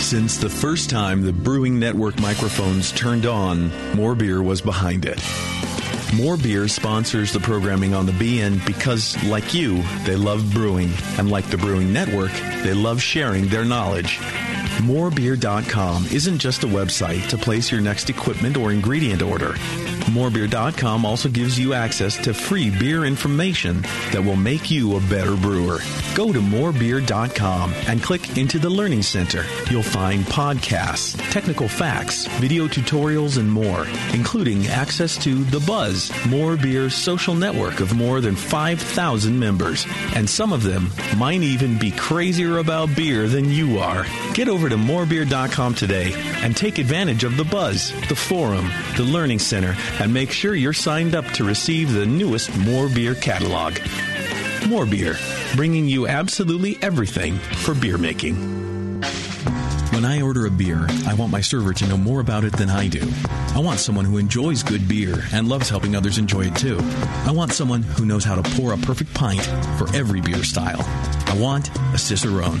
Since 0.00 0.36
the 0.36 0.50
first 0.50 0.90
time 0.90 1.22
the 1.22 1.32
Brewing 1.32 1.78
Network 1.78 2.20
microphones 2.20 2.92
turned 2.92 3.24
on, 3.24 3.70
More 3.96 4.14
Beer 4.14 4.42
was 4.42 4.60
behind 4.60 5.06
it. 5.06 5.22
More 6.14 6.36
Beer 6.36 6.68
sponsors 6.68 7.32
the 7.32 7.40
programming 7.40 7.94
on 7.94 8.06
the 8.06 8.12
BN 8.12 8.64
because, 8.66 9.16
like 9.24 9.54
you, 9.54 9.82
they 10.04 10.16
love 10.16 10.52
brewing. 10.52 10.92
And 11.18 11.30
like 11.30 11.46
the 11.46 11.56
Brewing 11.56 11.92
Network, 11.92 12.32
they 12.62 12.74
love 12.74 13.00
sharing 13.00 13.48
their 13.48 13.64
knowledge. 13.64 14.20
Morebeer.com 14.84 16.08
isn't 16.12 16.38
just 16.38 16.62
a 16.62 16.66
website 16.66 17.26
to 17.30 17.38
place 17.38 17.72
your 17.72 17.80
next 17.80 18.10
equipment 18.10 18.58
or 18.58 18.70
ingredient 18.70 19.22
order. 19.22 19.54
Morebeer.com 20.12 21.06
also 21.06 21.30
gives 21.30 21.58
you 21.58 21.72
access 21.72 22.18
to 22.18 22.34
free 22.34 22.68
beer 22.68 23.06
information 23.06 23.80
that 24.12 24.22
will 24.22 24.36
make 24.36 24.70
you 24.70 24.96
a 24.96 25.00
better 25.00 25.36
brewer. 25.36 25.78
Go 26.14 26.34
to 26.34 26.40
morebeer.com 26.40 27.72
and 27.88 28.02
click 28.02 28.36
into 28.36 28.58
the 28.58 28.68
Learning 28.68 29.02
Center. 29.02 29.46
You'll 29.70 29.82
find 29.82 30.22
podcasts, 30.24 31.16
technical 31.32 31.66
facts, 31.66 32.26
video 32.38 32.68
tutorials, 32.68 33.38
and 33.38 33.50
more, 33.50 33.86
including 34.12 34.66
access 34.66 35.16
to 35.24 35.44
The 35.44 35.60
Buzz, 35.60 36.12
More 36.28 36.56
Beer's 36.58 36.94
social 36.94 37.34
network 37.34 37.80
of 37.80 37.96
more 37.96 38.20
than 38.20 38.36
5,000 38.36 39.38
members. 39.38 39.86
And 40.14 40.28
some 40.28 40.52
of 40.52 40.62
them 40.62 40.90
might 41.16 41.40
even 41.40 41.78
be 41.78 41.90
crazier 41.90 42.58
about 42.58 42.94
beer 42.94 43.26
than 43.28 43.50
you 43.50 43.78
are. 43.78 44.04
Get 44.34 44.48
over 44.48 44.68
to 44.68 44.73
morebeer.com 44.76 45.74
today 45.74 46.12
and 46.42 46.56
take 46.56 46.78
advantage 46.78 47.24
of 47.24 47.36
The 47.36 47.44
Buzz, 47.44 47.92
the 48.08 48.16
forum, 48.16 48.70
the 48.96 49.02
Learning 49.02 49.38
Center, 49.38 49.76
and 50.00 50.12
make 50.12 50.30
sure 50.30 50.54
you're 50.54 50.72
signed 50.72 51.14
up 51.14 51.26
to 51.32 51.44
receive 51.44 51.92
the 51.92 52.06
newest 52.06 52.56
More 52.58 52.88
Beer 52.88 53.14
catalog. 53.14 53.78
More 54.68 54.86
Beer, 54.86 55.16
bringing 55.56 55.86
you 55.86 56.06
absolutely 56.06 56.78
everything 56.82 57.36
for 57.36 57.74
beer 57.74 57.98
making. 57.98 58.54
When 59.94 60.04
I 60.04 60.22
order 60.22 60.46
a 60.46 60.50
beer, 60.50 60.86
I 61.06 61.14
want 61.14 61.30
my 61.30 61.40
server 61.40 61.72
to 61.72 61.86
know 61.86 61.96
more 61.96 62.20
about 62.20 62.42
it 62.42 62.52
than 62.54 62.68
I 62.68 62.88
do. 62.88 63.08
I 63.54 63.60
want 63.60 63.78
someone 63.78 64.04
who 64.04 64.18
enjoys 64.18 64.62
good 64.64 64.88
beer 64.88 65.22
and 65.32 65.48
loves 65.48 65.68
helping 65.68 65.94
others 65.94 66.18
enjoy 66.18 66.46
it 66.46 66.56
too. 66.56 66.78
I 66.80 67.30
want 67.30 67.52
someone 67.52 67.82
who 67.82 68.04
knows 68.04 68.24
how 68.24 68.34
to 68.34 68.42
pour 68.56 68.72
a 68.72 68.76
perfect 68.76 69.14
pint 69.14 69.42
for 69.78 69.88
every 69.94 70.20
beer 70.20 70.42
style. 70.42 70.82
I 71.26 71.36
want 71.38 71.68
a 71.94 71.98
Cicerone. 71.98 72.60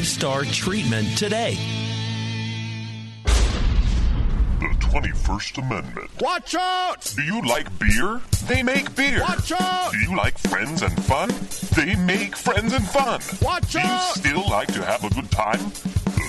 star 0.00 0.44
treatment 0.44 1.16
today. 1.16 1.56
The 3.24 4.70
21st 4.80 5.58
Amendment. 5.58 6.10
Watch 6.20 6.54
out! 6.54 7.12
Do 7.16 7.22
you 7.22 7.42
like 7.46 7.66
beer? 7.78 8.20
They 8.46 8.62
make 8.62 8.94
beer. 8.94 9.20
Watch 9.20 9.52
out! 9.52 9.92
Do 9.92 9.98
you 9.98 10.16
like 10.16 10.38
friends 10.38 10.82
and 10.82 10.92
fun? 11.04 11.28
They 11.76 11.94
make 11.96 12.36
friends 12.36 12.72
and 12.72 12.86
fun. 12.86 13.20
Watch 13.42 13.72
Do 13.72 13.80
out! 13.80 14.16
you 14.16 14.22
still 14.22 14.48
like 14.48 14.72
to 14.74 14.84
have 14.84 15.04
a 15.04 15.10
good 15.10 15.30
time? 15.30 15.60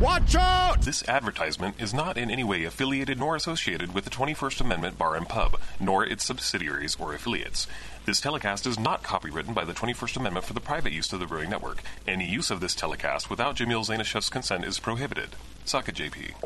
Watch 0.00 0.34
out! 0.36 0.82
This 0.82 1.08
advertisement 1.08 1.76
is 1.80 1.94
not 1.94 2.18
in 2.18 2.30
any 2.30 2.44
way 2.44 2.64
affiliated 2.64 3.18
nor 3.18 3.34
associated 3.34 3.94
with 3.94 4.04
the 4.04 4.10
21st 4.10 4.60
Amendment 4.60 4.98
Bar 4.98 5.16
and 5.16 5.26
Pub, 5.26 5.58
nor 5.80 6.04
its 6.04 6.22
subsidiaries 6.22 6.96
or 7.00 7.14
affiliates. 7.14 7.66
This 8.04 8.20
telecast 8.20 8.66
is 8.66 8.78
not 8.78 9.02
copywritten 9.02 9.54
by 9.54 9.64
the 9.64 9.72
21st 9.72 10.18
Amendment 10.18 10.44
for 10.44 10.52
the 10.52 10.60
private 10.60 10.92
use 10.92 11.10
of 11.14 11.20
the 11.20 11.26
Brewing 11.26 11.48
Network. 11.48 11.82
Any 12.06 12.28
use 12.28 12.50
of 12.50 12.60
this 12.60 12.74
telecast 12.74 13.30
without 13.30 13.56
Jamil 13.56 13.86
Zainasheff's 13.86 14.28
consent 14.28 14.66
is 14.66 14.78
prohibited. 14.78 15.30
Suck 15.64 15.88
it, 15.88 15.94
JP. 15.94 16.42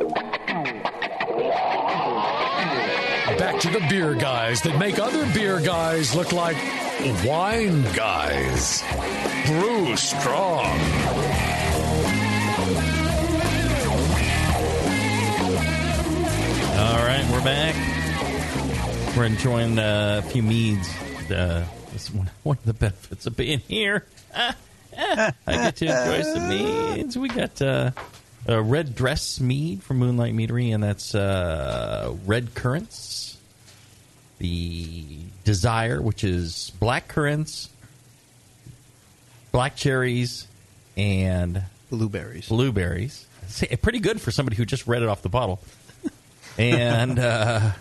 Back 3.37 3.59
to 3.61 3.69
the 3.69 3.85
beer 3.91 4.15
guys 4.15 4.63
that 4.63 4.79
make 4.79 5.01
other 5.01 5.27
beer 5.35 5.61
guys 5.61 6.15
look 6.15 6.33
like 6.33 6.57
wine 7.25 7.83
guys. 7.95 8.85
Brew 9.45 9.97
strong. 9.97 11.50
All 16.91 16.97
right, 16.97 17.25
we're 17.31 17.45
back. 17.45 17.77
We're 19.17 19.25
enjoying 19.27 19.79
uh, 19.79 20.23
a 20.25 20.29
few 20.29 20.43
meads. 20.43 20.89
Uh, 21.31 21.65
this 21.93 22.13
one, 22.13 22.29
one 22.43 22.57
of 22.57 22.65
the 22.65 22.75
benefits 22.75 23.27
of 23.27 23.37
being 23.37 23.61
here. 23.61 24.07
I 24.35 25.33
get 25.47 25.77
to 25.77 25.85
enjoy 25.87 26.23
some 26.23 26.49
meads. 26.49 27.17
We 27.17 27.29
got 27.29 27.63
uh, 27.63 27.93
a 28.47 28.61
red 28.61 28.97
dress 28.97 29.39
mead 29.39 29.85
from 29.85 29.99
Moonlight 29.99 30.35
Meadery, 30.35 30.75
and 30.75 30.83
that's 30.83 31.15
uh, 31.15 32.13
red 32.27 32.57
currants. 32.57 33.39
The 34.39 35.19
desire, 35.45 36.03
which 36.03 36.25
is 36.25 36.73
black 36.81 37.07
currants, 37.07 37.71
black 39.53 39.77
cherries, 39.77 40.49
and 40.97 41.63
Blueberries. 41.89 42.49
blueberries. 42.49 43.27
Pretty 43.81 44.01
good 44.01 44.21
for 44.21 44.33
somebody 44.33 44.57
who 44.57 44.65
just 44.65 44.89
read 44.89 45.03
it 45.03 45.09
off 45.09 45.23
the 45.23 45.29
bottle. 45.29 45.61
And 46.59 47.19
uh, 47.19 47.73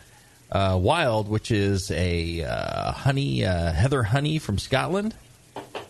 uh, 0.51 0.79
wild, 0.81 1.27
which 1.29 1.51
is 1.51 1.91
a 1.91 2.43
uh, 2.43 2.91
honey 2.91 3.45
uh, 3.45 3.71
heather 3.71 4.03
honey 4.03 4.39
from 4.39 4.57
Scotland 4.57 5.15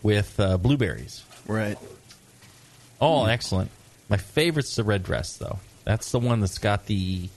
with 0.02 0.40
uh, 0.40 0.58
blueberries. 0.58 1.24
Right. 1.48 1.78
All 3.00 3.28
excellent. 3.28 3.72
My 4.10 4.18
favorite's 4.18 4.76
the 4.76 4.84
red 4.84 5.04
dress, 5.04 5.38
though. 5.38 5.60
That's 5.86 6.12
the 6.12 6.20
one 6.20 6.40
that's 6.42 6.58
got 6.58 6.86
the 6.88 7.30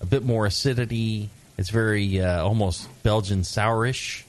a 0.00 0.06
bit 0.06 0.24
more 0.24 0.46
acidity. 0.46 1.28
It's 1.58 1.70
very 1.70 2.20
uh, 2.20 2.42
almost 2.42 2.88
Belgian 3.02 3.42
sourish, 3.42 4.24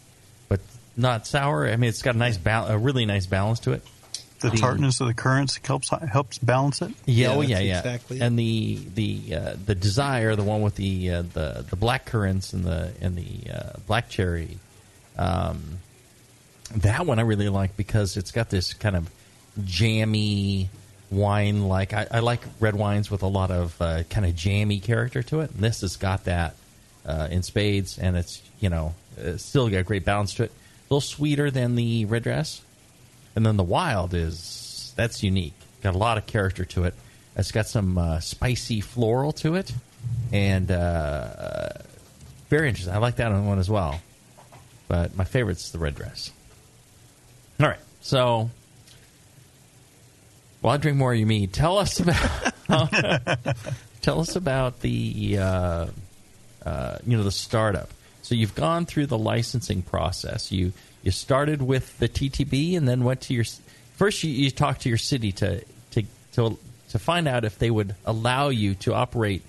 but 0.50 0.60
not 0.98 1.26
sour. 1.26 1.68
I 1.68 1.76
mean, 1.78 1.90
it's 1.90 2.02
got 2.02 2.16
a 2.16 2.18
nice, 2.18 2.38
bal- 2.38 2.68
a 2.68 2.78
really 2.78 3.06
nice 3.06 3.26
balance 3.26 3.62
to 3.62 3.72
it. 3.72 3.84
The 4.42 4.50
The- 4.50 4.58
tartness 4.58 5.00
of 5.02 5.08
the 5.08 5.14
currants 5.14 5.60
helps 5.64 5.90
helps 5.90 6.38
balance 6.40 6.82
it. 6.82 6.92
Yeah, 7.06 7.30
Yeah, 7.30 7.36
oh 7.36 7.42
yeah, 7.42 7.60
yeah. 7.60 7.78
exactly 7.80 8.20
and 8.22 8.38
the 8.38 8.80
the 8.96 9.36
uh, 9.36 9.56
the 9.66 9.76
desire, 9.76 10.36
the 10.36 10.44
one 10.44 10.62
with 10.62 10.76
the 10.76 11.12
uh, 11.12 11.22
the 11.34 11.66
the 11.70 11.76
black 11.76 12.06
currants 12.06 12.52
and 12.54 12.64
the 12.64 12.92
and 13.02 13.16
the 13.16 13.52
uh, 13.52 13.74
black 13.88 14.10
cherry, 14.10 14.58
um, 15.18 15.80
that 16.76 17.06
one 17.06 17.20
I 17.20 17.24
really 17.24 17.50
like 17.50 17.78
because 17.78 18.18
it's 18.18 18.32
got 18.32 18.50
this 18.50 18.74
kind 18.74 18.96
of 18.96 19.10
jammy 19.64 20.70
wine 21.10 21.68
like. 21.68 21.94
I, 21.94 22.08
I 22.12 22.20
like 22.20 22.42
red 22.60 22.76
wines 22.76 23.12
with 23.12 23.22
a 23.24 23.28
lot 23.28 23.52
of 23.52 23.80
uh, 23.82 24.04
kind 24.10 24.26
of 24.26 24.36
jammy 24.36 24.80
character 24.80 25.22
to 25.24 25.42
it. 25.42 25.52
And 25.52 25.60
this 25.60 25.82
has 25.82 25.98
got 25.98 26.26
that 26.26 26.56
uh, 27.06 27.28
in 27.30 27.44
spades, 27.44 27.98
and 28.00 28.16
it's 28.18 28.42
you 28.60 28.70
know 28.70 28.96
it's 29.18 29.44
still 29.46 29.70
got 29.70 29.78
a 29.78 29.84
great 29.84 30.06
balance 30.06 30.34
to 30.36 30.44
it. 30.44 30.52
A 30.52 30.94
little 30.94 31.02
sweeter 31.02 31.50
than 31.52 31.76
the 31.76 32.06
red 32.06 32.24
dress, 32.24 32.62
and 33.36 33.46
then 33.46 33.58
the 33.58 33.64
wild 33.64 34.14
is 34.14 34.94
that's 34.96 35.24
unique. 35.24 35.54
Got 35.82 35.96
a 35.96 35.98
lot 35.98 36.18
of 36.18 36.26
character 36.26 36.66
to 36.66 36.84
it. 36.86 36.94
It's 37.36 37.52
got 37.52 37.68
some 37.68 37.98
uh, 37.98 38.20
spicy 38.20 38.82
floral 38.82 39.32
to 39.34 39.56
it, 39.56 39.72
and 40.32 40.70
uh, 40.70 41.70
very 42.50 42.68
interesting. 42.68 42.94
I 42.94 42.98
like 42.98 43.16
that 43.18 43.32
one 43.32 43.60
as 43.60 43.70
well. 43.70 44.02
But 44.88 45.16
my 45.16 45.24
favorite's 45.24 45.72
the 45.72 45.80
red 45.80 45.96
dress. 45.96 46.32
All 47.60 47.68
right, 47.68 47.80
so 48.02 48.50
while 50.60 50.74
I 50.74 50.78
drink 50.78 50.98
more 50.98 51.14
of 51.14 51.20
your 51.20 51.28
mead, 51.28 51.54
tell 51.54 51.78
us 51.78 52.00
about 52.00 52.54
tell 54.02 54.20
us 54.20 54.36
about 54.36 54.82
the 54.82 55.38
uh, 55.40 55.88
uh, 56.66 56.98
you 57.06 57.18
know 57.18 57.24
the 57.24 57.32
startup. 57.32 57.90
So 58.22 58.36
you've 58.36 58.56
gone 58.56 58.86
through 58.86 59.08
the 59.08 59.18
licensing 59.18 59.82
process. 59.82 60.52
You 60.52 60.74
you 61.04 61.12
started 61.12 61.62
with 61.62 61.98
the 62.00 62.08
TTB 62.08 62.78
and 62.78 62.88
then 62.88 63.04
went 63.04 63.22
to 63.22 63.34
your 63.34 63.46
first. 63.96 64.24
You, 64.24 64.32
you 64.32 64.52
talked 64.52 64.82
to 64.82 64.90
your 64.90 64.98
city 64.98 65.32
to 65.34 65.64
to 65.92 66.04
to 66.34 66.58
to 66.90 67.00
find 67.00 67.28
out 67.28 67.46
if 67.46 67.58
they 67.58 67.72
would 67.72 67.96
allow 68.06 68.50
you 68.50 68.76
to 68.76 68.94
operate 68.94 69.44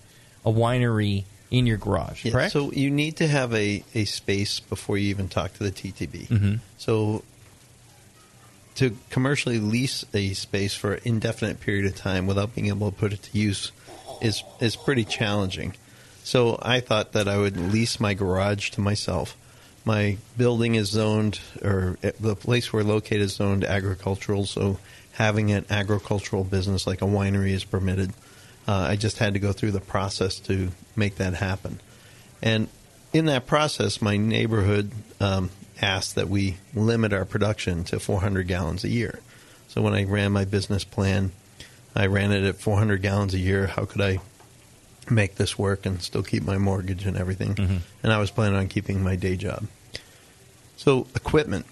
a 0.44 0.50
winery 0.50 1.24
in 1.50 1.66
your 1.66 1.76
garage. 1.76 2.24
Yeah, 2.24 2.32
correct? 2.32 2.52
So 2.52 2.72
you 2.72 2.90
need 2.90 3.16
to 3.18 3.26
have 3.28 3.52
a, 3.52 3.84
a 3.94 4.06
space 4.06 4.58
before 4.60 4.96
you 4.96 5.10
even 5.10 5.28
talk 5.28 5.52
to 5.54 5.62
the 5.62 5.70
TTB. 5.70 6.28
Mhm. 6.28 6.60
So 6.78 7.22
to 8.76 8.96
commercially 9.10 9.58
lease 9.58 10.04
a 10.14 10.32
space 10.32 10.74
for 10.74 10.94
an 10.94 11.00
indefinite 11.04 11.60
period 11.60 11.84
of 11.84 11.94
time 11.94 12.26
without 12.26 12.54
being 12.54 12.68
able 12.68 12.90
to 12.90 12.96
put 12.96 13.12
it 13.12 13.22
to 13.24 13.38
use 13.38 13.70
is 14.22 14.42
is 14.60 14.76
pretty 14.76 15.04
challenging. 15.04 15.74
So 16.24 16.58
I 16.62 16.80
thought 16.80 17.12
that 17.12 17.28
I 17.28 17.36
would 17.36 17.56
lease 17.56 17.98
my 17.98 18.14
garage 18.14 18.70
to 18.70 18.80
myself. 18.80 19.36
My 19.84 20.18
building 20.36 20.76
is 20.76 20.90
zoned, 20.90 21.40
or 21.62 21.98
the 22.20 22.36
place 22.36 22.72
we're 22.72 22.84
located 22.84 23.22
is 23.22 23.34
zoned 23.34 23.64
agricultural. 23.64 24.46
So 24.46 24.78
having 25.12 25.50
an 25.50 25.66
agricultural 25.68 26.44
business 26.44 26.86
like 26.86 27.02
a 27.02 27.06
winery 27.06 27.50
is 27.50 27.64
permitted. 27.64 28.12
Uh, 28.66 28.86
I 28.90 28.96
just 28.96 29.18
had 29.18 29.34
to 29.34 29.40
go 29.40 29.52
through 29.52 29.72
the 29.72 29.80
process 29.80 30.38
to 30.40 30.70
make 30.94 31.16
that 31.16 31.34
happen. 31.34 31.80
And 32.40 32.68
in 33.12 33.26
that 33.26 33.46
process, 33.46 34.00
my 34.00 34.16
neighborhood 34.16 34.92
um, 35.20 35.50
asked 35.80 36.14
that 36.14 36.28
we 36.28 36.56
limit 36.74 37.12
our 37.12 37.24
production 37.24 37.84
to 37.84 37.98
400 37.98 38.46
gallons 38.46 38.84
a 38.84 38.88
year. 38.88 39.20
So 39.68 39.82
when 39.82 39.94
I 39.94 40.04
ran 40.04 40.32
my 40.32 40.44
business 40.44 40.84
plan, 40.84 41.32
I 41.94 42.06
ran 42.06 42.32
it 42.32 42.44
at 42.44 42.56
400 42.56 43.02
gallons 43.02 43.34
a 43.34 43.38
year. 43.38 43.66
How 43.66 43.84
could 43.84 44.00
I 44.00 44.20
make 45.10 45.34
this 45.36 45.58
work 45.58 45.86
and 45.86 46.00
still 46.02 46.22
keep 46.22 46.42
my 46.44 46.58
mortgage 46.58 47.06
and 47.06 47.16
everything? 47.16 47.82
And 48.02 48.12
I 48.12 48.18
was 48.18 48.30
planning 48.30 48.56
on 48.58 48.68
keeping 48.68 49.02
my 49.02 49.16
day 49.16 49.36
job. 49.36 49.66
So 50.76 51.06
equipment. 51.14 51.66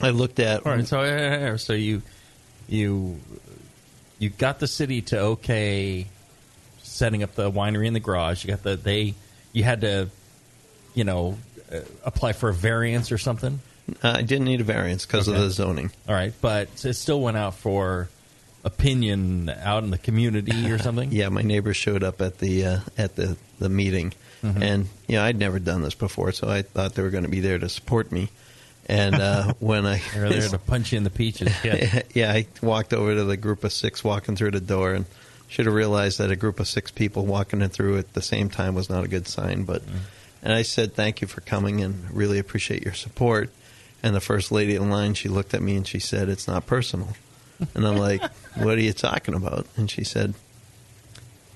I 0.00 0.10
looked 0.10 0.40
at. 0.40 0.64
All 0.66 0.72
right, 0.72 0.86
so 0.86 1.56
so 1.56 1.72
you 1.74 2.02
you 2.68 3.20
you 4.18 4.30
got 4.30 4.58
the 4.58 4.66
city 4.66 5.02
to 5.02 5.18
okay 5.20 6.06
setting 6.82 7.22
up 7.22 7.34
the 7.34 7.50
winery 7.50 7.86
in 7.86 7.92
the 7.92 8.00
garage. 8.00 8.44
You 8.44 8.50
got 8.50 8.62
the 8.62 8.76
they 8.76 9.14
you 9.52 9.62
had 9.62 9.82
to 9.82 10.08
you 10.94 11.04
know 11.04 11.38
uh, 11.72 11.80
apply 12.04 12.32
for 12.32 12.48
a 12.48 12.54
variance 12.54 13.12
or 13.12 13.18
something. 13.18 13.60
Uh, 14.02 14.14
I 14.18 14.22
didn't 14.22 14.44
need 14.46 14.60
a 14.60 14.64
variance 14.64 15.04
because 15.04 15.28
Okay. 15.28 15.36
of 15.36 15.42
the 15.44 15.50
zoning. 15.50 15.90
All 16.08 16.14
right, 16.14 16.32
but 16.40 16.68
it 16.84 16.94
still 16.94 17.20
went 17.20 17.36
out 17.36 17.54
for 17.56 18.08
opinion 18.64 19.48
out 19.62 19.84
in 19.84 19.90
the 19.90 19.98
community 19.98 20.70
or 20.70 20.78
something. 20.86 21.10
Yeah, 21.12 21.28
my 21.28 21.42
neighbors 21.42 21.76
showed 21.76 22.02
up 22.02 22.20
at 22.20 22.38
the 22.38 22.64
uh, 22.66 22.78
at 22.98 23.16
the 23.16 23.36
the 23.58 23.68
meeting, 23.68 24.12
Mhm. 24.42 24.62
and 24.62 24.88
you 25.06 25.16
know 25.16 25.24
I'd 25.24 25.38
never 25.38 25.58
done 25.58 25.82
this 25.82 25.94
before, 25.94 26.32
so 26.32 26.48
I 26.48 26.62
thought 26.62 26.94
they 26.94 27.02
were 27.02 27.10
going 27.10 27.24
to 27.24 27.30
be 27.30 27.40
there 27.40 27.58
to 27.58 27.68
support 27.68 28.10
me. 28.12 28.28
And 28.86 29.14
uh, 29.14 29.52
when 29.60 29.86
I 29.86 30.00
They're 30.14 30.28
there 30.30 30.48
to 30.48 30.58
punch 30.58 30.92
you 30.92 30.98
in 30.98 31.04
the 31.04 31.10
peaches. 31.10 31.52
Yeah. 31.64 32.02
yeah, 32.14 32.32
I 32.32 32.46
walked 32.62 32.92
over 32.92 33.14
to 33.14 33.24
the 33.24 33.36
group 33.36 33.64
of 33.64 33.72
six 33.72 34.02
walking 34.02 34.36
through 34.36 34.52
the 34.52 34.60
door, 34.60 34.94
and 34.94 35.04
should 35.48 35.66
have 35.66 35.74
realized 35.74 36.18
that 36.18 36.30
a 36.30 36.36
group 36.36 36.60
of 36.60 36.68
six 36.68 36.90
people 36.90 37.26
walking 37.26 37.60
in 37.60 37.68
through 37.70 37.98
at 37.98 38.12
the 38.14 38.22
same 38.22 38.48
time 38.50 38.74
was 38.74 38.88
not 38.88 39.04
a 39.04 39.08
good 39.08 39.26
sign. 39.28 39.64
But 39.64 39.82
and 40.42 40.52
I 40.52 40.62
said 40.62 40.94
thank 40.94 41.20
you 41.20 41.28
for 41.28 41.40
coming 41.42 41.82
and 41.82 42.10
really 42.10 42.38
appreciate 42.38 42.82
your 42.84 42.94
support. 42.94 43.50
And 44.02 44.14
the 44.16 44.20
first 44.20 44.50
lady 44.50 44.76
in 44.76 44.88
line, 44.88 45.12
she 45.14 45.28
looked 45.28 45.52
at 45.52 45.60
me 45.60 45.76
and 45.76 45.86
she 45.86 45.98
said, 45.98 46.28
"It's 46.30 46.48
not 46.48 46.66
personal." 46.66 47.14
And 47.74 47.86
I'm 47.86 47.96
like, 47.96 48.22
"What 48.56 48.78
are 48.78 48.80
you 48.80 48.92
talking 48.92 49.34
about?" 49.34 49.66
And 49.76 49.90
she 49.90 50.04
said, 50.04 50.34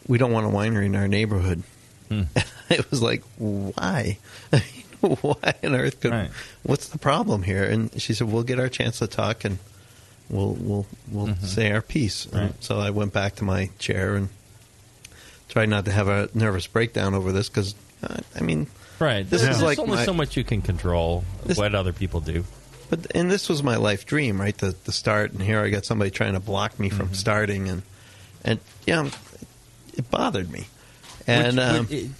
"We 0.07 0.19
don't 0.19 0.33
want 0.33 0.47
a 0.47 0.51
winery 0.51 0.87
in 0.87 0.97
our 0.97 1.09
neighborhood." 1.09 1.62
it 2.11 2.90
was 2.90 3.03
like, 3.03 3.23
"Why? 3.38 4.19
Why 5.01 5.55
on 5.62 5.75
earth 5.75 6.01
could? 6.01 6.31
What's 6.62 6.88
the 6.88 6.99
problem 6.99 7.43
here?" 7.43 7.64
And 7.64 8.01
she 8.01 8.14
said, 8.14 8.31
"We'll 8.31 8.43
get 8.43 8.59
our 8.61 8.69
chance 8.69 8.99
to 9.01 9.07
talk 9.07 9.45
and." 9.45 9.59
we'll 10.31 10.55
we'll 10.59 10.87
we'll 11.11 11.35
say 11.37 11.71
our 11.71 11.83
piece. 11.83 12.27
Right. 12.33 12.55
so 12.64 12.79
I 12.79 12.88
went 12.90 13.12
back 13.12 13.35
to 13.37 13.45
my 13.45 13.69
chair 13.79 14.14
and 14.14 14.31
tried 15.51 15.69
not 15.69 15.85
to 15.85 15.93
have 15.93 16.09
a 16.09 16.31
nervous 16.33 16.67
breakdown 16.67 17.12
over 17.12 17.31
this 17.31 17.51
because 17.51 17.75
uh, 18.03 18.17
I 18.35 18.40
mean, 18.40 18.67
Right. 18.99 19.29
This 19.29 19.43
There's 19.43 19.57
is 19.57 19.62
like 19.62 19.79
only 19.79 19.97
my- 19.97 20.05
so 20.07 20.14
much 20.14 20.37
you 20.37 20.43
can 20.45 20.62
control 20.62 21.25
This- 21.45 21.59
what 21.59 21.75
other 21.75 21.93
people 21.93 22.21
do. 22.21 22.45
But 22.90 23.07
and 23.14 23.31
this 23.31 23.49
was 23.49 23.62
my 23.62 23.77
life 23.77 24.07
dream, 24.07 24.40
right? 24.40 24.57
The 24.57 24.75
the 24.85 24.92
start, 24.92 25.33
and 25.33 25.42
here 25.42 25.61
I 25.61 25.70
got 25.70 25.85
somebody 25.85 26.11
trying 26.11 26.35
to 26.35 26.40
block 26.40 26.79
me 26.79 26.88
Mm-hmm. 26.88 26.99
from 26.99 27.14
starting, 27.14 27.68
and 27.68 27.83
and 28.44 28.61
yeah, 28.87 29.09
it 29.94 30.11
bothered 30.11 30.51
me. 30.51 30.66
And 31.27 31.57
Would- 31.57 31.64
um, 31.66 31.79
would- 31.87 31.92
it- 31.92 32.11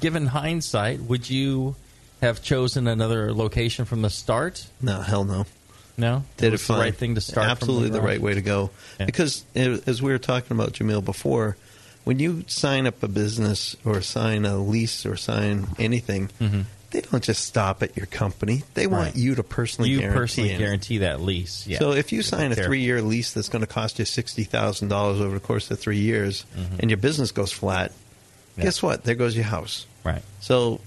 given 0.00 0.26
hindsight, 0.26 1.00
would 1.00 1.28
you 1.30 1.74
have 2.22 2.42
chosen 2.42 2.86
another 2.86 3.32
location 3.34 3.84
from 3.84 4.02
the 4.02 4.10
start? 4.10 4.66
no, 4.80 5.00
hell 5.00 5.24
no. 5.24 5.46
No, 5.98 6.24
Did 6.36 6.52
it 6.52 6.60
it 6.60 6.66
the 6.66 6.74
right 6.74 6.94
thing 6.94 7.14
to 7.14 7.22
start. 7.22 7.44
from 7.46 7.50
Absolutely 7.52 7.88
the 7.88 8.02
right 8.02 8.20
way 8.20 8.34
to 8.34 8.42
go. 8.42 8.68
Yeah. 9.00 9.06
Because 9.06 9.44
uh, 9.56 9.78
as 9.86 10.02
we 10.02 10.12
were 10.12 10.18
talking 10.18 10.54
about 10.54 10.72
Jamil 10.74 11.02
before, 11.02 11.56
when 12.04 12.18
you 12.18 12.44
sign 12.48 12.86
up 12.86 13.02
a 13.02 13.08
business 13.08 13.74
or 13.82 14.02
sign 14.02 14.44
a 14.44 14.58
lease 14.58 15.06
or 15.06 15.16
sign 15.16 15.66
anything, 15.78 16.28
they 16.90 17.00
don't 17.00 17.22
just 17.22 17.44
stop 17.44 17.82
at 17.82 17.96
your 17.96 18.06
company. 18.06 18.62
They 18.74 18.86
want 18.86 19.08
Mm-hmm. 19.08 19.18
Right. 19.18 19.24
you 19.24 19.34
to 19.34 19.42
personally 19.42 19.90
You 19.90 19.98
guarantee 20.00 20.18
personally 20.18 20.50
it. 20.52 20.58
guarantee 20.58 20.98
that 20.98 21.20
lease. 21.20 21.66
Yeah. 21.66 21.78
So 21.78 21.92
if 21.92 22.12
you 22.12 22.22
sign 22.22 22.52
a 22.52 22.54
three-year 22.54 23.02
lease 23.02 23.32
that's 23.32 23.48
going 23.48 23.60
to 23.60 23.66
cost 23.66 23.98
you 23.98 24.04
sixty 24.04 24.44
thousand 24.44 24.88
dollars 24.88 25.20
over 25.20 25.34
the 25.34 25.40
course 25.44 25.70
of 25.70 25.78
three 25.80 25.98
years, 25.98 26.44
and 26.78 26.90
your 26.90 26.96
business 26.98 27.32
goes 27.32 27.52
flat, 27.52 27.90
Mm-hmm. 27.90 28.60
Yeah. 28.60 28.64
guess 28.64 28.82
what? 28.82 29.04
There 29.04 29.14
goes 29.14 29.34
your 29.36 29.44
house. 29.44 29.84
Right. 30.04 30.22
So 30.40 30.80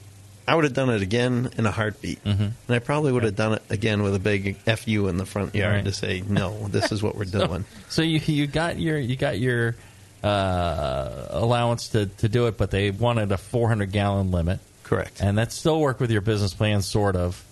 I 0.47 0.55
would 0.55 0.63
have 0.63 0.73
done 0.73 0.89
it 0.89 1.03
again 1.03 1.51
in 1.57 1.67
a 1.67 1.71
heartbeat, 1.71 2.23
Mhm. 2.23 2.39
and 2.39 2.53
I 2.75 2.79
probably 2.79 3.11
would 3.11 3.21
have 3.23 3.35
done 3.35 3.53
it 3.53 3.61
again 3.69 4.01
with 4.01 4.15
a 4.15 4.19
big 4.19 4.57
"fu" 4.57 5.07
in 5.07 5.17
the 5.17 5.25
front 5.27 5.53
yard 5.53 5.75
Right. 5.75 5.85
to 5.85 5.91
say, 5.93 6.23
"No, 6.27 6.67
this 6.69 6.91
is 6.91 7.03
what 7.03 7.15
we're 7.15 7.25
doing." 7.39 7.65
So 7.89 8.01
you 8.01 8.19
you 8.25 8.47
got 8.47 8.79
your 8.79 8.97
you 8.97 9.15
got 9.15 9.37
your 9.39 9.75
uh, 10.23 11.25
allowance 11.29 11.89
to, 11.89 12.05
to 12.07 12.27
do 12.29 12.47
it, 12.47 12.57
but 12.57 12.71
they 12.71 12.91
wanted 12.91 13.31
a 13.31 13.37
400 13.37 13.91
gallon 13.91 14.31
limit. 14.31 14.59
Correct. 14.89 15.21
And 15.21 15.37
that 15.37 15.51
still 15.51 15.79
worked 15.79 15.99
with 15.99 16.09
your 16.09 16.21
business 16.21 16.53
plan, 16.55 16.81
sort 16.81 17.15
of. 17.15 17.43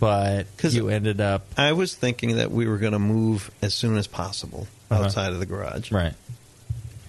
But 0.00 0.46
you 0.62 0.88
ended 0.88 1.20
up 1.20 1.46
I 1.56 1.72
was 1.72 1.94
thinking 1.94 2.36
that 2.36 2.50
we 2.50 2.66
were 2.66 2.78
going 2.78 2.92
to 2.94 2.98
move 2.98 3.50
as 3.62 3.74
soon 3.74 3.96
as 3.98 4.06
possible 4.06 4.66
Uh-huh. 4.90 5.04
outside 5.04 5.32
of 5.32 5.38
the 5.38 5.46
garage. 5.46 5.92
right. 5.92 6.14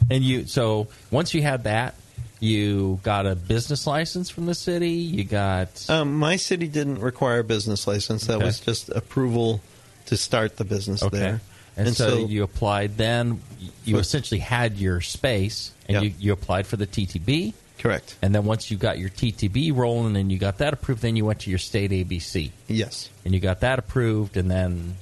And 0.09 0.23
you 0.23 0.45
so 0.45 0.87
once 1.11 1.33
you 1.33 1.41
had 1.41 1.63
that, 1.65 1.95
you 2.39 2.99
got 3.03 3.25
a 3.25 3.35
business 3.35 3.87
license 3.87 4.29
from 4.29 4.45
the 4.45 4.55
city. 4.55 4.91
You 4.91 5.23
got 5.23 5.85
Um, 5.89 6.15
my 6.17 6.35
city 6.35 6.67
didn't 6.67 6.99
require 6.99 7.39
a 7.39 7.43
business 7.43 7.87
license. 7.87 8.25
That 8.27 8.35
Okay. 8.37 8.45
was 8.45 8.59
just 8.59 8.89
approval 8.89 9.61
to 10.07 10.15
start 10.17 10.57
the 10.57 10.63
business 10.65 11.01
okay. 11.03 11.17
there. 11.17 11.41
And, 11.75 11.95
so, 11.95 12.25
you 12.25 12.41
applied. 12.43 12.97
Then 12.97 13.41
you 13.85 13.97
essentially 13.99 14.39
had 14.39 14.77
your 14.79 14.99
space, 15.01 15.71
and 15.87 15.95
Yeah. 15.95 16.01
you, 16.01 16.13
you 16.19 16.33
applied 16.33 16.65
for 16.65 16.75
the 16.75 16.87
TTB. 16.87 17.53
Correct. 17.79 18.15
And 18.21 18.33
then 18.33 18.45
once 18.45 18.71
you 18.71 18.77
got 18.77 18.97
your 18.99 19.09
TTB 19.09 19.75
rolling 19.75 20.15
and 20.17 20.31
you 20.31 20.37
got 20.37 20.57
that 20.59 20.73
approved, 20.73 21.01
then 21.01 21.15
you 21.15 21.25
went 21.25 21.41
to 21.41 21.49
your 21.49 21.59
state 21.59 21.91
ABC. 21.91 22.51
Yes. 22.67 23.09
And 23.25 23.33
you 23.33 23.39
got 23.39 23.59
that 23.61 23.79
approved, 23.79 24.35
and 24.37 24.49
then 24.49 24.95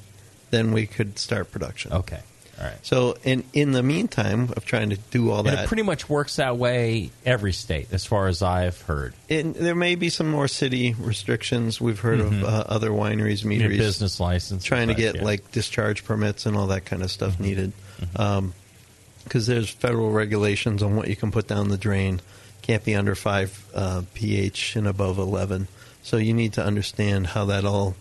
then 0.52 0.72
we 0.72 0.86
could 0.88 1.18
start 1.20 1.52
production. 1.52 1.92
Okay. 1.94 2.20
All 2.58 2.66
right. 2.66 2.78
So 2.86 3.18
in 3.26 3.44
in 3.52 3.74
the 3.74 3.84
meantime 3.84 4.54
of 4.56 4.64
trying 4.66 4.92
to 4.92 4.98
do 5.12 5.30
all 5.30 5.40
And 5.40 5.50
that, 5.50 5.66
it 5.66 5.68
pretty 5.68 5.84
much 5.84 6.08
works 6.08 6.38
that 6.38 6.58
way 6.58 7.12
every 7.26 7.52
state, 7.52 7.90
as 7.92 8.06
far 8.06 8.28
as 8.28 8.42
I've 8.42 8.80
heard. 8.84 9.14
and 9.30 9.54
there 9.56 9.76
may 9.76 9.96
be 9.96 10.10
some 10.10 10.30
more 10.30 10.48
city 10.48 10.94
restrictions. 10.98 11.82
We've 11.82 12.00
heard 12.00 12.20
Mhm. 12.20 12.28
of 12.28 12.44
uh, 12.46 12.64
other 12.68 12.92
wineries, 12.92 13.44
meaderies, 13.44 13.78
business 13.78 14.22
license, 14.22 14.64
trying 14.64 14.88
to 14.88 14.94
get 14.94 15.16
yeah. 15.16 15.20
Mm-hmm. 15.20 15.26
like 15.26 15.52
discharge 15.52 16.06
permits 16.06 16.46
and 16.46 16.56
all 16.56 16.68
that 16.68 16.86
kind 16.86 17.04
of 17.04 17.12
stuff 17.12 17.40
needed. 17.42 17.74
Because 18.14 19.48
there's 19.48 19.70
federal 19.70 20.12
regulations 20.12 20.84
on 20.84 20.96
what 20.96 21.08
you 21.10 21.16
can 21.16 21.32
put 21.32 21.48
down 21.48 21.70
the 21.70 21.78
drain. 21.78 22.22
Can't 22.66 22.84
be 22.84 22.96
under 22.96 23.14
five 23.14 23.64
uh, 23.76 24.02
pH 24.16 24.76
and 24.76 24.88
above 24.88 25.20
eleven. 25.20 25.68
So 26.02 26.18
you 26.18 26.34
need 26.34 26.54
to 26.54 26.66
understand 26.66 27.28
how 27.28 27.46
that 27.46 27.64
all 27.64 27.96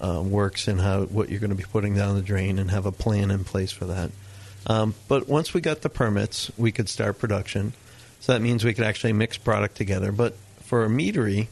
uh, 0.00 0.22
works 0.24 0.66
and 0.66 0.80
how 0.80 1.02
what 1.02 1.28
you're 1.28 1.40
going 1.40 1.50
to 1.50 1.56
be 1.56 1.64
putting 1.64 1.94
down 1.94 2.14
the 2.14 2.22
drain 2.22 2.58
and 2.58 2.70
have 2.70 2.86
a 2.86 2.92
plan 2.92 3.30
in 3.30 3.44
place 3.44 3.70
for 3.70 3.84
that. 3.84 4.10
Um, 4.66 4.94
but 5.08 5.28
once 5.28 5.52
we 5.52 5.60
got 5.60 5.82
the 5.82 5.90
permits, 5.90 6.50
we 6.56 6.72
could 6.72 6.88
start 6.88 7.18
production. 7.18 7.74
So 8.20 8.32
that 8.32 8.40
means 8.40 8.64
we 8.64 8.72
could 8.72 8.86
actually 8.86 9.12
mix 9.12 9.36
product 9.36 9.76
together. 9.76 10.10
But 10.10 10.34
for 10.62 10.86
a 10.86 10.88
meadery, 10.88 11.48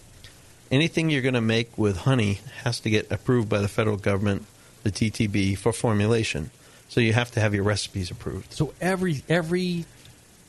anything 0.71 1.11
you're 1.11 1.21
going 1.21 1.35
to 1.35 1.43
make 1.43 1.77
with 1.77 1.99
honey 1.99 2.41
has 2.65 2.81
to 2.81 2.91
get 2.91 3.13
approved 3.13 3.51
by 3.51 3.59
the 3.59 3.69
federal 3.69 3.99
government, 3.99 4.47
the 4.83 4.91
TTB, 4.91 5.59
for 5.59 5.75
formulation. 5.75 6.51
So 6.89 7.03
you 7.03 7.13
have 7.13 7.31
to 7.33 7.41
have 7.41 7.55
your 7.55 7.65
recipes 7.65 8.11
approved. 8.11 8.55
So 8.55 8.73
every 8.81 9.23
every 9.29 9.85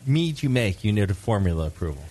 mead 0.08 0.42
you 0.42 0.50
make, 0.50 0.84
you 0.84 0.92
need 0.94 1.12
a 1.12 1.14
formula 1.14 1.68
approval. 1.68 2.04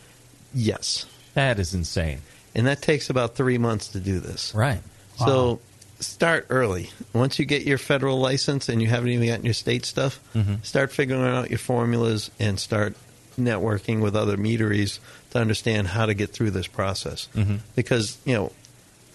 Yes. 0.54 1.06
That 1.34 1.58
is 1.58 1.74
insane. 1.74 2.20
And 2.54 2.66
that 2.66 2.80
takes 2.82 3.10
about 3.10 3.34
three 3.34 3.58
months 3.58 3.88
to 3.88 4.00
do 4.00 4.20
this. 4.20 4.54
Right. 4.54 4.80
So 5.18 5.60
start 6.00 6.46
early. 6.50 6.90
Once 7.12 7.38
you 7.38 7.44
get 7.46 7.62
your 7.62 7.78
federal 7.78 8.18
license 8.18 8.68
and 8.68 8.80
you 8.82 8.88
haven't 8.88 9.08
even 9.08 9.26
gotten 9.28 9.44
your 9.44 9.54
state 9.54 9.84
stuff, 9.84 10.20
Mhm. 10.34 10.64
start 10.64 10.92
figuring 10.92 11.22
out 11.22 11.50
your 11.50 11.58
formulas 11.58 12.30
and 12.38 12.60
start 12.60 12.94
networking 13.38 14.00
with 14.00 14.14
other 14.16 14.36
meaderies 14.36 15.00
to 15.30 15.38
understand 15.38 15.88
how 15.88 16.06
to 16.06 16.14
get 16.14 16.32
through 16.32 16.50
this 16.50 16.66
process. 16.66 17.28
Mhm. 17.34 17.60
Because, 17.74 18.16
you 18.24 18.34
know, 18.34 18.52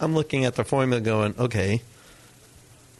I'm 0.00 0.14
looking 0.14 0.44
at 0.44 0.54
the 0.56 0.64
formula 0.64 1.00
going, 1.00 1.34
okay, 1.38 1.82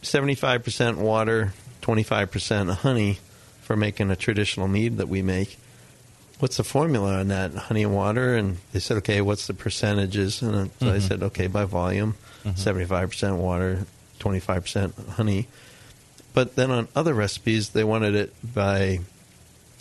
75% 0.01 0.97
water, 0.97 1.53
25% 1.81 2.69
honey 2.69 3.19
for 3.61 3.75
making 3.75 4.11
a 4.11 4.15
traditional 4.15 4.67
mead 4.67 4.97
that 4.97 5.07
we 5.07 5.21
make. 5.21 5.57
What's 6.39 6.57
the 6.57 6.63
formula 6.63 7.19
on 7.19 7.29
that? 7.29 7.53
Honey 7.53 7.83
and 7.83 7.93
water? 7.93 8.35
And 8.35 8.57
they 8.73 8.79
said, 8.79 8.97
okay, 8.97 9.21
what's 9.21 9.47
the 9.47 9.53
percentages? 9.53 10.41
And 10.41 10.71
so 10.79 10.87
I 10.89 10.97
Mhm. 10.97 11.07
said, 11.07 11.23
okay, 11.23 11.47
by 11.47 11.63
volume, 11.65 12.15
Mhm. 12.45 12.57
75% 12.57 13.37
water, 13.37 13.85
25% 14.19 14.93
honey. 15.11 15.47
But 16.33 16.55
then 16.55 16.71
on 16.71 16.87
other 16.95 17.13
recipes, 17.13 17.69
they 17.69 17.83
wanted 17.83 18.15
it 18.15 18.33
by 18.53 18.99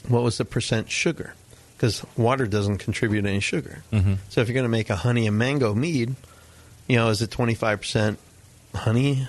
what 0.07 0.23
was 0.23 0.39
the 0.39 0.45
percent 0.45 0.91
sugar? 0.91 1.35
Because 1.77 2.03
water 2.17 2.47
doesn't 2.47 2.79
contribute 2.79 3.25
any 3.25 3.41
sugar. 3.41 3.83
Mhm. 3.93 4.19
So 4.29 4.41
if 4.41 4.49
you're 4.49 4.55
going 4.55 4.65
to 4.65 4.69
make 4.69 4.91
a 4.91 4.97
honey 4.97 5.27
and 5.27 5.37
mango 5.39 5.75
mead, 5.75 6.15
you 6.89 6.97
know, 6.97 7.09
is 7.09 7.23
it 7.23 7.31
25% 7.31 8.19
honey, 8.75 9.27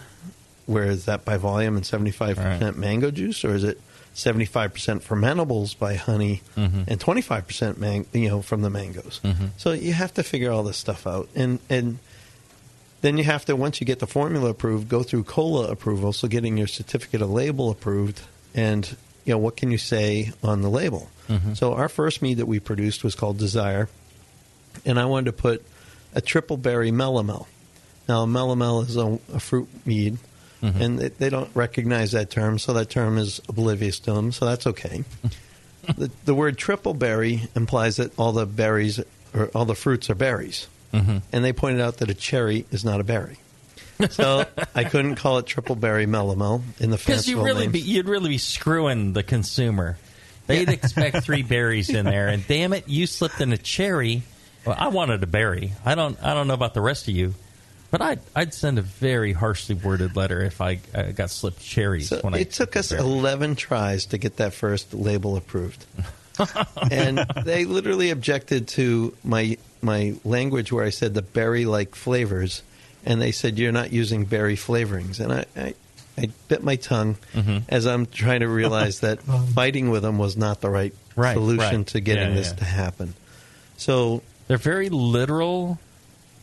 where 0.65 0.85
is 0.85 1.05
that 1.05 1.23
by 1.25 1.37
volume, 1.37 1.75
and 1.75 1.85
75% 1.85 2.77
mango 2.77 3.09
juice, 3.11 3.43
or 3.45 3.55
is 3.55 3.63
it 3.63 3.79
75% 4.13 5.03
fermentables 5.03 5.77
by 5.77 5.95
honey 5.95 6.41
Mhm. 6.55 6.85
and 6.87 6.99
25% 6.99 7.79
man- 7.79 8.05
you 8.13 8.29
know 8.29 8.41
from 8.41 8.61
the 8.61 8.69
mangoes? 8.69 9.19
Mhm. 9.23 9.49
So 9.57 9.71
you 9.71 9.93
have 9.93 10.13
to 10.15 10.23
figure 10.23 10.51
all 10.51 10.63
this 10.63 10.77
stuff 10.77 11.07
out, 11.07 11.27
and 11.35 11.59
and 11.69 11.99
then 13.01 13.17
you 13.17 13.23
have 13.25 13.43
to 13.45 13.55
once 13.55 13.81
you 13.81 13.85
get 13.87 13.99
the 13.99 14.07
formula 14.07 14.49
approved, 14.49 14.87
go 14.87 15.03
through 15.03 15.23
COLA 15.23 15.67
approval, 15.69 16.13
so 16.13 16.27
getting 16.27 16.57
your 16.57 16.67
certificate 16.67 17.21
of 17.21 17.29
label 17.29 17.69
approved, 17.69 18.21
and 18.55 18.95
you 19.25 19.33
know 19.33 19.37
what 19.39 19.57
can 19.57 19.71
you 19.71 19.77
say 19.77 20.31
on 20.43 20.61
the 20.61 20.69
label. 20.69 21.09
Mhm. 21.29 21.57
So 21.57 21.73
our 21.73 21.89
first 21.89 22.21
mead 22.21 22.37
that 22.37 22.45
we 22.47 22.59
produced 22.59 23.03
was 23.03 23.15
called 23.15 23.37
Desire, 23.37 23.89
and 24.85 24.99
I 24.99 25.05
wanted 25.05 25.25
to 25.25 25.33
put 25.33 25.65
a 26.13 26.21
triple 26.21 26.57
berry 26.57 26.91
melomel. 26.91 27.47
Now, 28.07 28.25
melomel 28.25 28.87
is 28.87 28.95
a, 28.97 29.17
a 29.33 29.39
fruit 29.39 29.67
mead, 29.85 30.17
Mhm. 30.63 30.79
and 30.81 30.99
they, 30.99 31.09
they 31.09 31.29
don't 31.29 31.49
recognize 31.53 32.13
that 32.13 32.29
term, 32.31 32.57
so 32.57 32.71
that 32.73 32.89
term 32.89 33.17
is 33.17 33.41
oblivious 33.49 33.99
to 33.99 34.13
them. 34.13 34.31
So 34.31 34.45
that's 34.45 34.65
okay. 34.67 35.03
the, 35.97 36.09
the 36.25 36.33
word 36.33 36.57
triple 36.57 36.93
berry 36.93 37.47
implies 37.55 37.97
that 37.97 38.17
all 38.17 38.31
the 38.31 38.45
berries 38.45 38.99
or 39.35 39.47
all 39.53 39.65
the 39.65 39.75
fruits 39.75 40.09
are 40.09 40.15
berries, 40.15 40.67
Mhm. 40.93 41.21
and 41.33 41.43
they 41.43 41.51
pointed 41.53 41.81
out 41.81 41.97
that 41.97 42.09
a 42.09 42.13
cherry 42.13 42.65
is 42.71 42.85
not 42.85 42.99
a 43.01 43.03
berry. 43.03 43.37
So 44.09 44.45
I 44.75 44.85
couldn't 44.85 45.15
call 45.15 45.37
it 45.39 45.45
triple 45.45 45.75
berry 45.75 46.05
melomel 46.07 46.61
in 46.79 46.89
the 46.91 46.97
Because 46.97 47.27
you 47.27 47.43
really 47.43 47.61
names. 47.67 47.73
be, 47.73 47.79
you'd 47.81 48.07
really 48.07 48.29
be 48.29 48.37
screwing 48.37 49.13
the 49.13 49.23
consumer. 49.23 49.97
They'd 50.47 50.69
expect 50.69 51.23
three 51.23 51.41
berries 51.55 51.89
in 51.89 52.05
there, 52.05 52.27
and 52.29 52.45
damn 52.47 52.73
it, 52.73 52.87
you 52.87 53.05
slipped 53.07 53.41
in 53.41 53.51
a 53.53 53.57
cherry. 53.57 54.23
Well, 54.65 54.75
I 54.79 54.87
wanted 54.89 55.21
a 55.23 55.27
berry. 55.27 55.73
I 55.85 55.95
don't. 55.95 56.17
I 56.23 56.33
don't 56.33 56.47
know 56.47 56.53
about 56.53 56.73
the 56.73 56.81
rest 56.81 57.07
of 57.09 57.13
you, 57.15 57.33
but 57.93 58.01
I'd 58.01 58.19
I'd 58.35 58.53
send 58.55 58.79
a 58.79 58.81
very 58.81 59.33
harshly 59.33 59.75
worded 59.75 60.15
letter 60.15 60.41
if 60.41 60.61
I, 60.61 60.79
I 60.95 61.11
got 61.11 61.29
slipped 61.29 61.61
cherries. 61.61 62.09
So 62.09 62.21
when 62.21 62.33
I 62.33 62.39
it 62.39 62.51
took 62.51 62.75
us 62.75 62.91
11 62.91 63.55
tries 63.55 64.07
to 64.07 64.17
get 64.17 64.37
that 64.37 64.53
first 64.55 64.95
label 64.95 65.37
approved. 65.37 65.85
and 66.91 67.19
they 67.45 67.65
literally 67.65 68.09
objected 68.09 68.67
to 68.69 69.15
my 69.23 69.57
my 69.83 70.15
language 70.25 70.71
where 70.71 70.83
I 70.83 70.89
said 70.89 71.13
the 71.13 71.21
berry 71.21 71.65
like 71.65 71.93
flavors 71.93 72.63
and 73.05 73.21
they 73.21 73.31
said 73.31 73.59
you're 73.59 73.71
not 73.71 73.91
using 73.93 74.25
berry 74.25 74.55
flavorings 74.55 75.19
and 75.19 75.31
I 75.31 75.45
I, 75.55 75.75
I 76.17 76.29
bit 76.47 76.63
my 76.63 76.77
tongue 76.77 77.17
Mhm. 77.35 77.61
as 77.69 77.85
I'm 77.85 78.07
trying 78.07 78.39
to 78.39 78.47
realize 78.47 79.01
that 79.01 79.21
fighting 79.53 79.91
with 79.91 80.01
them 80.01 80.17
was 80.17 80.35
not 80.35 80.61
the 80.61 80.69
right, 80.71 80.95
Right, 81.15 81.35
solution 81.35 81.77
right. 81.81 81.87
to 81.93 81.99
getting 81.99 82.29
Yeah, 82.29 82.35
this 82.35 82.47
yeah. 82.49 82.55
to 82.55 82.65
happen. 82.65 83.13
So 83.77 84.23
They're 84.47 84.57
very 84.57 84.89
literal 84.89 85.77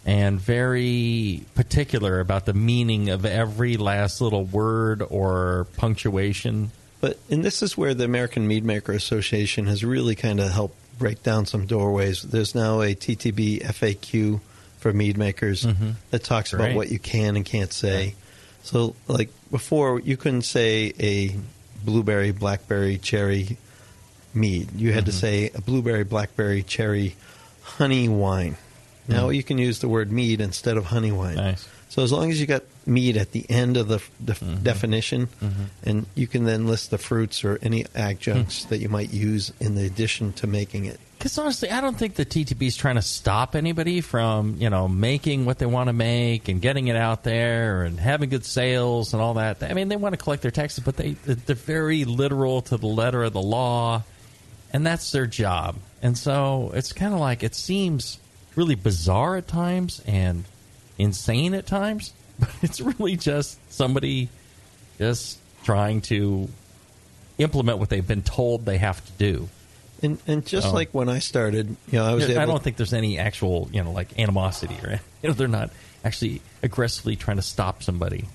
and 0.07 0.41
very 0.41 1.45
particular 1.55 2.21
about 2.21 2.47
the 2.47 2.55
meaning 2.55 3.11
of 3.11 3.25
every 3.25 3.77
last 3.77 4.21
little 4.21 4.45
word 4.45 5.03
or 5.09 5.67
punctuation. 5.77 6.71
But 7.01 7.19
and 7.31 7.45
this 7.45 7.63
is 7.63 7.77
where 7.77 7.95
the 7.95 8.05
American 8.05 8.47
Mead 8.47 8.65
Maker 8.65 8.93
Association 8.93 9.67
has 9.67 9.85
really 9.85 10.15
kind 10.15 10.41
of 10.41 10.51
helped 10.51 10.77
break 10.99 11.23
down 11.23 11.47
some 11.47 11.67
doorways. 11.67 12.23
There's 12.23 12.55
now 12.55 12.83
a 12.83 12.95
TTB 12.95 13.63
FAQ 13.63 14.41
for 14.79 14.93
mead 14.93 15.17
makers 15.19 15.65
Mhm. 15.65 15.95
that 16.11 16.25
talks 16.25 16.53
about 16.53 16.75
what 16.75 16.91
you 16.91 16.99
can 16.99 17.37
and 17.37 17.45
can't 17.45 17.73
say. 17.73 18.15
So, 18.63 18.95
like 19.09 19.31
before, 19.51 20.01
you 20.01 20.17
couldn't 20.17 20.43
say 20.43 20.93
a 21.01 21.37
blueberry, 21.85 22.31
blackberry, 22.33 22.99
cherry 22.99 23.57
mead. 24.35 24.69
You 24.77 24.93
had 24.93 25.07
to 25.07 25.13
Mhm. 25.13 25.21
say 25.21 25.51
a 25.55 25.61
blueberry, 25.63 26.05
blackberry, 26.05 26.63
cherry, 26.63 27.17
honey 27.63 28.09
wine. 28.09 28.57
Now 29.11 29.29
you 29.29 29.43
can 29.43 29.59
use 29.59 29.81
the 29.81 29.89
word 29.89 30.11
mead 30.13 30.41
instead 30.41 30.77
of 30.77 30.87
honey 30.87 31.13
wine. 31.13 31.37
Nice. 31.37 31.69
So 31.91 32.03
as 32.05 32.13
long 32.13 32.31
as 32.31 32.41
you 32.41 32.47
got 32.47 32.63
mead 32.87 33.17
at 33.17 33.33
the 33.33 33.45
end 33.51 33.77
of 33.77 33.89
the, 33.89 34.01
the 34.21 34.35
Mm-hmm. 34.35 34.63
definition, 34.63 35.29
and 35.85 36.07
you 36.15 36.27
can 36.29 36.45
then 36.45 36.67
list 36.69 36.91
the 36.93 36.99
fruits 36.99 37.45
or 37.45 37.59
any 37.63 37.85
adjuncts 37.97 38.65
that 38.67 38.79
you 38.79 38.89
might 38.89 39.13
use 39.13 39.53
in 39.61 39.75
the 39.75 39.85
addition 39.87 40.33
to 40.35 40.47
making 40.47 40.85
it. 40.85 41.01
Because 41.19 41.37
honestly, 41.37 41.69
I 41.71 41.81
don't 41.83 41.99
think 41.99 42.15
the 42.15 42.25
TTB 42.25 42.63
is 42.63 42.77
trying 42.77 42.95
to 42.95 43.03
stop 43.03 43.55
anybody 43.57 44.01
from 44.01 44.57
you 44.59 44.71
know 44.71 44.87
making 44.89 45.45
what 45.45 45.59
they 45.59 45.67
want 45.67 45.89
to 45.89 45.93
make 45.93 46.49
and 46.49 46.63
getting 46.63 46.87
it 46.89 46.97
out 46.97 47.25
there 47.25 47.83
and 47.83 47.99
having 48.01 48.31
good 48.31 48.45
sales 48.47 49.13
and 49.13 49.21
all 49.21 49.35
that. 49.35 49.63
I 49.63 49.75
mean, 49.75 49.89
they 49.89 49.97
want 49.97 50.13
to 50.15 50.17
collect 50.17 50.41
their 50.43 50.51
taxes, 50.53 50.83
but 50.85 50.97
they 50.97 51.13
they're 51.27 51.57
very 51.57 52.05
literal 52.05 52.63
to 52.63 52.77
the 52.79 52.87
letter 52.87 53.23
of 53.25 53.33
the 53.35 53.43
law, 53.43 54.03
and 54.73 54.87
that's 54.87 55.11
their 55.13 55.27
job. 55.27 55.75
And 56.03 56.17
so 56.17 56.71
it's 56.73 56.93
kind 56.95 57.13
of 57.13 57.21
like 57.21 57.43
it 57.43 57.55
seems 57.55 58.19
really 58.61 58.75
bizarre 58.75 59.37
at 59.37 59.49
times 59.49 60.03
and 60.07 60.45
insane 60.99 61.55
at 61.55 61.67
times, 61.67 62.13
but 62.39 62.51
it's 62.61 62.79
really 62.81 63.17
just 63.17 63.59
somebody 63.73 64.29
just 64.99 65.39
trying 65.65 66.03
to 66.03 66.47
implement 67.39 67.79
what 67.79 67.89
they've 67.89 68.07
been 68.07 68.23
told 68.23 68.67
they 68.67 68.77
have 68.77 69.03
to 69.05 69.13
do. 69.13 69.49
And 70.03 70.19
and 70.27 70.45
just 70.47 70.69
Oh. 70.69 70.73
like 70.73 70.93
when 70.93 71.09
I 71.09 71.21
started, 71.21 71.69
you 71.91 71.99
know, 71.99 72.05
I 72.05 72.13
was 72.15 72.29
I 72.29 72.45
don't 72.45 72.63
think 72.63 72.77
there's 72.77 72.93
any 72.93 73.19
actual, 73.19 73.69
you 73.73 73.83
know, 73.83 73.93
like 73.93 74.19
animosity 74.19 74.77
or 74.85 74.91
you 75.23 75.29
know, 75.29 75.33
they're 75.35 75.49
not 75.49 75.71
actually 76.05 76.43
aggressively 76.63 77.17
trying 77.17 77.37
to 77.39 77.43
stop 77.43 77.83
somebody. 77.83 78.27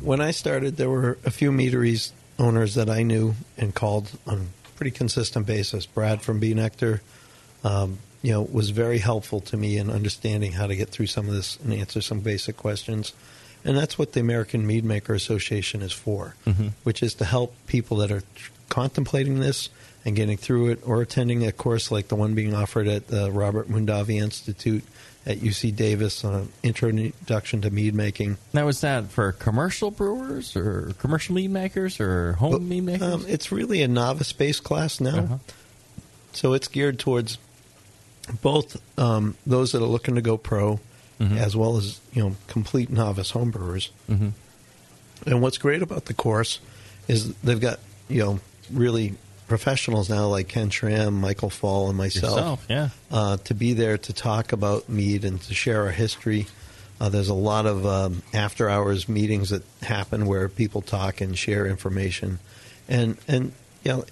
When 0.00 0.20
I 0.20 0.30
started, 0.30 0.76
there 0.76 0.88
were 0.88 1.18
a 1.24 1.30
few 1.30 1.50
meaderies 1.52 2.12
owners 2.38 2.74
that 2.76 2.88
I 2.88 3.02
knew 3.02 3.34
and 3.58 3.74
called 3.74 4.10
on 4.26 4.48
a 4.64 4.68
pretty 4.76 4.90
consistent 4.92 5.44
basis. 5.46 5.84
Brad 5.86 6.22
from 6.22 6.38
B. 6.40 6.54
Nektar, 6.54 7.00
um, 7.64 7.98
you 8.22 8.32
know, 8.32 8.42
was 8.42 8.70
very 8.70 8.98
helpful 8.98 9.40
to 9.40 9.56
me 9.56 9.76
in 9.78 9.90
understanding 9.90 10.52
how 10.52 10.66
to 10.66 10.76
get 10.76 10.88
through 10.90 11.06
some 11.08 11.28
of 11.28 11.34
this 11.34 11.58
and 11.64 11.74
answer 11.74 12.00
some 12.00 12.20
basic 12.20 12.56
questions. 12.56 13.12
And 13.64 13.76
that's 13.76 13.98
what 13.98 14.12
the 14.12 14.20
American 14.20 14.66
Mead 14.66 14.84
Maker 14.84 15.14
Association 15.14 15.82
is 15.82 15.92
for, 15.92 16.34
Mhm. 16.46 16.72
which 16.84 17.02
is 17.02 17.14
to 17.14 17.24
help 17.24 17.54
people 17.66 17.96
that 17.98 18.10
are 18.10 18.22
tr- 18.34 18.50
contemplating 18.68 19.40
this 19.40 19.68
and 20.04 20.16
getting 20.16 20.36
through 20.36 20.68
it 20.70 20.80
or 20.84 21.00
attending 21.02 21.46
a 21.46 21.52
course 21.52 21.90
like 21.90 22.08
the 22.08 22.16
one 22.16 22.34
being 22.34 22.54
offered 22.54 22.88
at 22.88 23.08
the 23.08 23.30
Robert 23.30 23.68
Mondavi 23.70 24.20
Institute 24.20 24.82
at 25.24 25.40
UC 25.40 25.70
Davis 25.70 26.24
on 26.24 26.34
an 26.34 26.48
introduction 26.64 27.60
to 27.62 27.70
mead 27.70 27.94
making. 27.94 28.38
Now, 28.52 28.66
is 28.66 28.80
that 28.80 29.10
for 29.12 29.30
commercial 29.30 29.92
brewers 29.92 30.56
or 30.56 30.92
commercial 30.98 31.34
mead 31.36 31.50
makers 31.52 32.00
or 32.00 32.32
home 32.32 32.68
mead 32.68 32.82
makers? 32.82 33.02
Um, 33.14 33.24
it's 33.28 33.52
really 33.52 33.82
a 33.82 33.88
novice 33.88 34.32
based 34.32 34.64
class 34.64 34.98
now. 35.00 35.18
Uh-huh. 35.18 35.36
So 36.32 36.52
it's 36.54 36.66
geared 36.66 36.98
towards 36.98 37.38
both 38.40 38.76
um, 38.98 39.34
those 39.46 39.72
that 39.72 39.82
are 39.82 39.86
looking 39.86 40.14
to 40.14 40.22
go 40.22 40.36
pro 40.36 40.80
Mhm. 41.20 41.36
as 41.36 41.54
well 41.54 41.76
as, 41.76 42.00
you 42.12 42.22
know, 42.22 42.36
complete 42.48 42.90
novice 42.90 43.30
homebrewers. 43.32 43.90
hmm 44.08 44.30
And 45.26 45.40
what's 45.40 45.58
great 45.58 45.80
about 45.82 46.06
the 46.06 46.14
course 46.14 46.58
is 47.06 47.32
they've 47.44 47.60
got, 47.60 47.78
you 48.08 48.20
know, 48.24 48.40
really 48.72 49.14
professionals 49.46 50.08
now 50.10 50.26
like 50.26 50.48
Ken 50.48 50.68
Schramm, 50.70 51.20
Michael 51.20 51.50
Faul, 51.50 51.88
and 51.90 51.96
myself 51.98 52.34
Yourself, 52.36 52.66
yeah. 52.68 52.88
uh, 53.12 53.36
to 53.44 53.54
be 53.54 53.72
there 53.72 53.98
to 53.98 54.12
talk 54.12 54.52
about 54.52 54.88
mead 54.88 55.24
and 55.24 55.40
to 55.42 55.54
share 55.54 55.82
our 55.82 55.90
history. 55.92 56.46
Uh, 57.00 57.08
there's 57.08 57.28
a 57.28 57.34
lot 57.34 57.66
of 57.66 57.84
um, 57.86 58.22
after 58.32 58.68
hours 58.68 59.08
meetings 59.08 59.50
that 59.50 59.62
happen 59.82 60.26
where 60.26 60.48
people 60.48 60.80
talk 60.82 61.20
and 61.20 61.36
share 61.38 61.66
information, 61.66 62.38
and 62.88 63.16
and 63.28 63.52
you 63.84 63.92
know, 63.92 64.04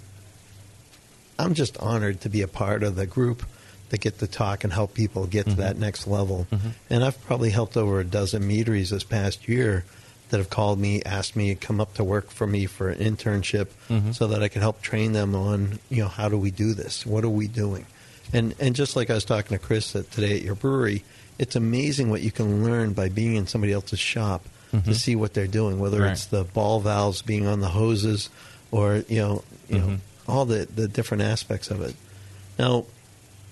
I'm 1.38 1.54
just 1.54 1.76
honored 1.78 2.20
to 2.22 2.28
be 2.28 2.42
a 2.42 2.48
part 2.48 2.82
of 2.82 2.96
the 2.96 3.06
group 3.06 3.44
that 3.90 4.00
get 4.00 4.18
to 4.20 4.26
talk 4.26 4.64
and 4.64 4.72
help 4.72 4.94
people 4.94 5.26
get 5.26 5.44
to 5.44 5.50
mm-hmm. 5.52 5.60
that 5.60 5.76
next 5.78 6.06
level. 6.06 6.46
Mm-hmm. 6.50 6.68
And 6.88 7.04
I've 7.04 7.20
probably 7.24 7.50
helped 7.50 7.76
over 7.76 8.00
a 8.00 8.04
dozen 8.04 8.46
meaderies 8.46 8.90
this 8.90 9.04
past 9.04 9.48
year 9.48 9.84
that 10.30 10.38
have 10.38 10.48
called 10.50 10.78
me, 10.78 11.02
asked 11.02 11.34
me 11.34 11.54
to 11.54 11.66
come 11.66 11.80
up 11.80 11.94
to 11.94 12.04
work 12.04 12.30
for 12.30 12.46
me 12.46 12.66
for 12.66 12.88
an 12.88 12.98
internship, 13.00 13.66
Mhm. 13.88 14.14
so 14.14 14.28
that 14.28 14.42
I 14.42 14.48
can 14.48 14.62
help 14.62 14.80
train 14.80 15.12
them 15.12 15.34
on, 15.34 15.80
you 15.88 16.02
know, 16.02 16.08
how 16.08 16.28
do 16.28 16.38
we 16.38 16.50
do 16.52 16.72
this? 16.72 17.04
What 17.04 17.24
are 17.24 17.28
we 17.28 17.48
doing? 17.48 17.84
And 18.32 18.54
and 18.60 18.76
just 18.76 18.94
like 18.94 19.10
I 19.10 19.14
was 19.14 19.24
talking 19.24 19.58
to 19.58 19.64
Chris 19.64 19.94
at, 19.96 20.10
today 20.12 20.36
at 20.36 20.42
your 20.42 20.54
brewery, 20.54 21.02
it's 21.40 21.56
amazing 21.56 22.10
what 22.10 22.20
you 22.22 22.30
can 22.30 22.64
learn 22.64 22.92
by 22.92 23.08
being 23.08 23.34
in 23.34 23.48
somebody 23.48 23.72
else's 23.72 23.98
shop 23.98 24.44
to 24.70 24.76
mm-hmm. 24.76 24.92
see 24.92 25.16
what 25.16 25.34
they're 25.34 25.48
doing, 25.48 25.80
whether 25.80 26.02
Right. 26.02 26.12
it's 26.12 26.26
the 26.26 26.44
ball 26.44 26.78
valves 26.78 27.22
being 27.22 27.48
on 27.48 27.58
the 27.58 27.70
hoses 27.70 28.28
or 28.70 29.02
you 29.08 29.18
know 29.18 29.42
you 29.68 29.78
know 29.80 29.96
all 30.28 30.44
the 30.44 30.68
the 30.72 30.86
different 30.86 31.24
aspects 31.24 31.72
of 31.72 31.80
it. 31.82 31.96
Now, 32.56 32.84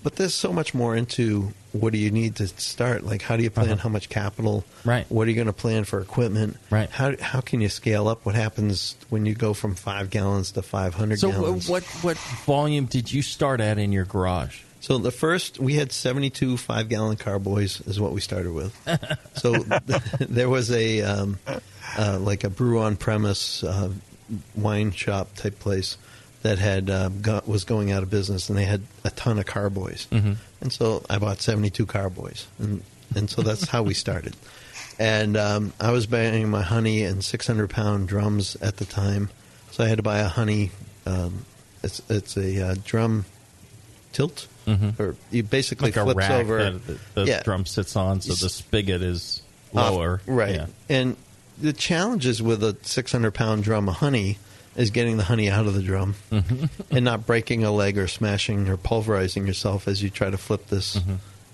but 0.03 0.17
there's 0.17 0.35
so 0.35 0.53
much 0.53 0.75
more 0.75 0.97
into 0.97 1.53
what 1.73 1.93
do 1.93 1.99
you 1.99 2.11
need 2.11 2.37
to 2.37 2.49
start? 2.49 3.05
Like, 3.05 3.23
how 3.23 3.37
do 3.37 3.43
you 3.43 3.51
plan? 3.51 3.71
Uh-huh. 3.71 3.77
How 3.83 3.89
much 3.89 4.09
capital? 4.09 4.65
Right. 4.85 5.07
What 5.11 5.27
are 5.27 5.31
you 5.31 5.37
going 5.37 5.49
to 5.49 5.53
plan 5.53 5.85
for 5.85 6.01
equipment? 6.01 6.57
Right. 6.71 6.91
How 6.91 7.17
how 7.21 7.41
can 7.41 7.61
you 7.61 7.69
scale 7.69 8.09
up? 8.09 8.25
What 8.25 8.35
happens 8.35 8.97
when 9.11 9.27
you 9.27 9.35
go 9.35 9.55
from 9.55 9.75
five 9.75 10.11
gallons 10.11 10.53
to 10.53 10.63
five 10.63 10.95
hundred 10.95 11.19
So, 11.21 11.31
gallons? 11.31 11.69
what 11.69 11.85
what 12.03 12.17
volume 12.47 12.87
did 12.87 13.13
you 13.13 13.23
start 13.23 13.61
at 13.61 13.79
in 13.79 13.93
your 13.93 14.05
garage? 14.05 14.63
So 14.81 14.97
the 14.99 15.11
first 15.11 15.59
we 15.59 15.75
had 15.75 15.91
72 15.91 16.57
five 16.57 16.89
gallon 16.89 17.17
carboys 17.17 17.81
is 17.83 17.99
what 18.01 18.13
we 18.13 18.21
started 18.21 18.53
with. 18.53 18.75
so 19.35 19.53
there 20.21 20.49
was 20.49 20.71
a 20.71 21.03
um, 21.03 21.39
uh, 21.99 22.19
like 22.21 22.45
a 22.45 22.51
brew 22.51 22.79
on 22.79 22.97
premise 22.97 23.65
uh, 23.65 23.91
wine 24.55 24.93
shop 24.93 25.35
type 25.35 25.59
place 25.59 25.97
that 26.43 26.59
had 26.59 26.89
uh, 26.91 27.09
got, 27.09 27.49
was 27.49 27.65
going 27.65 27.91
out 27.93 28.03
of 28.03 28.11
business, 28.11 28.49
and 28.49 28.57
they 28.59 28.65
had 28.65 28.83
a 29.05 29.11
ton 29.11 29.39
of 29.39 29.47
carboys. 29.47 30.07
Mhm. 30.11 30.37
And 30.61 30.73
so 30.73 31.03
I 31.11 31.19
bought 31.19 31.41
72 31.41 31.85
carboys, 31.87 32.47
and 32.59 32.83
and 33.15 33.29
so 33.31 33.43
that's 33.43 33.69
how 33.69 33.83
we 33.83 33.95
started. 33.95 34.35
And 34.99 35.37
um, 35.37 35.73
I 35.81 35.91
was 35.93 36.07
buying 36.07 36.49
my 36.51 36.63
honey 36.63 37.03
in 37.05 37.23
600 37.23 37.71
pound 37.71 38.09
drums 38.09 38.57
at 38.61 38.77
the 38.79 38.85
time, 38.85 39.31
so 39.71 39.85
I 39.85 39.89
had 39.89 39.97
to 39.99 40.03
buy 40.03 40.19
a 40.19 40.29
honey. 40.29 40.71
Um, 41.07 41.45
it's 41.83 42.03
it's 42.09 42.37
a 42.37 42.71
uh, 42.71 42.75
drum 42.85 43.25
tilt, 44.13 44.47
Mhm. 44.67 44.99
or 44.99 45.17
you 45.31 45.43
basically 45.43 45.91
Like 45.93 46.03
flips 46.05 46.31
over. 46.31 46.71
the, 46.73 46.99
the 47.15 47.25
Yeah. 47.25 47.43
drum 47.43 47.67
sits 47.67 47.95
on, 47.97 48.21
so 48.21 48.35
the 48.35 48.49
spigot 48.49 49.03
is 49.03 49.43
lower. 49.73 50.21
right? 50.27 50.55
Yeah. 50.57 50.67
And 50.89 51.17
the 51.61 51.73
challenges 51.73 52.41
with 52.43 52.63
a 52.63 52.77
600 52.83 53.33
pound 53.33 53.65
drum 53.65 53.89
of 53.89 53.97
honey 53.97 54.39
is 54.79 54.91
getting 54.91 55.17
the 55.19 55.25
honey 55.25 55.51
out 55.51 55.67
of 55.67 55.75
the 55.75 55.83
drum 55.83 56.15
Mm-hmm. 56.33 56.65
and 56.97 57.05
not 57.05 57.27
breaking 57.27 57.65
a 57.65 57.71
leg 57.71 57.99
or 57.99 58.09
smashing 58.09 58.69
or 58.69 58.77
pulverizing 58.79 59.47
yourself 59.47 59.87
as 59.89 60.03
you 60.03 60.09
try 60.09 60.31
to 60.31 60.39
flip 60.39 60.69
this 60.69 60.99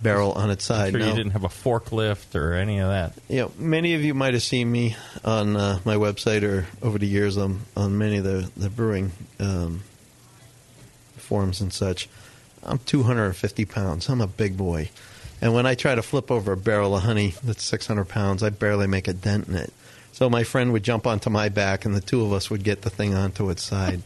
barrel 0.03 0.33
on 0.33 0.51
its 0.51 0.71
I'm 0.71 0.77
side. 0.77 0.93
Mm-hmm. 0.93 0.97
sure 0.99 1.01
Now- 1.01 1.11
you 1.11 1.17
didn't 1.17 1.33
have 1.33 1.45
a 1.45 1.49
forklift 1.49 2.35
or 2.35 2.53
any 2.55 2.79
of 2.79 2.89
that. 2.89 3.15
you 3.29 3.41
know, 3.41 3.53
many 3.59 3.95
of 3.95 4.03
you 4.05 4.13
might 4.15 4.35
have 4.35 4.43
seen 4.43 4.71
me 4.71 4.95
on 5.25 5.57
uh, 5.57 5.79
my 5.85 5.97
website 5.97 6.43
or 6.43 6.67
over 6.83 6.99
the 6.99 7.07
years 7.07 7.37
on, 7.39 7.61
on 7.77 7.97
many 7.99 8.19
of 8.19 8.25
the, 8.25 8.51
the 8.57 8.69
brewing 8.71 9.13
um, 9.41 9.81
forums 11.17 11.61
and 11.61 11.73
such. 11.73 12.09
I'm 12.63 12.79
250 12.79 13.65
pounds. 13.67 14.09
I'm 14.09 14.21
a 14.21 14.27
big 14.27 14.57
boy. 14.57 14.91
And 15.41 15.53
when 15.53 15.67
I 15.67 15.75
try 15.75 15.95
to 15.95 16.03
flip 16.03 16.31
over 16.31 16.53
a 16.53 16.57
barrel 16.57 16.97
of 16.97 17.03
honey 17.03 17.35
that's 17.43 17.63
600 17.65 18.05
pounds, 18.09 18.43
I 18.43 18.51
barely 18.51 18.87
make 18.87 19.09
a 19.09 19.13
dent 19.13 19.49
in 19.49 19.57
it. 19.57 19.73
So 20.15 20.31
my 20.31 20.45
friend 20.45 20.73
would 20.73 20.85
jump 20.85 21.09
onto 21.09 21.29
my 21.29 21.49
back, 21.49 21.85
and 21.85 21.93
the 21.93 22.01
two 22.01 22.23
of 22.25 22.33
us 22.33 22.49
would 22.49 22.63
get 22.63 22.83
the 22.83 22.89
thing 22.91 23.15
onto 23.15 23.51
its 23.51 23.65
side. 23.65 24.01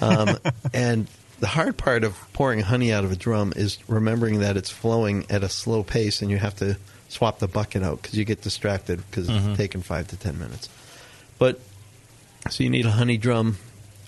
Um, 0.00 0.38
and 0.72 1.06
the 1.40 1.46
hard 1.46 1.76
part 1.76 2.04
of 2.04 2.16
pouring 2.32 2.60
honey 2.60 2.90
out 2.90 3.04
of 3.04 3.12
a 3.12 3.16
drum 3.16 3.52
is 3.54 3.76
remembering 3.86 4.38
that 4.40 4.56
it's 4.56 4.70
flowing 4.70 5.26
at 5.28 5.42
a 5.44 5.50
slow 5.50 5.82
pace, 5.82 6.22
and 6.22 6.30
you 6.30 6.38
have 6.38 6.56
to 6.56 6.78
swap 7.10 7.38
the 7.38 7.48
bucket 7.48 7.82
out 7.82 8.00
because 8.00 8.16
you 8.16 8.24
get 8.24 8.40
distracted 8.40 9.02
because 9.10 9.28
Mhm. 9.28 9.48
it's 9.50 9.56
taking 9.58 9.82
five 9.82 10.08
to 10.08 10.16
ten 10.16 10.38
minutes. 10.38 10.70
But 11.38 11.60
so 12.48 12.64
you 12.64 12.70
need 12.70 12.86
a 12.86 12.92
honey 12.92 13.18
drum 13.18 13.58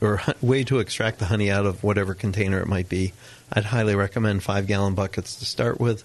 or 0.01 0.23
way 0.41 0.65
to 0.65 0.79
extract 0.79 1.19
the 1.19 1.27
honey 1.27 1.51
out 1.51 1.67
of 1.67 1.85
whatever 1.85 2.15
container 2.15 2.59
it 2.61 2.67
might 2.69 2.89
be. 2.89 3.13
I'd 3.53 3.67
highly 3.67 3.95
recommend 3.95 4.43
five 4.43 4.67
gallon 4.67 4.95
buckets 4.95 5.37
to 5.37 5.45
start 5.45 5.79
with 5.79 6.05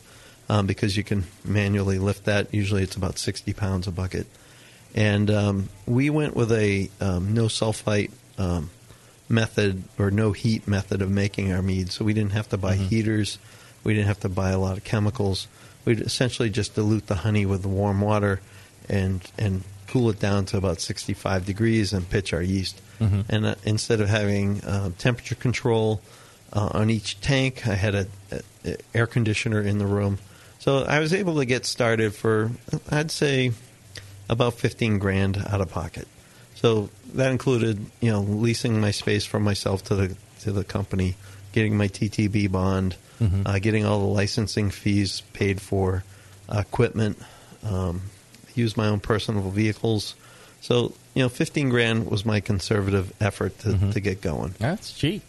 um, 0.50 0.66
because 0.68 0.98
you 0.98 1.04
can 1.06 1.24
manually 1.46 1.98
lift 1.98 2.26
that. 2.26 2.54
Usually 2.54 2.84
it's 2.84 2.98
about 2.98 3.18
60 3.18 3.54
pounds 3.54 3.88
a 3.88 3.92
bucket. 3.92 4.28
And 4.96 5.30
um, 5.30 5.70
we 5.86 6.10
went 6.10 6.36
with 6.36 6.52
a 6.52 6.90
um, 7.00 7.34
no 7.34 7.46
sulfite 7.46 8.12
um, 8.38 8.70
method 9.28 9.84
or 9.98 10.10
no 10.12 10.32
heat 10.32 10.68
method 10.68 11.02
of 11.02 11.10
making 11.12 11.52
our 11.54 11.62
mead. 11.62 11.92
So 11.92 12.04
we 12.04 12.14
didn't 12.14 12.32
have 12.32 12.50
to 12.50 12.58
buy 12.58 12.76
heaters. 12.76 13.38
We 13.84 13.94
didn't 13.94 14.08
have 14.08 14.20
to 14.22 14.30
buy 14.30 14.50
a 14.52 14.60
lot 14.60 14.78
of 14.78 14.84
chemicals. 14.84 15.48
We'd 15.86 16.02
essentially 16.02 16.50
just 16.50 16.76
dilute 16.76 17.08
the 17.08 17.16
honey 17.16 17.46
with 17.46 17.62
the 17.62 17.68
warm 17.68 18.02
water 18.02 18.42
and 18.88 19.22
and 19.38 19.64
cool 19.88 20.10
it 20.10 20.20
down 20.20 20.46
to 20.46 20.58
about 20.58 20.80
65 20.80 21.46
degrees 21.46 21.94
and 21.94 22.08
pitch 22.08 22.34
our 22.34 22.42
yeast. 22.42 22.80
Mhm. 23.00 23.26
And 23.30 23.46
uh, 23.46 23.56
instead 23.64 24.02
of 24.02 24.10
having 24.10 24.62
uh, 24.64 24.92
temperature 24.98 25.36
control 25.36 26.02
uh, 26.54 26.70
on 26.74 26.90
each 26.90 27.20
tank, 27.22 27.66
I 27.68 27.74
had 27.76 27.96
a, 27.96 28.08
a, 28.32 28.42
a 28.66 28.78
air 28.94 29.08
conditioner 29.08 29.62
in 29.62 29.78
the 29.78 29.88
room. 29.88 30.20
So 30.60 30.84
I 30.84 31.00
was 31.00 31.14
able 31.14 31.38
to 31.38 31.46
get 31.46 31.66
started 31.66 32.14
for 32.14 32.52
I'd 32.90 33.12
say 33.12 33.54
about 34.30 34.54
15 34.54 35.00
grand 35.00 35.38
out 35.50 35.60
of 35.62 35.70
pocket. 35.70 36.08
So 36.56 36.90
that 37.14 37.32
included, 37.32 37.86
you 38.02 38.12
know, 38.12 38.22
leasing 38.22 38.80
my 38.80 38.92
space 38.92 39.26
from 39.26 39.44
myself 39.44 39.84
to 39.86 39.96
the 39.96 40.16
to 40.42 40.52
the 40.54 40.64
company, 40.64 41.16
getting 41.52 41.76
my 41.76 41.88
TTB 41.90 42.48
bond, 42.50 42.96
Mhm. 43.20 43.42
uh, 43.46 43.60
getting 43.60 43.84
all 43.86 44.00
the 44.00 44.06
licensing 44.14 44.70
fees 44.72 45.22
paid 45.34 45.60
for, 45.62 46.06
uh, 46.48 46.60
equipment, 46.60 47.18
um, 47.64 48.04
use 48.56 48.78
my 48.78 48.88
own 48.88 49.02
personal 49.02 49.50
vehicles. 49.52 50.16
So 50.62 50.94
you 51.16 51.24
know, 51.24 51.30
15 51.30 51.70
grand 51.70 52.06
was 52.10 52.24
my 52.26 52.40
conservative 52.40 53.12
effort 53.20 53.58
to, 53.60 53.70
Mhm. 53.70 53.94
to 53.94 54.00
get 54.00 54.22
going. 54.22 54.56
That's 54.60 54.94
cheap. 54.94 55.24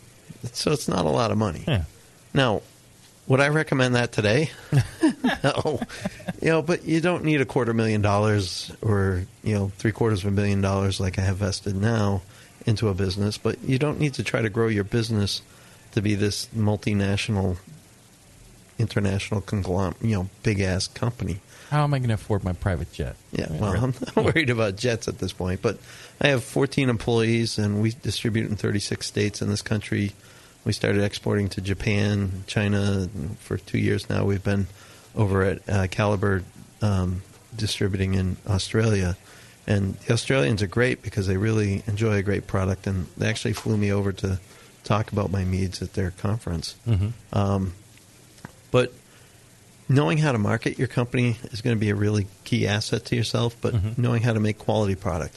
So 0.53 0.71
it's 0.73 0.87
not 0.89 1.05
a 1.05 1.09
lot 1.11 1.31
of 1.33 1.39
money. 1.39 1.65
Yeah. 1.67 1.85
Now, 2.33 2.63
would 3.31 3.39
I 3.39 3.49
recommend 3.49 3.95
that 3.95 4.11
today? 4.11 4.51
no. 5.45 5.81
You 6.43 6.49
know, 6.49 6.63
but 6.63 6.85
you 6.85 7.01
don't 7.01 7.23
need 7.23 7.41
a 7.41 7.45
quarter 7.45 7.73
million 7.73 8.03
dollars 8.03 8.73
or, 8.83 9.23
you 9.45 9.55
know, 9.55 9.71
three 9.79 9.93
quarters 9.93 10.25
of 10.25 10.33
a 10.33 10.35
million 10.35 10.61
dollars 10.61 10.99
like 10.99 11.17
I 11.17 11.23
have 11.23 11.37
vested 11.37 11.77
now 11.77 12.23
into 12.67 12.89
a 12.89 12.95
business, 12.95 13.39
but 13.39 13.63
you 13.63 13.79
don't 13.79 14.01
need 14.01 14.15
to 14.15 14.25
try 14.25 14.43
to 14.43 14.51
grow 14.51 14.67
your 14.67 14.83
business 14.83 15.43
to 15.93 16.03
be 16.03 16.17
this 16.17 16.47
multinational, 16.57 17.59
international 18.81 19.43
conglomerate, 19.43 20.03
you 20.03 20.17
know, 20.17 20.29
big 20.43 20.59
ass 20.59 20.89
company. 20.89 21.39
How 21.71 21.85
am 21.85 21.95
I 21.95 22.01
going 22.01 22.09
to 22.09 22.15
afford 22.15 22.43
my 22.43 22.53
private 22.53 22.93
jet? 22.93 23.15
Yeah, 23.31 23.47
well, 23.49 23.77
I'm 23.77 23.95
not 24.17 24.17
worried 24.35 24.51
about 24.51 24.75
jets 24.75 25.07
at 25.07 25.21
this 25.21 25.33
point, 25.33 25.63
but 25.63 25.79
I 26.21 26.27
have 26.29 26.43
14 26.43 26.89
employees 26.89 27.59
and 27.59 27.81
we 27.81 27.91
distribute 27.91 28.51
in 28.51 28.57
36 28.57 29.07
states 29.07 29.41
in 29.41 29.51
this 29.51 29.63
country. 29.63 30.15
We 30.65 30.73
started 30.73 31.03
exporting 31.03 31.49
to 31.51 31.61
Japan, 31.61 32.45
China 32.47 33.09
for 33.41 33.57
two 33.57 33.79
years 33.79 34.09
now. 34.11 34.25
We've 34.25 34.43
been 34.45 34.67
over 35.15 35.43
at 35.43 35.69
uh, 35.69 35.87
Caliber 35.91 36.43
um, 36.83 37.23
distributing 37.57 38.15
in 38.15 38.37
Australia. 38.47 39.17
And 39.67 39.95
the 39.95 40.13
Australians 40.13 40.63
are 40.63 40.67
great 40.67 41.03
because 41.03 41.27
they 41.27 41.37
really 41.37 41.83
enjoy 41.87 42.15
a 42.17 42.23
great 42.23 42.47
product, 42.47 42.87
and 42.87 43.07
they 43.17 43.29
actually 43.29 43.53
flew 43.53 43.77
me 43.77 43.93
over 43.93 44.13
to 44.13 44.39
talk 44.85 45.13
about 45.13 45.31
my 45.31 45.45
meads 45.45 45.81
at 45.83 45.93
their 45.95 46.11
conference. 46.11 46.75
Mhm. 46.89 47.13
Um, 47.33 47.73
but 48.71 48.93
knowing 49.89 50.19
how 50.19 50.33
to 50.33 50.39
market 50.39 50.79
your 50.79 50.89
company 50.89 51.39
is 51.53 51.61
going 51.63 51.77
to 51.77 51.81
be 51.81 51.91
a 51.91 51.95
really 51.95 52.27
key 52.45 52.67
asset 52.67 53.05
to 53.07 53.17
yourself. 53.17 53.57
But 53.61 53.75
Mhm. 53.75 53.99
knowing 53.99 54.23
how 54.23 54.33
to 54.33 54.41
make 54.41 54.59
quality 54.59 54.95
product 54.95 55.37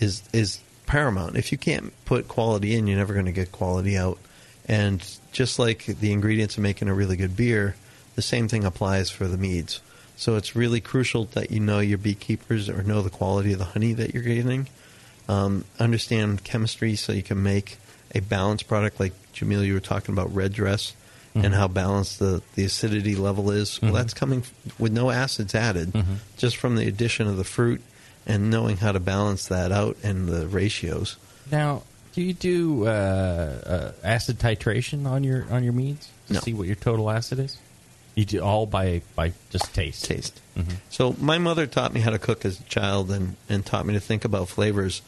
is 0.00 0.22
is 0.32 0.58
paramount. 0.86 1.36
If 1.36 1.52
you 1.52 1.58
can't 1.58 1.92
put 2.04 2.28
quality 2.28 2.74
in, 2.74 2.86
you're 2.86 2.98
never 2.98 3.12
going 3.14 3.26
to 3.26 3.32
get 3.32 3.52
quality 3.52 3.96
out. 3.96 4.18
And 4.68 5.04
just 5.32 5.58
like 5.58 5.86
the 5.86 6.12
ingredients 6.12 6.56
of 6.56 6.62
making 6.62 6.88
a 6.88 6.94
really 6.94 7.16
good 7.16 7.36
beer, 7.36 7.74
the 8.14 8.22
same 8.22 8.48
thing 8.48 8.64
applies 8.64 9.10
for 9.10 9.26
the 9.26 9.36
meads. 9.36 9.80
So 10.16 10.36
it's 10.36 10.54
really 10.54 10.80
crucial 10.80 11.24
that 11.32 11.50
you 11.50 11.58
know 11.60 11.80
your 11.80 11.98
beekeepers 11.98 12.68
or 12.68 12.82
know 12.82 13.02
the 13.02 13.10
quality 13.10 13.52
of 13.52 13.58
the 13.58 13.64
honey 13.66 13.92
that 13.94 14.14
you're 14.14 14.22
getting. 14.22 14.68
Um, 15.28 15.64
understand 15.78 16.44
chemistry 16.44 16.94
so 16.96 17.12
you 17.12 17.22
can 17.22 17.42
make 17.42 17.78
a 18.14 18.20
balanced 18.20 18.68
product 18.68 19.00
like 19.00 19.12
Jamil, 19.34 19.64
you 19.64 19.74
were 19.74 19.80
talking 19.80 20.12
about 20.12 20.34
red 20.34 20.52
dress 20.52 20.94
and 21.34 21.44
Mhm. 21.46 21.54
how 21.56 21.66
balanced 21.68 22.18
the, 22.18 22.42
the 22.56 22.64
acidity 22.64 23.16
level 23.16 23.50
is. 23.50 23.80
Well, 23.80 23.92
Mhm. 23.92 23.94
that's 23.94 24.12
coming 24.14 24.40
f- 24.40 24.78
with 24.78 24.92
no 24.92 25.10
acids 25.10 25.54
added, 25.54 25.92
Mhm. 25.92 26.16
just 26.36 26.56
from 26.58 26.76
the 26.76 26.86
addition 26.86 27.26
of 27.26 27.38
the 27.38 27.44
fruit 27.44 27.80
and 28.26 28.50
knowing 28.50 28.76
how 28.76 28.92
to 28.92 29.00
balance 29.00 29.46
that 29.46 29.72
out 29.72 29.96
and 30.02 30.28
the 30.28 30.46
ratios. 30.46 31.16
Now, 31.50 31.82
do 32.12 32.22
you 32.22 32.34
do 32.34 32.86
uh, 32.86 32.90
uh, 32.90 33.92
acid 34.04 34.38
titration 34.38 35.06
on 35.06 35.24
your 35.24 35.46
on 35.50 35.64
your 35.64 35.72
meads 35.72 36.08
to 36.28 36.34
No. 36.34 36.40
see 36.40 36.52
what 36.54 36.66
your 36.66 36.76
total 36.76 37.10
acid 37.10 37.38
is? 37.38 37.56
You 38.14 38.24
do 38.26 38.42
all 38.42 38.66
by 38.66 39.00
by 39.14 39.32
just 39.50 39.72
taste. 39.74 40.04
Taste. 40.04 40.40
Mhm. 40.56 40.74
So 40.90 41.16
my 41.18 41.38
mother 41.38 41.66
taught 41.66 41.94
me 41.94 42.00
how 42.00 42.10
to 42.10 42.18
cook 42.18 42.44
as 42.44 42.60
a 42.60 42.64
child 42.64 43.10
and, 43.10 43.36
and 43.48 43.64
taught 43.64 43.86
me 43.86 43.94
to 43.94 44.00
think 44.00 44.24
about 44.26 44.48
flavors. 44.50 45.00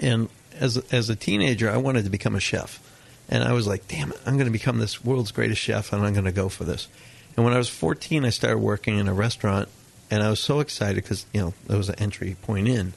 And 0.00 0.28
as 0.58 0.78
as 0.90 1.10
a 1.10 1.16
teenager, 1.16 1.70
I 1.70 1.76
wanted 1.76 2.04
to 2.04 2.10
become 2.10 2.34
a 2.34 2.40
chef. 2.40 2.80
And 3.28 3.44
I 3.44 3.52
was 3.52 3.66
like, 3.66 3.86
damn 3.88 4.10
it, 4.12 4.18
I'm 4.26 4.34
going 4.34 4.46
to 4.46 4.52
become 4.52 4.78
this 4.78 5.04
world's 5.04 5.32
greatest 5.32 5.60
chef 5.60 5.92
and 5.92 6.04
I'm 6.04 6.12
going 6.12 6.24
to 6.24 6.32
go 6.32 6.48
for 6.48 6.64
this. 6.64 6.88
And 7.36 7.44
when 7.44 7.54
I 7.54 7.58
was 7.58 7.68
14, 7.68 8.24
I 8.24 8.30
started 8.30 8.58
working 8.58 8.98
in 8.98 9.08
a 9.08 9.14
restaurant 9.14 9.68
and 10.10 10.22
I 10.22 10.28
was 10.28 10.40
so 10.40 10.60
excited 10.60 10.96
because, 10.96 11.24
you 11.32 11.40
know, 11.40 11.54
there 11.66 11.78
was 11.78 11.88
an 11.88 11.94
entry 11.98 12.36
point 12.42 12.68
in. 12.68 12.92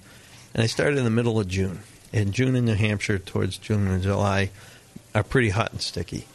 And 0.54 0.64
I 0.64 0.66
started 0.68 0.98
in 0.98 1.04
the 1.06 1.10
middle 1.12 1.39
of 1.39 1.48
June. 1.48 1.80
And 2.16 2.34
June 2.34 2.55
in 2.55 2.63
New 2.66 2.74
Hampshire 2.76 3.20
towards 3.20 3.57
June 3.57 3.88
and 3.88 4.01
July 4.01 4.49
are 5.13 5.22
pretty 5.22 5.49
hot 5.49 5.74
and 5.74 5.82
sticky. 5.82 6.26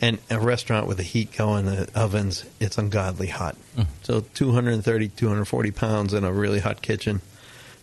and 0.00 0.18
a 0.28 0.38
restaurant 0.38 0.86
with 0.86 0.98
the 0.98 1.02
heat 1.02 1.32
going, 1.32 1.64
the 1.64 1.88
ovens, 1.94 2.44
it's 2.60 2.76
ungodly 2.76 3.28
hot. 3.28 3.56
So 4.02 4.20
230, 4.34 5.08
240 5.08 5.70
pounds 5.70 6.12
in 6.12 6.24
a 6.24 6.32
really 6.32 6.58
hot 6.60 6.82
kitchen. 6.82 7.22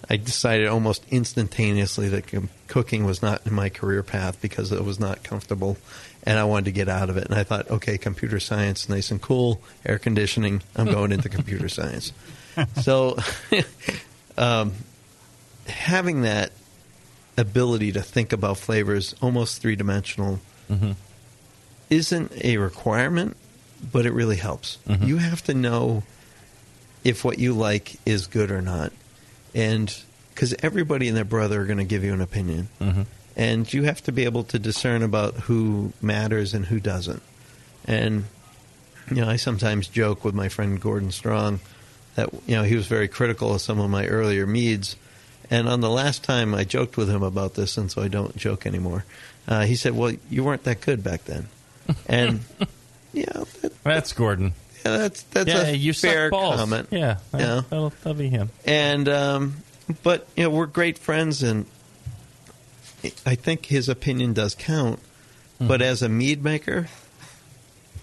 I 0.07 0.17
decided 0.17 0.67
almost 0.67 1.03
instantaneously 1.09 2.09
that 2.09 2.25
cooking 2.67 3.05
was 3.05 3.21
not 3.23 3.45
in 3.47 3.53
my 3.53 3.69
career 3.69 4.03
path 4.03 4.39
because 4.39 4.71
it 4.71 4.83
was 4.83 4.99
not 4.99 5.23
comfortable 5.23 5.77
and 6.23 6.37
I 6.37 6.43
wanted 6.43 6.65
to 6.65 6.71
get 6.71 6.89
out 6.89 7.09
of 7.09 7.17
it. 7.17 7.25
And 7.25 7.33
I 7.33 7.43
thought, 7.43 7.71
okay, 7.71 7.97
computer 7.97 8.39
science, 8.39 8.87
nice 8.87 9.09
and 9.09 9.21
cool, 9.21 9.61
air 9.83 9.97
conditioning, 9.97 10.61
I'm 10.75 10.85
going 10.91 11.11
into 11.11 11.29
computer 11.29 11.69
science. 11.69 12.13
So 12.81 13.17
um, 14.37 14.73
having 15.65 16.21
that 16.21 16.51
ability 17.37 17.91
to 17.93 18.01
think 18.01 18.33
about 18.33 18.57
flavors 18.57 19.15
almost 19.21 19.61
three 19.61 19.75
dimensional 19.75 20.39
Mm-hmm. 20.69 20.91
isn't 21.89 22.31
a 22.45 22.55
requirement, 22.57 23.35
but 23.91 24.05
it 24.05 24.13
really 24.13 24.37
helps. 24.37 24.77
Mhm. 24.87 25.05
You 25.07 25.17
have 25.17 25.43
to 25.45 25.53
know 25.53 26.03
if 27.03 27.25
what 27.25 27.39
you 27.39 27.53
like 27.53 27.95
is 28.05 28.27
good 28.27 28.51
or 28.51 28.61
not. 28.61 28.93
And 29.53 29.93
because 30.33 30.55
everybody 30.63 31.09
and 31.09 31.17
their 31.17 31.25
brother 31.25 31.61
are 31.61 31.65
going 31.65 31.79
to 31.79 31.83
give 31.83 32.03
you 32.05 32.13
an 32.13 32.21
opinion. 32.21 32.69
Mhm. 32.79 33.05
And 33.35 33.73
you 33.73 33.83
have 33.83 34.01
to 34.03 34.11
be 34.13 34.23
able 34.23 34.43
to 34.45 34.59
discern 34.59 35.03
about 35.03 35.35
who 35.41 35.91
matters 36.01 36.53
and 36.53 36.65
who 36.67 36.79
doesn't. 36.79 37.21
And, 37.85 38.25
you 39.09 39.17
know, 39.17 39.27
I 39.29 39.35
sometimes 39.35 39.87
joke 39.89 40.23
with 40.23 40.33
my 40.35 40.47
friend 40.47 40.79
Gordon 40.79 41.11
Strong 41.11 41.59
that, 42.15 42.29
you 42.47 42.55
know, 42.55 42.63
he 42.63 42.75
was 42.75 42.87
very 42.87 43.07
critical 43.09 43.53
of 43.55 43.61
some 43.61 43.79
of 43.79 43.89
my 43.89 44.05
earlier 44.07 44.47
meads. 44.47 44.95
And 45.51 45.67
on 45.69 45.81
the 45.81 45.89
last 45.89 46.23
time 46.23 46.55
I 46.55 46.63
joked 46.63 46.95
with 46.97 47.09
him 47.09 47.21
about 47.21 47.53
this, 47.55 47.77
and 47.77 47.91
so 47.91 48.01
I 48.01 48.07
don't 48.07 48.35
joke 48.37 48.65
anymore, 48.65 49.05
uh, 49.47 49.65
he 49.65 49.75
said, 49.75 49.93
Well, 49.95 50.13
you 50.29 50.43
weren't 50.43 50.63
that 50.63 50.81
good 50.81 51.03
back 51.03 51.25
then. 51.25 51.47
And, 52.07 52.39
yeah, 53.13 53.25
that, 53.61 53.83
That's 53.83 54.13
Gordon. 54.13 54.53
yeah, 54.85 54.97
that's 54.97 55.23
that's 55.23 55.49
yeah, 55.49 55.67
a 55.67 55.73
you 55.73 55.91
suck 55.93 56.11
fair 56.11 56.29
balls. 56.29 56.55
comment. 56.55 56.87
Yeah, 56.89 57.17
You 57.33 57.39
know? 57.39 57.61
that'll, 57.61 57.89
that'll 57.89 58.13
be 58.13 58.29
him. 58.29 58.49
And 58.65 59.09
um, 59.09 59.57
but 60.03 60.25
you 60.37 60.43
know 60.43 60.49
we're 60.51 60.67
great 60.67 60.97
friends, 60.97 61.43
and 61.43 61.65
I 63.25 63.35
think 63.35 63.65
his 63.65 63.89
opinion 63.89 64.33
does 64.33 64.55
count. 64.55 64.99
Hmm. 65.59 65.67
But 65.67 65.81
as 65.81 66.01
a 66.01 66.07
mead 66.09 66.43
maker, 66.43 66.87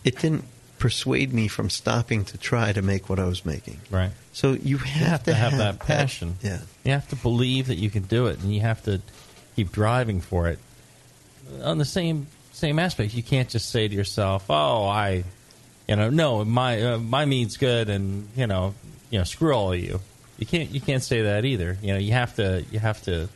it 0.04 0.18
didn't 0.18 0.44
persuade 0.78 1.32
me 1.32 1.48
from 1.48 1.70
stopping 1.70 2.24
to 2.26 2.36
try 2.38 2.72
to 2.72 2.82
make 2.82 3.08
what 3.08 3.18
I 3.18 3.24
was 3.24 3.44
making. 3.46 3.78
Right. 3.90 4.10
So 4.32 4.52
you 4.52 4.78
have, 4.78 4.96
You 5.00 5.04
have 5.06 5.22
to 5.24 5.34
have 5.34 5.52
that 5.52 5.78
that 5.78 5.86
passion. 5.86 6.36
Yeah. 6.42 6.60
You 6.88 6.94
have 6.94 7.08
to 7.08 7.16
believe 7.16 7.66
that 7.66 7.76
you 7.76 7.90
can 7.90 8.04
do 8.04 8.28
it, 8.28 8.40
and 8.40 8.50
you 8.50 8.62
have 8.62 8.82
to 8.84 9.02
keep 9.56 9.72
driving 9.72 10.22
for 10.22 10.48
it. 10.48 10.58
On 11.62 11.76
the 11.76 11.84
same 11.84 12.28
same 12.52 12.78
aspect, 12.78 13.12
you 13.12 13.22
can't 13.22 13.50
just 13.50 13.68
say 13.68 13.86
to 13.88 13.94
yourself, 13.94 14.46
"Oh, 14.48 14.86
I, 14.86 15.24
you 15.86 15.96
know, 15.96 16.08
no, 16.08 16.46
my 16.46 16.80
uh, 16.80 16.98
my 16.98 17.26
mead's 17.26 17.58
good, 17.58 17.90
and 17.90 18.30
you 18.34 18.46
know, 18.46 18.72
you 19.10 19.18
know, 19.18 19.24
screw 19.24 19.52
all 19.52 19.74
of 19.74 19.78
you." 19.78 20.00
You 20.38 20.46
can't 20.46 20.70
you 20.70 20.80
can't 20.80 21.02
say 21.02 21.20
that 21.24 21.44
either. 21.44 21.76
You 21.82 21.92
know, 21.92 21.98
you 21.98 22.12
have 22.12 22.36
to 22.36 22.64
you 22.70 22.78
have 22.78 23.02
to, 23.02 23.28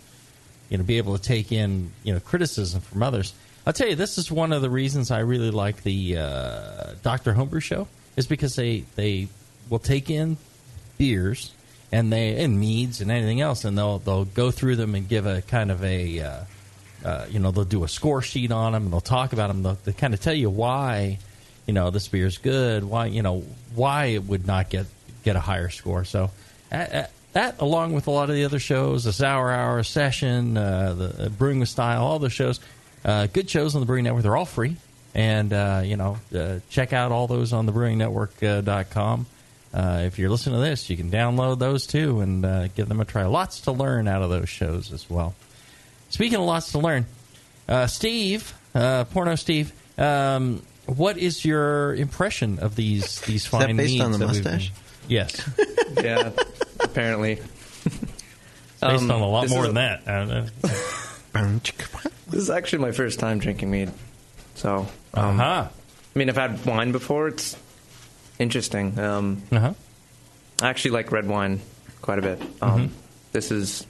you 0.70 0.78
know, 0.78 0.84
be 0.84 0.96
able 0.96 1.18
to 1.18 1.22
take 1.22 1.52
in 1.52 1.92
you 2.04 2.14
know 2.14 2.20
criticism 2.20 2.80
from 2.80 3.02
others. 3.02 3.34
I'll 3.66 3.74
tell 3.74 3.86
you, 3.86 3.96
this 3.96 4.16
is 4.16 4.32
one 4.32 4.54
of 4.54 4.62
the 4.62 4.70
reasons 4.70 5.10
I 5.10 5.18
really 5.18 5.50
like 5.50 5.82
the 5.82 6.16
uh, 6.16 6.94
Doctor 7.02 7.34
Homebrew 7.34 7.60
show 7.60 7.86
is 8.16 8.26
because 8.26 8.56
they 8.56 8.84
they 8.96 9.28
will 9.68 9.78
take 9.78 10.08
in 10.08 10.38
beers 10.96 11.52
and 11.92 12.10
they 12.10 12.42
and 12.42 12.58
meads 12.58 13.00
and 13.02 13.10
anything 13.10 13.40
else, 13.40 13.64
and 13.64 13.76
they'll 13.76 13.98
they'll 13.98 14.24
go 14.24 14.50
through 14.50 14.76
them 14.76 14.94
and 14.94 15.06
give 15.06 15.26
a 15.26 15.42
kind 15.42 15.70
of 15.70 15.84
a 15.84 16.20
uh, 16.20 16.44
uh, 17.04 17.26
you 17.28 17.38
know 17.38 17.50
they'll 17.50 17.64
do 17.64 17.84
a 17.84 17.88
score 17.88 18.22
sheet 18.22 18.50
on 18.50 18.72
them 18.72 18.84
and 18.84 18.92
they'll 18.92 19.00
talk 19.00 19.32
about 19.32 19.48
them. 19.48 19.62
They'll, 19.62 19.78
they 19.84 19.92
kind 19.92 20.14
of 20.14 20.20
tell 20.20 20.34
you 20.34 20.48
why 20.48 21.18
you 21.66 21.74
know 21.74 21.90
this 21.90 22.08
beer's 22.08 22.38
good, 22.38 22.82
why 22.82 23.06
you 23.06 23.22
know 23.22 23.44
why 23.74 24.06
it 24.06 24.24
would 24.24 24.46
not 24.46 24.70
get 24.70 24.86
get 25.22 25.36
a 25.36 25.40
higher 25.40 25.68
score. 25.68 26.04
So 26.04 26.30
that 26.70 27.60
along 27.60 27.92
with 27.92 28.06
a 28.06 28.10
lot 28.10 28.30
of 28.30 28.36
the 28.36 28.46
other 28.46 28.58
shows, 28.58 29.04
the 29.04 29.12
Sour 29.12 29.52
Hour 29.52 29.82
session, 29.82 30.56
uh, 30.56 30.94
the 30.94 31.26
uh, 31.26 31.28
Brewing 31.28 31.60
with 31.60 31.68
Style, 31.68 32.02
all 32.02 32.18
the 32.18 32.30
shows, 32.30 32.58
uh, 33.04 33.26
good 33.26 33.50
shows 33.50 33.74
on 33.74 33.82
the 33.82 33.86
Brewing 33.86 34.04
Network. 34.04 34.22
They're 34.22 34.36
all 34.36 34.46
free, 34.46 34.76
and 35.14 35.50
you 35.86 35.96
know 35.98 36.16
check 36.70 36.94
out 36.94 37.12
all 37.12 37.26
those 37.26 37.52
on 37.52 37.66
the 37.66 37.72
BrewingNetwork.com. 37.72 39.26
Uh, 39.72 39.76
Uh, 39.76 40.02
if 40.04 40.18
you're 40.18 40.28
listening 40.30 40.56
to 40.56 40.60
this, 40.68 40.90
you 40.90 40.96
can 40.98 41.10
download 41.10 41.58
those 41.58 41.86
too 41.86 42.20
and 42.20 42.44
uh, 42.44 42.68
give 42.68 42.88
them 42.88 43.00
a 43.00 43.04
try. 43.04 43.24
Lots 43.24 43.62
to 43.62 43.72
learn 43.72 44.06
out 44.06 44.20
of 44.22 44.28
those 44.30 44.48
shows 44.48 44.92
as 44.92 45.08
well. 45.08 45.34
Speaking 46.10 46.38
of 46.38 46.44
lots 46.44 46.72
to 46.72 46.78
learn, 46.78 47.06
uh, 47.68 47.86
Steve, 47.86 48.52
uh, 48.74 49.04
Porno 49.04 49.34
Steve, 49.34 49.72
um, 49.98 50.62
what 50.86 51.16
is 51.16 51.44
your 51.44 51.94
impression 51.94 52.58
of 52.58 52.76
these 52.76 53.20
these 53.22 53.42
Is 53.44 53.46
fine 53.46 53.76
that 53.76 53.76
based 53.76 54.00
on 54.02 54.12
the 54.12 54.18
that 54.18 54.28
we've 54.30 54.44
been- 54.44 54.52
mustache? 54.52 54.72
Yes, 55.08 55.50
yeah, 55.96 56.30
apparently. 56.80 57.36
based 57.36 58.02
Um, 58.82 59.10
on 59.10 59.20
a 59.22 59.26
lot 59.26 59.48
more 59.48 59.66
is 59.66 59.72
than 59.72 59.76
a- 59.78 60.00
that. 60.04 60.08
I 60.08 60.18
don't 60.18 60.28
know. 60.28 61.56
This 62.28 62.42
is 62.42 62.50
actually 62.50 62.80
my 62.80 62.92
first 62.92 63.18
time 63.20 63.38
drinking 63.38 63.70
mead, 63.70 63.90
so 64.54 64.86
um, 65.14 65.40
Uh-huh. 65.40 65.68
I 66.14 66.18
mean, 66.18 66.28
I've 66.28 66.36
had 66.36 66.64
wine 66.66 66.92
before. 66.92 67.28
It's 67.28 67.56
interesting. 68.42 68.98
Um, 68.98 69.42
Uh-huh. 69.50 69.74
I 70.60 70.68
actually 70.68 70.92
like 70.92 71.10
red 71.12 71.26
wine 71.26 71.60
quite 72.02 72.18
a 72.18 72.22
bit. 72.22 72.42
Um, 72.60 72.88
Mhm. 72.88 72.90
This 73.32 73.50
is, 73.50 73.86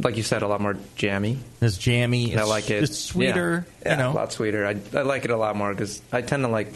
like 0.00 0.16
you 0.16 0.22
said, 0.22 0.42
a 0.42 0.48
lot 0.48 0.60
more 0.60 0.76
jammy. 0.96 1.38
It's 1.60 1.76
jammy. 1.76 2.30
I 2.30 2.34
It's- 2.34 2.48
like 2.48 2.70
it. 2.70 2.82
it's 2.84 2.98
sweeter, 2.98 3.66
Yeah, 3.84 3.92
you 3.92 3.96
know. 3.98 4.12
a 4.12 4.14
lot 4.14 4.32
sweeter. 4.32 4.66
I, 4.66 4.76
I 4.98 5.02
like 5.02 5.24
it 5.24 5.30
a 5.30 5.36
lot 5.36 5.54
more 5.56 5.72
because 5.74 6.00
I 6.12 6.22
tend 6.22 6.44
to 6.44 6.48
like 6.48 6.72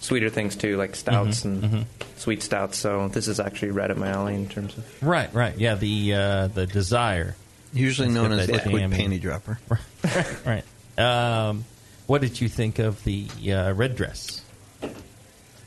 sweeter 0.00 0.30
things 0.30 0.56
too, 0.56 0.76
like 0.76 0.96
stouts 0.96 1.42
Mhm, 1.42 1.44
and 1.44 1.62
mhm. 1.64 1.84
sweet 2.16 2.42
stouts. 2.42 2.78
So 2.78 3.08
this 3.08 3.28
is 3.28 3.38
actually 3.38 3.70
right 3.72 3.90
up 3.90 3.96
my 3.98 4.08
alley 4.08 4.34
in 4.34 4.48
terms 4.48 4.76
of. 4.78 4.84
Right, 5.02 5.32
right. 5.34 5.56
Yeah, 5.58 5.74
the 5.74 6.14
uh, 6.14 6.46
the 6.48 6.66
desire. 6.66 7.36
Usually 7.72 8.08
It's 8.08 8.14
known 8.14 8.32
as 8.32 8.46
that 8.46 8.64
liquid 8.66 8.80
jammy- 8.80 8.96
panty 8.98 9.20
dropper. 9.20 9.58
right. 10.46 10.64
Um, 10.98 11.64
what 12.06 12.20
did 12.20 12.40
you 12.40 12.48
think 12.48 12.78
of 12.78 13.02
the 13.04 13.26
uh, 13.52 13.72
red 13.72 13.96
dress? 13.96 14.40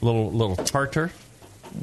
Little 0.02 0.32
little 0.32 0.56
tartar. 0.56 1.12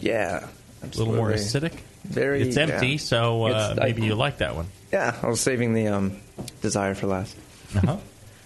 Yeah, 0.01 0.47
A 0.83 0.87
little 0.99 1.15
more 1.15 1.31
acidic. 1.33 1.73
Very. 2.05 2.43
It's 2.43 2.57
empty, 2.57 2.89
yeah. 2.89 2.97
so 2.99 3.45
uh, 3.45 3.49
It's- 3.49 3.79
I- 3.79 3.85
maybe 3.87 4.03
you 4.05 4.15
like 4.15 4.39
that 4.39 4.55
one. 4.57 4.67
Yeah, 4.93 5.17
I 5.23 5.27
was 5.27 5.41
saving 5.41 5.75
the 5.75 5.89
um, 5.89 6.19
desire 6.63 6.95
for 6.95 7.07
last. 7.09 7.37
Uh-huh. 7.75 7.97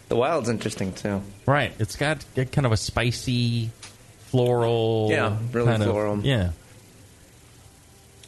the 0.08 0.16
wild's 0.16 0.48
interesting 0.48 0.94
too. 0.94 1.20
Right. 1.44 1.72
It's 1.78 1.96
got, 1.96 2.24
got 2.34 2.50
kind 2.52 2.64
of 2.66 2.72
a 2.72 2.76
spicy, 2.78 3.70
floral. 4.30 5.08
Yeah, 5.10 5.36
really 5.52 5.66
kind 5.68 5.82
of- 5.82 5.90
floral. 5.90 6.20
yeah. 6.20 6.50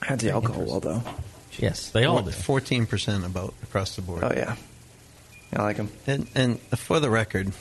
Had 0.03 0.21
the 0.21 0.31
alcohol 0.31 0.65
well 0.65 0.81
though. 0.81 1.03
Yes, 1.59 1.91
they 1.91 2.05
all 2.05 2.23
do. 2.23 2.31
Fourteen 2.31 2.87
percent 2.87 3.25
about 3.25 3.55
across 3.63 3.97
the 3.97 4.03
board. 4.03 4.25
Oh 4.25 4.33
yeah, 4.35 4.57
I 5.55 5.63
like 5.63 5.77
them. 5.77 5.91
And 6.07 6.27
and 6.35 6.61
for 6.79 7.01
the 7.01 7.11
record, 7.11 7.53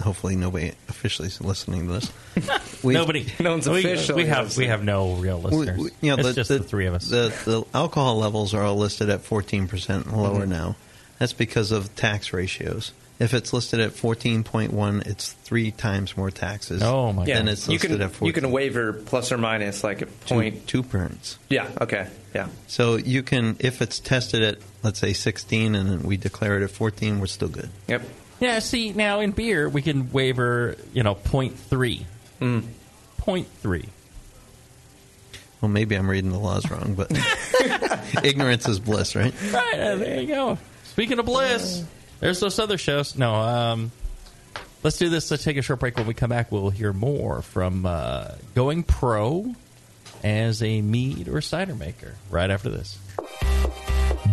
hopefully 0.00 0.36
nobody 0.36 0.72
officially 0.88 1.28
is 1.28 1.40
listening 1.40 1.86
to 1.88 1.92
this. 1.94 2.12
We- 2.84 2.94
Nobody. 2.94 3.26
No 3.40 3.50
one's 3.52 3.68
we, 3.68 3.78
officially 3.80 4.24
We 4.24 4.28
have 4.28 4.44
listening. 4.46 4.66
we 4.66 4.70
have 4.70 4.84
no 4.84 5.14
real 5.14 5.40
listeners. 5.40 5.78
we- 5.78 5.90
you 6.02 6.10
know, 6.10 6.16
it's 6.16 6.28
the, 6.28 6.34
just 6.34 6.48
the, 6.48 6.58
the, 6.58 6.64
three 6.64 6.86
of 6.86 6.94
us. 6.94 7.08
The, 7.08 7.32
the 7.44 7.64
alcohol 7.74 8.18
levels 8.18 8.54
are 8.54 8.62
all 8.62 8.76
listed 8.76 9.08
at 9.10 9.22
fourteen 9.22 9.66
percent 9.66 10.06
and 10.06 10.16
lower 10.22 10.44
Mhm. 10.44 10.48
now. 10.48 10.76
That's 11.18 11.32
because 11.32 11.72
of 11.72 11.94
tax 11.96 12.32
ratios. 12.32 12.92
If 13.18 13.32
it's 13.32 13.54
listed 13.54 13.80
at 13.80 13.92
fourteen 13.94 14.44
point 14.44 14.72
one, 14.74 15.02
it's 15.06 15.32
three 15.32 15.70
times 15.70 16.16
more 16.18 16.30
taxes. 16.30 16.82
Oh, 16.82 17.12
my 17.14 17.24
Yeah, 17.24 17.38
Than 17.38 17.48
it's 17.48 17.66
you 17.66 17.72
listed 17.74 17.90
can 17.92 18.02
at 18.02 18.10
14. 18.12 18.26
you 18.26 18.32
can 18.34 18.50
waiver 18.52 18.92
plus 18.92 19.32
or 19.32 19.38
minus 19.38 19.82
like 19.82 20.02
a 20.02 20.06
point. 20.06 20.66
two 20.66 20.82
points. 20.82 21.38
Yeah. 21.48 21.66
Okay. 21.80 22.06
Yeah. 22.34 22.48
So 22.66 22.96
you 22.96 23.22
can, 23.22 23.56
if 23.58 23.80
it's 23.80 23.98
tested 23.98 24.42
at 24.42 24.58
let's 24.82 24.98
say 24.98 25.14
sixteen, 25.14 25.74
and 25.74 25.88
then 25.88 26.02
we 26.02 26.18
declare 26.18 26.60
it 26.60 26.62
at 26.62 26.70
fourteen, 26.70 27.18
we're 27.18 27.26
still 27.26 27.48
good. 27.48 27.70
Yep. 27.88 28.02
Yeah. 28.40 28.58
See, 28.58 28.92
now 28.92 29.20
in 29.20 29.32
beer 29.32 29.68
we 29.68 29.82
can 29.82 30.10
waiver, 30.12 30.76
you 30.92 31.02
know, 31.02 31.14
point 31.14 31.58
three. 31.58 32.06
Mm. 32.40 32.64
Point 33.18 33.48
three. 33.60 33.88
Well, 35.60 35.70
maybe 35.70 35.96
I'm 35.96 36.08
reading 36.08 36.30
the 36.30 36.38
laws 36.38 36.70
wrong, 36.70 36.94
but 36.94 37.10
ignorance 38.24 38.68
is 38.68 38.78
bliss, 38.78 39.16
right? 39.16 39.34
Right. 39.52 39.80
uh, 39.80 39.96
there 39.96 40.20
you 40.20 40.28
go. 40.28 40.58
Speaking 40.84 41.18
of 41.18 41.26
bliss, 41.26 41.82
there's 42.20 42.40
those 42.40 42.58
other 42.58 42.78
shows. 42.78 43.16
No. 43.16 43.34
Um, 43.34 43.90
let's 44.82 44.98
do 44.98 45.08
this. 45.08 45.30
Let's 45.30 45.44
take 45.44 45.56
a 45.56 45.62
short 45.62 45.80
break. 45.80 45.96
When 45.96 46.06
we 46.06 46.14
come 46.14 46.30
back, 46.30 46.52
we'll 46.52 46.70
hear 46.70 46.92
more 46.92 47.42
from 47.42 47.86
uh, 47.86 48.32
going 48.54 48.82
pro 48.82 49.54
as 50.22 50.62
a 50.62 50.82
mead 50.82 51.28
or 51.28 51.40
cider 51.40 51.74
maker. 51.74 52.16
Right 52.30 52.50
after 52.50 52.70
this. 52.70 52.98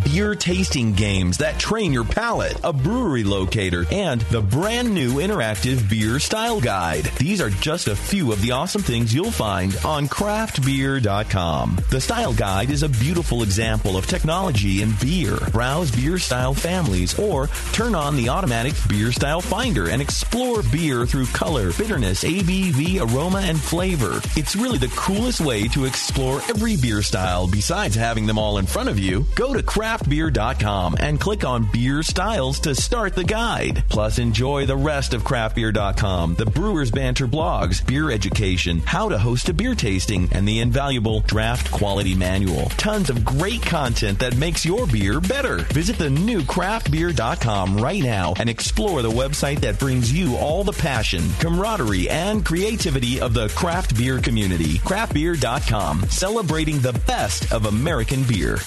Beer 0.04 0.34
tasting 0.34 0.92
games 0.92 1.38
that 1.38 1.58
train 1.58 1.92
your 1.92 2.04
palate, 2.04 2.58
a 2.62 2.72
brewery 2.72 3.24
locator, 3.24 3.84
and 3.90 4.20
the 4.22 4.40
brand 4.40 4.92
new 4.92 5.14
interactive 5.14 5.88
beer 5.88 6.18
style 6.18 6.60
guide. 6.60 7.04
These 7.18 7.40
are 7.40 7.50
just 7.50 7.88
a 7.88 7.96
few 7.96 8.32
of 8.32 8.40
the 8.42 8.52
awesome 8.52 8.82
things 8.82 9.14
you'll 9.14 9.30
find 9.30 9.76
on 9.84 10.08
craftbeer.com. 10.08 11.78
The 11.90 12.00
style 12.00 12.34
guide 12.34 12.70
is 12.70 12.82
a 12.82 12.88
beautiful 12.88 13.42
example 13.42 13.96
of 13.96 14.06
technology 14.06 14.82
in 14.82 14.92
beer. 15.00 15.36
Browse 15.52 15.90
beer 15.90 16.18
style 16.18 16.54
families 16.54 17.18
or 17.18 17.48
turn 17.72 17.94
on 17.94 18.16
the 18.16 18.28
automatic 18.28 18.74
beer 18.88 19.12
style 19.12 19.40
finder 19.40 19.88
and 19.88 20.00
explore 20.00 20.62
beer 20.62 21.06
through 21.06 21.26
color, 21.26 21.72
bitterness, 21.72 22.24
ABV, 22.24 23.00
aroma, 23.00 23.40
and 23.40 23.60
flavor. 23.60 24.20
It's 24.36 24.56
really 24.56 24.78
the 24.78 24.92
coolest 24.96 25.40
way 25.40 25.68
to 25.68 25.84
explore 25.84 26.40
every 26.48 26.76
beer 26.76 27.02
style 27.02 27.48
besides 27.48 27.94
having 27.94 28.26
them 28.26 28.38
all 28.38 28.58
in 28.58 28.66
front 28.66 28.88
of 28.88 28.98
you. 28.98 29.26
Go 29.34 29.54
to 29.54 29.62
craftbeer.com 29.74 30.94
and 31.00 31.20
click 31.20 31.44
on 31.44 31.68
beer 31.72 32.04
styles 32.04 32.60
to 32.60 32.76
start 32.76 33.16
the 33.16 33.24
guide. 33.24 33.82
Plus, 33.88 34.20
enjoy 34.20 34.66
the 34.66 34.76
rest 34.76 35.14
of 35.14 35.24
craftbeer.com, 35.24 36.36
the 36.36 36.46
Brewers 36.46 36.92
Banter 36.92 37.26
blogs, 37.26 37.84
beer 37.84 38.12
education, 38.12 38.78
how 38.78 39.08
to 39.08 39.18
host 39.18 39.48
a 39.48 39.52
beer 39.52 39.74
tasting, 39.74 40.28
and 40.30 40.46
the 40.46 40.60
invaluable 40.60 41.20
draft 41.22 41.72
quality 41.72 42.14
manual. 42.14 42.66
Tons 42.76 43.10
of 43.10 43.24
great 43.24 43.62
content 43.62 44.20
that 44.20 44.36
makes 44.36 44.64
your 44.64 44.86
beer 44.86 45.20
better. 45.20 45.56
Visit 45.72 45.98
the 45.98 46.10
new 46.10 46.42
craftbeer.com 46.42 47.76
right 47.76 48.00
now 48.00 48.34
and 48.38 48.48
explore 48.48 49.02
the 49.02 49.10
website 49.10 49.58
that 49.62 49.80
brings 49.80 50.12
you 50.12 50.36
all 50.36 50.62
the 50.62 50.72
passion, 50.72 51.22
camaraderie, 51.40 52.08
and 52.08 52.44
creativity 52.46 53.20
of 53.20 53.34
the 53.34 53.48
craft 53.48 53.96
beer 53.96 54.20
community. 54.20 54.78
Craftbeer.com, 54.78 56.08
celebrating 56.10 56.78
the 56.78 56.92
best 57.08 57.52
of 57.52 57.66
American 57.66 58.22
beer. 58.22 58.58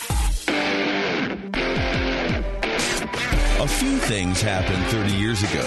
A 3.60 3.68
few 3.68 3.98
things 3.98 4.40
happened 4.40 4.86
30 4.86 5.14
years 5.14 5.42
ago. 5.42 5.66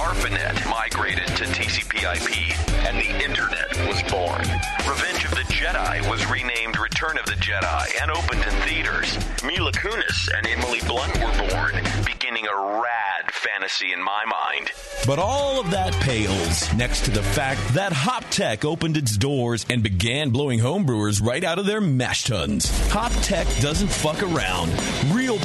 ARPANET 0.00 0.66
migrated 0.70 1.26
to 1.36 1.44
TCP/IP, 1.44 2.56
and 2.86 2.96
the 2.96 3.22
Internet 3.22 3.68
was 3.86 4.02
born. 4.10 4.40
Revenge 4.88 5.24
of 5.26 5.32
the 5.32 5.44
Jedi 5.52 6.08
was 6.08 6.24
renamed 6.30 6.78
Return 6.78 7.18
of 7.18 7.26
the 7.26 7.32
Jedi 7.32 8.00
and 8.00 8.10
opened 8.10 8.42
in 8.44 8.54
theaters. 8.66 9.18
Mila 9.44 9.72
Kunis 9.72 10.30
and 10.38 10.46
Emily 10.46 10.80
Blunt 10.86 11.14
were 11.18 11.48
born, 11.50 11.74
beginning 12.06 12.46
a 12.46 12.80
rad 12.80 13.30
fantasy 13.30 13.92
in 13.92 14.02
my 14.02 14.24
mind. 14.24 14.70
But 15.06 15.18
all 15.18 15.60
of 15.60 15.70
that 15.70 15.92
pales 16.00 16.72
next 16.74 17.04
to 17.04 17.10
the 17.10 17.22
fact 17.22 17.60
that 17.74 17.92
HopTech 17.92 18.64
opened 18.64 18.96
its 18.96 19.16
doors 19.16 19.66
and 19.68 19.82
began 19.82 20.30
blowing 20.30 20.60
homebrewers 20.60 21.22
right 21.22 21.44
out 21.44 21.58
of 21.58 21.66
their 21.66 21.80
mash 21.80 22.24
tuns. 22.24 22.66
HopTech 22.88 23.60
doesn't 23.60 23.88
fuck 23.88 24.22
around. 24.22 24.70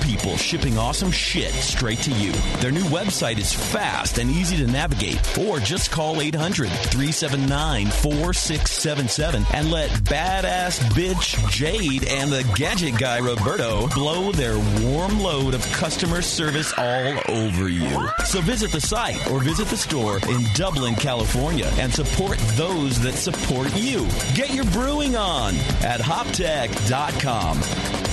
People 0.02 0.36
shipping 0.38 0.78
awesome 0.78 1.12
shit 1.12 1.52
straight 1.52 2.00
to 2.00 2.12
you. 2.12 2.32
Their 2.60 2.72
new 2.72 2.84
website 2.86 3.38
is 3.38 3.54
fast 3.54 4.18
and 4.18 4.30
easy 4.30 4.58
to 4.58 4.68
navigate. 4.68 5.20
Or 5.38 5.60
just 5.60 5.91
call 5.91 6.22
800 6.22 6.70
379 6.70 7.88
4677 7.88 9.46
and 9.54 9.72
let 9.72 9.89
badass 9.91 10.80
bitch 10.91 11.50
Jade 11.50 12.06
and 12.06 12.32
the 12.32 12.44
gadget 12.56 12.98
guy 12.98 13.20
Roberto 13.20 13.88
blow 13.89 14.32
their 14.32 14.58
warm 14.84 15.20
load 15.20 15.54
of 15.54 15.62
customer 15.74 16.22
service 16.22 16.74
all 16.78 17.14
over 17.30 17.70
you. 17.70 18.10
So 18.26 18.41
visit 18.41 18.72
the 18.72 18.82
site 18.82 19.30
or 19.32 19.39
visit 19.39 19.68
the 19.68 19.78
store 19.78 20.20
in 20.30 20.44
Dublin, 20.56 20.96
California 20.96 21.72
and 21.78 21.94
support 21.94 22.38
those 22.56 23.00
that 23.02 23.14
support 23.14 23.74
you. 23.76 24.08
Get 24.36 24.54
your 24.54 24.66
brewing 24.66 25.16
on 25.16 25.56
at 25.84 26.00
hoptech.com. 26.00 28.12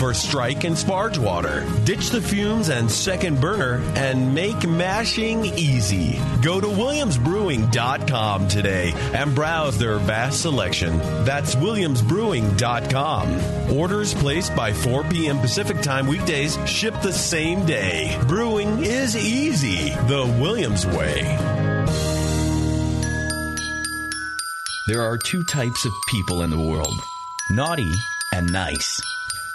for 0.00 0.12
strike 0.14 0.64
and 0.64 0.74
sparge 0.74 1.18
water. 1.18 1.68
Ditch 1.84 2.08
the 2.08 2.22
fumes 2.22 2.70
and 2.70 2.90
second 2.90 3.38
burner 3.38 3.82
and 3.94 4.34
make 4.34 4.66
mashing 4.66 5.44
easy. 5.44 6.18
Go 6.40 6.58
to 6.58 6.66
williamsbrewing.com 6.66 8.48
today 8.48 8.94
and 9.12 9.34
browse 9.34 9.78
their 9.78 9.98
vast 9.98 10.40
selection. 10.40 10.96
That's 11.26 11.54
williamsbrewing.com. 11.54 13.76
Orders 13.76 14.14
placed 14.14 14.56
by 14.56 14.72
4 14.72 15.04
p.m. 15.04 15.38
Pacific 15.38 15.82
time 15.82 16.06
weekdays 16.06 16.56
ship 16.66 16.94
the 17.02 17.12
same 17.12 17.66
day. 17.66 18.18
Brewing 18.26 18.82
is 18.82 19.14
easy 19.14 19.90
the 19.90 20.24
Williams 20.40 20.86
way. 20.86 21.20
There 24.86 25.02
are 25.02 25.18
two 25.18 25.44
types 25.44 25.84
of 25.84 25.92
people 26.08 26.42
in 26.42 26.48
the 26.48 26.58
world 26.58 26.98
naughty 27.50 27.92
and 28.32 28.50
nice. 28.50 28.98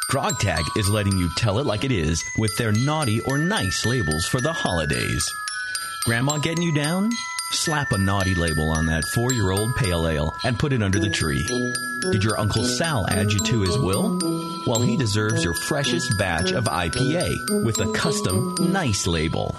GrogTag 0.09 0.77
is 0.77 0.89
letting 0.89 1.17
you 1.17 1.29
tell 1.35 1.57
it 1.59 1.65
like 1.65 1.83
it 1.83 1.91
is 1.91 2.23
with 2.37 2.55
their 2.57 2.71
naughty 2.71 3.21
or 3.21 3.37
nice 3.37 3.85
labels 3.85 4.25
for 4.27 4.39
the 4.39 4.53
holidays. 4.53 5.33
Grandma 6.05 6.37
getting 6.37 6.61
you 6.61 6.73
down? 6.73 7.09
Slap 7.55 7.93
a 7.93 7.97
naughty 7.97 8.35
label 8.35 8.69
on 8.69 8.87
that 8.87 9.05
four 9.05 9.31
year 9.31 9.49
old 9.51 9.75
pale 9.77 10.07
ale 10.07 10.35
and 10.43 10.59
put 10.59 10.73
it 10.73 10.83
under 10.83 10.99
the 10.99 11.09
tree. 11.09 11.43
Did 12.11 12.23
your 12.23 12.37
Uncle 12.37 12.65
Sal 12.65 13.07
add 13.09 13.31
you 13.31 13.39
to 13.39 13.61
his 13.61 13.77
will? 13.77 14.19
Well, 14.67 14.81
he 14.81 14.97
deserves 14.97 15.43
your 15.43 15.53
freshest 15.53 16.17
batch 16.17 16.51
of 16.51 16.65
IPA 16.65 17.63
with 17.63 17.79
a 17.79 17.91
custom 17.93 18.55
nice 18.59 19.07
label. 19.07 19.55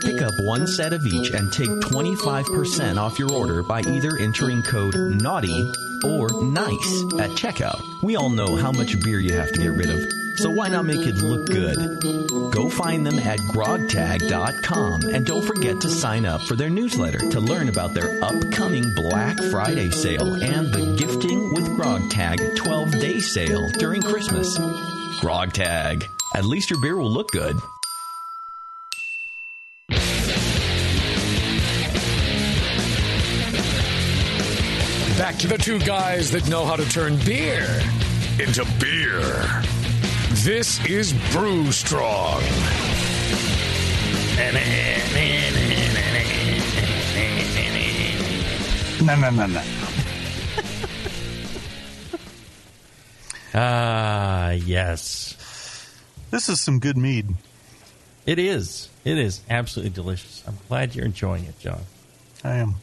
Pick 0.00 0.22
up 0.22 0.32
one 0.40 0.66
set 0.66 0.92
of 0.92 1.06
each 1.06 1.30
and 1.30 1.52
take 1.52 1.68
25% 1.68 2.96
off 2.96 3.18
your 3.18 3.30
order 3.30 3.62
by 3.62 3.80
either 3.82 4.16
entering 4.16 4.62
code 4.62 4.94
NAUGHTY 4.94 5.72
or 6.04 6.28
NICE 6.42 7.02
at 7.20 7.30
checkout. 7.30 7.80
We 8.02 8.16
all 8.16 8.30
know 8.30 8.56
how 8.56 8.72
much 8.72 8.98
beer 9.00 9.20
you 9.20 9.34
have 9.34 9.52
to 9.52 9.60
get 9.60 9.72
rid 9.72 9.90
of, 9.90 9.98
so 10.36 10.50
why 10.50 10.68
not 10.68 10.84
make 10.84 11.06
it 11.06 11.16
look 11.16 11.46
good? 11.46 11.76
Go 12.52 12.68
find 12.68 13.06
them 13.06 13.18
at 13.18 13.38
grogtag.com 13.40 15.02
and 15.12 15.26
don't 15.26 15.44
forget 15.44 15.80
to 15.80 15.88
sign 15.88 16.26
up 16.26 16.42
for 16.42 16.54
their 16.56 16.70
newsletter 16.70 17.18
to 17.18 17.40
learn 17.40 17.68
about 17.68 17.94
their 17.94 18.22
upcoming 18.22 18.84
Black 18.94 19.38
Friday 19.50 19.90
sale 19.90 20.34
and 20.34 20.72
the 20.72 20.96
Gifting 20.96 21.54
with 21.54 21.66
GrogTag 21.76 22.56
12 22.56 22.92
day 22.92 23.18
sale 23.20 23.68
during 23.78 24.02
Christmas. 24.02 24.58
GrogTag. 25.20 26.04
At 26.34 26.44
least 26.44 26.70
your 26.70 26.80
beer 26.80 26.96
will 26.96 27.10
look 27.10 27.30
good. 27.30 27.56
Back 35.18 35.38
to 35.38 35.48
the 35.48 35.56
two 35.58 35.78
guys 35.78 36.30
that 36.32 36.46
know 36.48 36.66
how 36.66 36.76
to 36.76 36.88
turn 36.90 37.16
beer 37.24 37.66
into 38.38 38.66
beer. 38.78 39.62
This 40.46 40.78
is 40.86 41.12
Brew 41.32 41.72
Strong. 41.72 42.40
No, 49.04 49.16
no, 49.16 49.30
no, 49.30 49.46
no. 49.46 49.62
Ah, 53.54 54.50
yes. 54.50 55.34
This 56.30 56.48
is 56.48 56.60
some 56.60 56.78
good 56.78 56.96
mead. 56.96 57.34
It 58.24 58.38
is. 58.38 58.88
It 59.04 59.18
is 59.18 59.40
absolutely 59.50 59.90
delicious. 59.90 60.44
I'm 60.46 60.58
glad 60.68 60.94
you're 60.94 61.06
enjoying 61.06 61.46
it, 61.46 61.58
John. 61.58 61.80
I 62.44 62.58
am. 62.58 62.76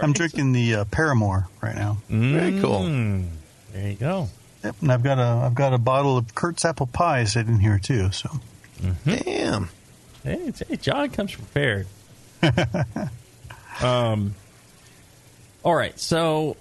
I'm 0.00 0.14
drinking 0.14 0.52
the 0.52 0.76
uh, 0.76 0.84
Paramour 0.86 1.46
right 1.60 1.76
now. 1.76 1.98
Very 2.08 2.58
cool. 2.58 2.84
Mm. 2.84 3.28
There 3.74 3.90
you 3.90 3.96
go. 3.96 4.28
Yep, 4.64 4.76
and 4.80 4.92
I've 4.92 5.02
got 5.02 5.18
a 5.18 5.44
I've 5.44 5.54
got 5.54 5.74
a 5.74 5.78
bottle 5.78 6.16
of 6.16 6.34
Kurt's 6.34 6.64
apple 6.64 6.86
pie 6.86 7.24
sitting 7.24 7.60
here 7.60 7.78
too. 7.78 8.10
So, 8.12 8.30
damn. 9.04 9.68
Hey, 10.22 10.52
hey, 10.66 10.76
John 10.76 11.10
comes 11.10 11.34
prepared. 11.34 11.86
um. 13.82 14.34
All 15.62 15.74
right, 15.74 15.98
so 15.98 16.56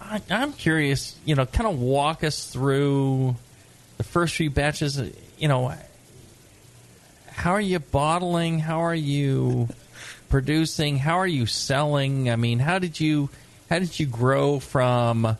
I, 0.00 0.22
I'm 0.30 0.52
curious. 0.52 1.16
You 1.24 1.34
know, 1.34 1.46
kind 1.46 1.68
of 1.68 1.80
walk 1.80 2.22
us 2.22 2.46
through 2.46 3.34
the 3.96 4.04
first 4.04 4.36
few 4.36 4.50
batches. 4.50 5.00
You 5.36 5.48
know, 5.48 5.74
how 7.26 7.52
are 7.52 7.60
you 7.60 7.80
bottling? 7.80 8.60
How 8.60 8.80
are 8.80 8.94
you 8.94 9.68
producing? 10.28 10.98
How 10.98 11.18
are 11.18 11.26
you 11.26 11.46
selling? 11.46 12.30
I 12.30 12.36
mean, 12.36 12.60
how 12.60 12.78
did 12.78 13.00
you 13.00 13.30
how 13.70 13.78
did 13.78 13.98
you 13.98 14.06
grow 14.06 14.58
from 14.58 15.36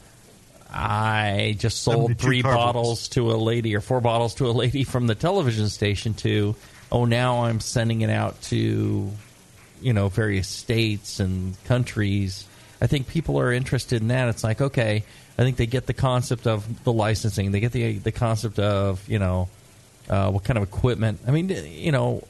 I 0.72 1.56
just 1.58 1.82
sold 1.82 2.16
three 2.16 2.42
cartons. 2.42 2.64
bottles 2.64 3.08
to 3.10 3.32
a 3.32 3.34
lady 3.34 3.74
or 3.74 3.80
four 3.80 4.00
bottles 4.00 4.36
to 4.36 4.48
a 4.48 4.52
lady 4.52 4.84
from 4.84 5.08
the 5.08 5.16
television 5.16 5.68
station 5.68 6.14
to 6.14 6.54
oh 6.92 7.04
now 7.04 7.44
I'm 7.44 7.60
sending 7.60 8.02
it 8.02 8.10
out 8.10 8.40
to 8.42 9.10
you 9.82 9.92
know 9.92 10.08
various 10.08 10.48
states 10.48 11.18
and 11.18 11.62
countries. 11.64 12.46
I 12.80 12.86
think 12.86 13.08
people 13.08 13.38
are 13.40 13.52
interested 13.52 14.00
in 14.00 14.08
that. 14.08 14.28
It's 14.28 14.44
like 14.44 14.60
okay, 14.60 15.02
I 15.36 15.42
think 15.42 15.56
they 15.56 15.66
get 15.66 15.86
the 15.86 15.94
concept 15.94 16.46
of 16.46 16.84
the 16.84 16.92
licensing. 16.92 17.50
They 17.50 17.60
get 17.60 17.72
the 17.72 17.98
the 17.98 18.12
concept 18.12 18.60
of 18.60 19.06
you 19.08 19.18
know 19.18 19.48
uh, 20.08 20.30
what 20.30 20.44
kind 20.44 20.56
of 20.56 20.62
equipment. 20.62 21.20
I 21.26 21.32
mean, 21.32 21.48
you 21.48 21.90
know, 21.90 22.22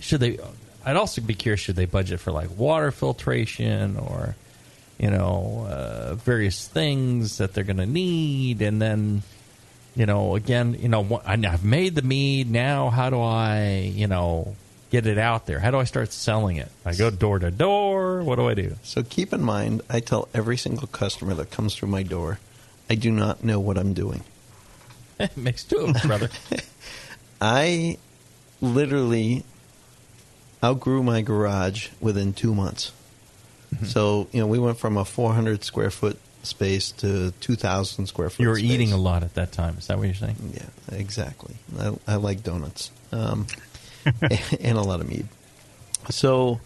should 0.00 0.20
they? 0.20 0.38
I'd 0.84 0.96
also 0.96 1.20
be 1.20 1.34
curious. 1.34 1.60
Should 1.60 1.76
they 1.76 1.84
budget 1.84 2.20
for 2.20 2.32
like 2.32 2.56
water 2.56 2.90
filtration 2.90 3.98
or 3.98 4.34
you 4.98 5.10
know 5.10 5.66
uh, 5.68 6.14
various 6.14 6.66
things 6.66 7.38
that 7.38 7.54
they're 7.54 7.64
going 7.64 7.76
to 7.78 7.86
need, 7.86 8.62
and 8.62 8.80
then 8.80 9.22
you 9.94 10.06
know 10.06 10.36
again, 10.36 10.76
you 10.80 10.88
know, 10.88 11.20
I've 11.24 11.64
made 11.64 11.94
the 11.94 12.02
mead. 12.02 12.50
Now, 12.50 12.90
how 12.90 13.10
do 13.10 13.20
I 13.20 13.90
you 13.94 14.06
know 14.06 14.56
get 14.90 15.06
it 15.06 15.18
out 15.18 15.46
there? 15.46 15.60
How 15.60 15.70
do 15.70 15.78
I 15.78 15.84
start 15.84 16.12
selling 16.12 16.56
it? 16.56 16.70
I 16.84 16.94
go 16.94 17.10
door 17.10 17.38
to 17.38 17.50
door. 17.50 18.22
What 18.22 18.36
do 18.36 18.48
I 18.48 18.54
do? 18.54 18.76
So 18.82 19.02
keep 19.02 19.32
in 19.32 19.42
mind, 19.42 19.82
I 19.90 20.00
tell 20.00 20.28
every 20.32 20.56
single 20.56 20.86
customer 20.86 21.34
that 21.34 21.50
comes 21.50 21.74
through 21.74 21.88
my 21.88 22.02
door, 22.02 22.38
I 22.88 22.94
do 22.94 23.10
not 23.10 23.44
know 23.44 23.60
what 23.60 23.76
I'm 23.76 23.92
doing. 23.92 24.24
Makes 25.36 25.64
two 25.64 25.78
of 25.78 25.96
us, 25.96 26.06
brother. 26.06 26.30
I 27.40 27.98
literally 28.60 29.44
outgrew 30.62 31.02
my 31.02 31.20
garage 31.20 31.88
within 32.00 32.32
two 32.32 32.54
months. 32.54 32.92
Mm-hmm. 33.76 33.86
So 33.86 34.28
you 34.32 34.40
know, 34.40 34.46
we 34.46 34.58
went 34.58 34.78
from 34.78 34.96
a 34.96 35.04
400 35.04 35.64
square 35.64 35.90
foot 35.90 36.18
space 36.42 36.92
to 36.92 37.32
2,000 37.40 38.06
square 38.06 38.30
foot. 38.30 38.40
You 38.40 38.48
were 38.48 38.58
space. 38.58 38.70
eating 38.70 38.92
a 38.92 38.96
lot 38.96 39.22
at 39.22 39.34
that 39.34 39.52
time. 39.52 39.76
Is 39.78 39.86
that 39.88 39.98
what 39.98 40.04
you're 40.06 40.14
saying? 40.14 40.36
Yeah, 40.54 40.96
exactly. 40.96 41.56
I, 41.78 41.92
I 42.06 42.14
like 42.16 42.42
donuts 42.42 42.90
um, 43.12 43.46
and 44.60 44.78
a 44.78 44.82
lot 44.82 45.00
of 45.00 45.08
meat. 45.08 45.26
So, 46.10 46.60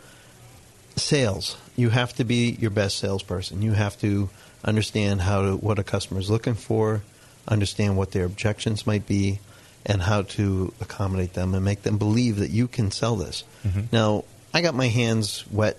sales. 0.97 1.57
You 1.77 1.89
have 1.91 2.13
to 2.17 2.25
be 2.25 2.51
your 2.61 2.71
best 2.71 2.99
salesperson. 2.99 3.63
You 3.63 3.73
have 3.73 3.99
to 4.01 4.29
understand 4.65 5.23
how 5.23 5.43
to 5.43 5.57
what 5.57 5.79
a 5.79 5.83
customer 5.85 6.21
is 6.21 6.29
looking 6.31 6.55
for, 6.55 7.03
understand 7.49 7.97
what 7.97 8.11
their 8.13 8.27
objections 8.27 8.87
might 8.87 9.07
be, 9.07 9.39
and 9.87 10.03
how 10.03 10.23
to 10.23 10.75
accommodate 10.81 11.33
them 11.33 11.55
and 11.55 11.65
make 11.65 11.83
them 11.83 11.97
believe 11.97 12.37
that 12.37 12.51
you 12.51 12.69
can 12.69 12.91
sell 12.91 13.17
this. 13.17 13.45
Mhm. 13.67 13.91
Now, 13.91 14.25
I 14.53 14.61
got 14.61 14.75
my 14.75 14.89
hands 14.89 15.45
wet 15.51 15.79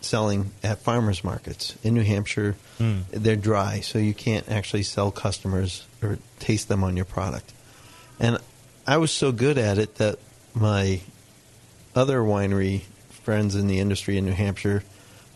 selling 0.00 0.52
at 0.62 0.78
farmers 0.78 1.24
markets 1.24 1.76
in 1.82 1.94
New 1.94 2.02
Hampshire. 2.02 2.56
Hmm. 2.78 3.00
They're 3.10 3.36
dry, 3.36 3.80
so 3.80 3.98
you 3.98 4.14
can't 4.14 4.48
actually 4.48 4.84
sell 4.84 5.10
customers 5.10 5.86
or 6.02 6.18
taste 6.38 6.68
them 6.68 6.84
on 6.84 6.96
your 6.96 7.04
product. 7.04 7.52
And 8.20 8.38
I 8.86 8.96
was 8.98 9.10
so 9.10 9.32
good 9.32 9.58
at 9.58 9.78
it 9.78 9.96
that 9.96 10.18
my 10.54 11.00
other 11.94 12.20
winery 12.20 12.82
friends 13.10 13.54
in 13.54 13.66
the 13.66 13.80
industry 13.80 14.16
in 14.16 14.24
New 14.24 14.32
Hampshire 14.32 14.82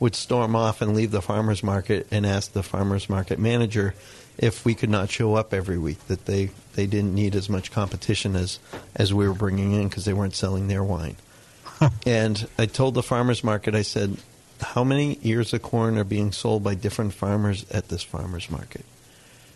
would 0.00 0.14
storm 0.16 0.56
off 0.56 0.82
and 0.82 0.96
leave 0.96 1.10
the 1.10 1.22
farmers 1.22 1.62
market 1.62 2.06
and 2.10 2.26
ask 2.26 2.52
the 2.52 2.62
farmers 2.62 3.08
market 3.08 3.38
manager 3.38 3.94
if 4.38 4.64
we 4.64 4.74
could 4.74 4.90
not 4.90 5.10
show 5.10 5.34
up 5.34 5.52
every 5.54 5.78
week 5.78 6.04
that 6.08 6.26
they, 6.26 6.50
they 6.74 6.86
didn't 6.86 7.14
need 7.14 7.36
as 7.36 7.48
much 7.48 7.70
competition 7.70 8.34
as 8.34 8.58
as 8.96 9.12
we 9.12 9.28
were 9.28 9.34
bringing 9.34 9.72
in 9.72 9.88
because 9.88 10.04
they 10.04 10.12
weren't 10.12 10.34
selling 10.34 10.68
their 10.68 10.82
wine. 10.82 11.16
and 12.06 12.48
I 12.58 12.66
told 12.66 12.94
the 12.94 13.02
farmers 13.02 13.44
market 13.44 13.74
I 13.74 13.82
said 13.82 14.16
how 14.62 14.84
many 14.84 15.18
ears 15.22 15.52
of 15.52 15.62
corn 15.62 15.98
are 15.98 16.04
being 16.04 16.32
sold 16.32 16.62
by 16.62 16.74
different 16.74 17.14
farmers 17.14 17.64
at 17.70 17.88
this 17.88 18.02
farmers 18.02 18.50
market? 18.50 18.84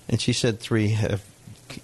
And 0.09 0.21
she 0.21 0.33
said 0.33 0.61
three 0.61 0.89
have 0.89 1.23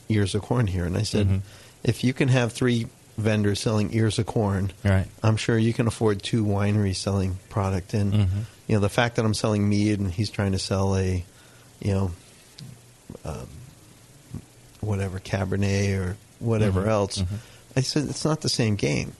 ears 0.08 0.34
of 0.34 0.42
corn 0.42 0.66
here. 0.68 0.84
And 0.84 0.96
I 0.96 1.02
said, 1.02 1.28
Mhm. 1.28 1.40
if 1.82 2.04
you 2.04 2.12
can 2.12 2.28
have 2.28 2.52
three 2.52 2.86
vendors 3.18 3.60
selling 3.60 3.92
ears 3.94 4.18
of 4.18 4.26
corn, 4.26 4.72
Right. 4.84 5.06
I'm 5.22 5.36
sure 5.36 5.58
you 5.58 5.72
can 5.72 5.86
afford 5.86 6.22
two 6.22 6.44
wineries 6.44 6.96
selling 6.96 7.38
product. 7.48 7.92
And 7.94 8.12
Mhm. 8.12 8.28
you 8.68 8.74
know 8.76 8.80
the 8.80 8.88
fact 8.88 9.16
that 9.16 9.24
I'm 9.24 9.34
selling 9.34 9.68
mead 9.68 9.98
and 10.00 10.10
he's 10.12 10.30
trying 10.30 10.52
to 10.52 10.58
sell 10.58 10.96
a, 10.96 11.24
you 11.80 11.92
know, 11.92 12.10
um, 13.24 13.46
whatever 14.80 15.20
Cabernet 15.20 15.98
or 15.98 16.16
whatever 16.38 16.82
Mhm. 16.82 16.88
else. 16.88 17.18
Mhm. 17.18 17.26
I 17.76 17.80
said 17.82 18.08
it's 18.08 18.24
not 18.24 18.40
the 18.40 18.48
same 18.48 18.76
game. 18.76 19.12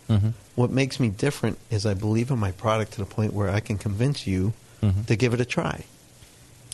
What 0.55 0.70
makes 0.70 1.00
me 1.00 1.09
different 1.09 1.59
is 1.70 1.86
I 1.86 1.94
believe 1.94 2.30
in 2.30 2.38
my 2.38 2.53
product 2.53 2.92
to 2.92 2.98
the 2.98 3.07
point 3.07 3.32
where 3.32 3.48
I 3.50 3.61
can 3.61 3.78
convince 3.78 4.26
you 4.26 4.53
Mhm. 4.82 5.07
to 5.07 5.16
give 5.16 5.32
it 5.34 5.40
a 5.40 5.44
try. 5.44 5.84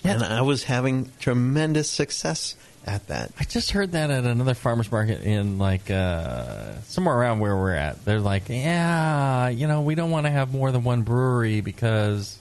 And 0.04 0.22
I 0.22 0.42
was 0.42 0.64
having 0.64 1.10
tremendous 1.20 1.90
success 1.90 2.54
at 2.86 3.06
that. 3.08 3.32
I 3.38 3.44
just 3.44 3.72
heard 3.72 3.92
that 3.92 4.10
at 4.10 4.24
another 4.24 4.54
farmers 4.54 4.90
market 4.90 5.22
in 5.22 5.58
like 5.58 5.90
uh, 5.90 6.80
somewhere 6.86 7.14
around 7.16 7.40
where 7.40 7.56
we're 7.56 7.74
at. 7.74 8.04
They're 8.04 8.20
like, 8.20 8.48
yeah, 8.48 9.48
you 9.48 9.66
know, 9.66 9.82
we 9.82 9.94
don't 9.94 10.10
want 10.10 10.26
to 10.26 10.30
have 10.30 10.52
more 10.52 10.70
than 10.72 10.84
one 10.84 11.02
brewery 11.02 11.60
because, 11.60 12.38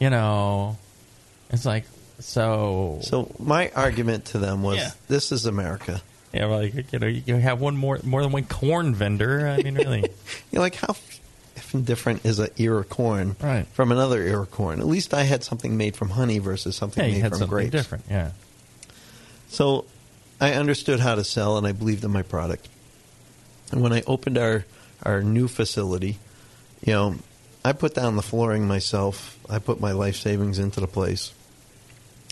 you 0.00 0.10
know, 0.10 0.76
it's 1.50 1.64
like 1.66 1.84
so. 2.18 2.98
So 3.02 3.30
my 3.38 3.70
argument 3.76 4.24
to 4.26 4.38
them 4.38 4.62
was, 4.62 4.78
Yeah. 4.78 4.90
"This 5.08 5.30
is 5.32 5.44
America." 5.46 6.00
Yeah, 6.32 6.46
well, 6.46 6.58
like 6.58 6.92
you 6.92 6.98
know, 6.98 7.06
you 7.06 7.22
can 7.22 7.40
have 7.40 7.60
one 7.60 7.76
more 7.76 7.98
more 8.02 8.22
than 8.22 8.32
one 8.32 8.44
corn 8.44 8.94
vendor. 8.94 9.48
I 9.48 9.62
mean, 9.62 9.74
really. 9.76 10.04
You're 10.50 10.62
like, 10.62 10.74
how 10.74 10.94
effing 11.56 11.84
different 11.84 12.24
is 12.26 12.38
an 12.38 12.48
ear 12.58 12.78
of 12.78 12.88
corn 12.88 13.36
Right. 13.40 13.66
from 13.68 13.90
another 13.92 14.22
ear 14.22 14.40
of 14.42 14.50
corn? 14.50 14.80
At 14.80 14.86
least 14.86 15.14
I 15.14 15.22
had 15.22 15.42
something 15.44 15.76
made 15.76 15.96
from 15.96 16.10
honey 16.10 16.38
versus 16.38 16.76
something 16.76 17.02
yeah, 17.04 17.22
made 17.22 17.28
from 17.30 17.38
something 17.38 17.48
grapes. 17.48 17.70
different. 17.72 18.04
Yeah. 18.10 18.32
So 19.48 19.86
I 20.40 20.52
understood 20.52 21.00
how 21.00 21.14
to 21.14 21.24
sell, 21.24 21.56
and 21.56 21.66
I 21.66 21.72
believed 21.72 22.04
in 22.04 22.10
my 22.10 22.22
product. 22.22 22.68
And 23.72 23.80
when 23.82 23.92
I 23.92 24.02
opened 24.06 24.36
our 24.38 24.64
our 25.02 25.22
new 25.22 25.48
facility, 25.48 26.18
you 26.84 26.92
know, 26.92 27.14
I 27.64 27.72
put 27.72 27.94
down 27.94 28.16
the 28.16 28.22
flooring 28.22 28.66
myself. 28.68 29.38
I 29.48 29.58
put 29.58 29.80
my 29.80 29.92
life 29.92 30.16
savings 30.16 30.58
into 30.58 30.80
the 30.80 30.86
place. 30.86 31.32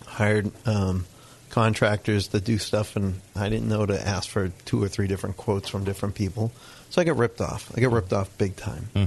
Hired 0.07 0.51
um, 0.67 1.07
contractors 1.55 2.29
to 2.29 2.41
do 2.41 2.59
stuff, 2.59 2.97
and 2.97 3.21
I 3.37 3.49
didn't 3.49 3.69
know 3.69 3.87
to 3.87 4.09
ask 4.09 4.29
for 4.29 4.49
two 4.65 4.83
or 4.83 4.89
three 4.89 5.07
different 5.07 5.37
quotes 5.37 5.69
from 5.69 5.85
different 5.85 6.17
people. 6.17 6.51
So 6.91 7.01
I 7.01 7.05
got 7.05 7.17
ripped 7.17 7.41
off. 7.41 7.71
I 7.77 7.81
got 7.81 7.93
ripped 7.93 8.13
off 8.13 8.37
big 8.39 8.57
time. 8.57 8.89
Hmm. 8.93 9.05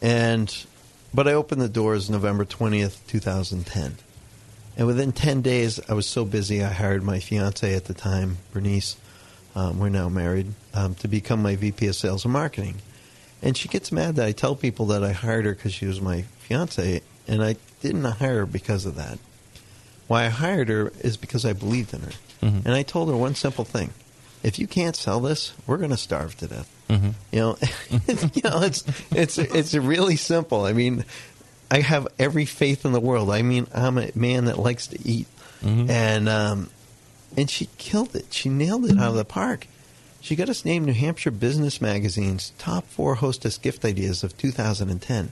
And 0.00 0.66
but 1.12 1.26
I 1.26 1.32
opened 1.32 1.60
the 1.60 1.68
doors 1.68 2.08
November 2.08 2.44
twentieth, 2.44 3.04
two 3.08 3.18
thousand 3.18 3.66
ten. 3.66 3.96
And 4.76 4.86
within 4.86 5.10
10 5.10 5.42
days, 5.42 5.80
I 5.90 5.94
was 5.94 6.06
so 6.06 6.24
busy, 6.24 6.62
I 6.62 6.68
hired 6.68 7.02
my 7.02 7.18
fiance 7.18 7.74
at 7.74 7.86
the 7.86 7.94
time, 7.94 8.38
Bernice, 8.52 8.96
um, 9.56 9.80
we're 9.80 9.88
now 9.88 10.08
married, 10.08 10.52
um, 10.72 10.94
to 10.96 11.08
become 11.08 11.42
my 11.42 11.56
VP 11.56 11.88
of 11.88 11.96
Sales 11.96 12.24
and 12.24 12.32
Marketing. 12.32 12.76
And 13.42 13.56
she 13.56 13.66
gets 13.66 13.90
mad 13.90 14.14
that 14.14 14.28
I 14.28 14.30
tell 14.30 14.54
people 14.54 14.86
that 14.86 15.02
I 15.02 15.10
hired 15.10 15.46
her 15.46 15.54
because 15.56 15.74
she 15.74 15.86
was 15.86 16.00
my 16.00 16.22
fiance, 16.38 17.02
and 17.26 17.42
I 17.42 17.56
didn't 17.80 18.04
hire 18.04 18.36
her 18.38 18.46
because 18.46 18.86
of 18.86 18.94
that. 18.94 19.18
Why 20.08 20.24
I 20.26 20.28
hired 20.28 20.68
her 20.68 20.92
is 21.00 21.16
because 21.16 21.44
I 21.44 21.52
believed 21.52 21.94
in 21.94 22.00
her. 22.00 22.12
Mhm. 22.42 22.64
And 22.66 22.74
I 22.74 22.82
told 22.82 23.08
her 23.08 23.16
one 23.16 23.34
simple 23.34 23.64
thing 23.64 23.90
if 24.42 24.58
you 24.58 24.66
can't 24.68 24.94
sell 24.96 25.20
this, 25.20 25.52
we're 25.66 25.78
going 25.78 25.90
to 25.90 25.96
starve 25.96 26.36
to 26.38 26.46
death. 26.46 26.68
Mhm. 26.88 27.14
You 27.32 27.38
know, 27.40 27.58
you 28.34 28.42
know, 28.44 28.62
it's 28.62 28.84
it's 29.12 29.38
it's 29.38 29.74
really 29.74 30.16
simple. 30.16 30.64
I 30.64 30.72
mean, 30.72 31.04
I 31.70 31.80
have 31.80 32.08
every 32.18 32.46
faith 32.46 32.84
in 32.84 32.92
the 32.92 33.00
world. 33.00 33.30
I 33.30 33.42
mean, 33.42 33.66
I'm 33.74 33.98
a 33.98 34.10
man 34.14 34.46
that 34.46 34.58
likes 34.58 34.86
to 34.88 34.98
eat, 35.08 35.26
Mhm. 35.62 35.90
and 35.90 36.28
um, 36.28 36.70
and 37.36 37.50
she 37.50 37.68
killed 37.78 38.14
it. 38.16 38.26
She 38.30 38.48
nailed 38.48 38.86
it 38.86 38.96
out 38.98 39.10
of 39.10 39.16
the 39.16 39.24
park. 39.24 39.66
She 40.20 40.34
got 40.34 40.48
us 40.48 40.64
named 40.64 40.86
New 40.86 40.94
Hampshire 40.94 41.30
Business 41.30 41.80
Magazine's 41.80 42.52
top 42.58 42.88
four 42.88 43.16
hostess 43.16 43.58
gift 43.58 43.84
ideas 43.84 44.24
of 44.24 44.36
2010. 44.38 45.30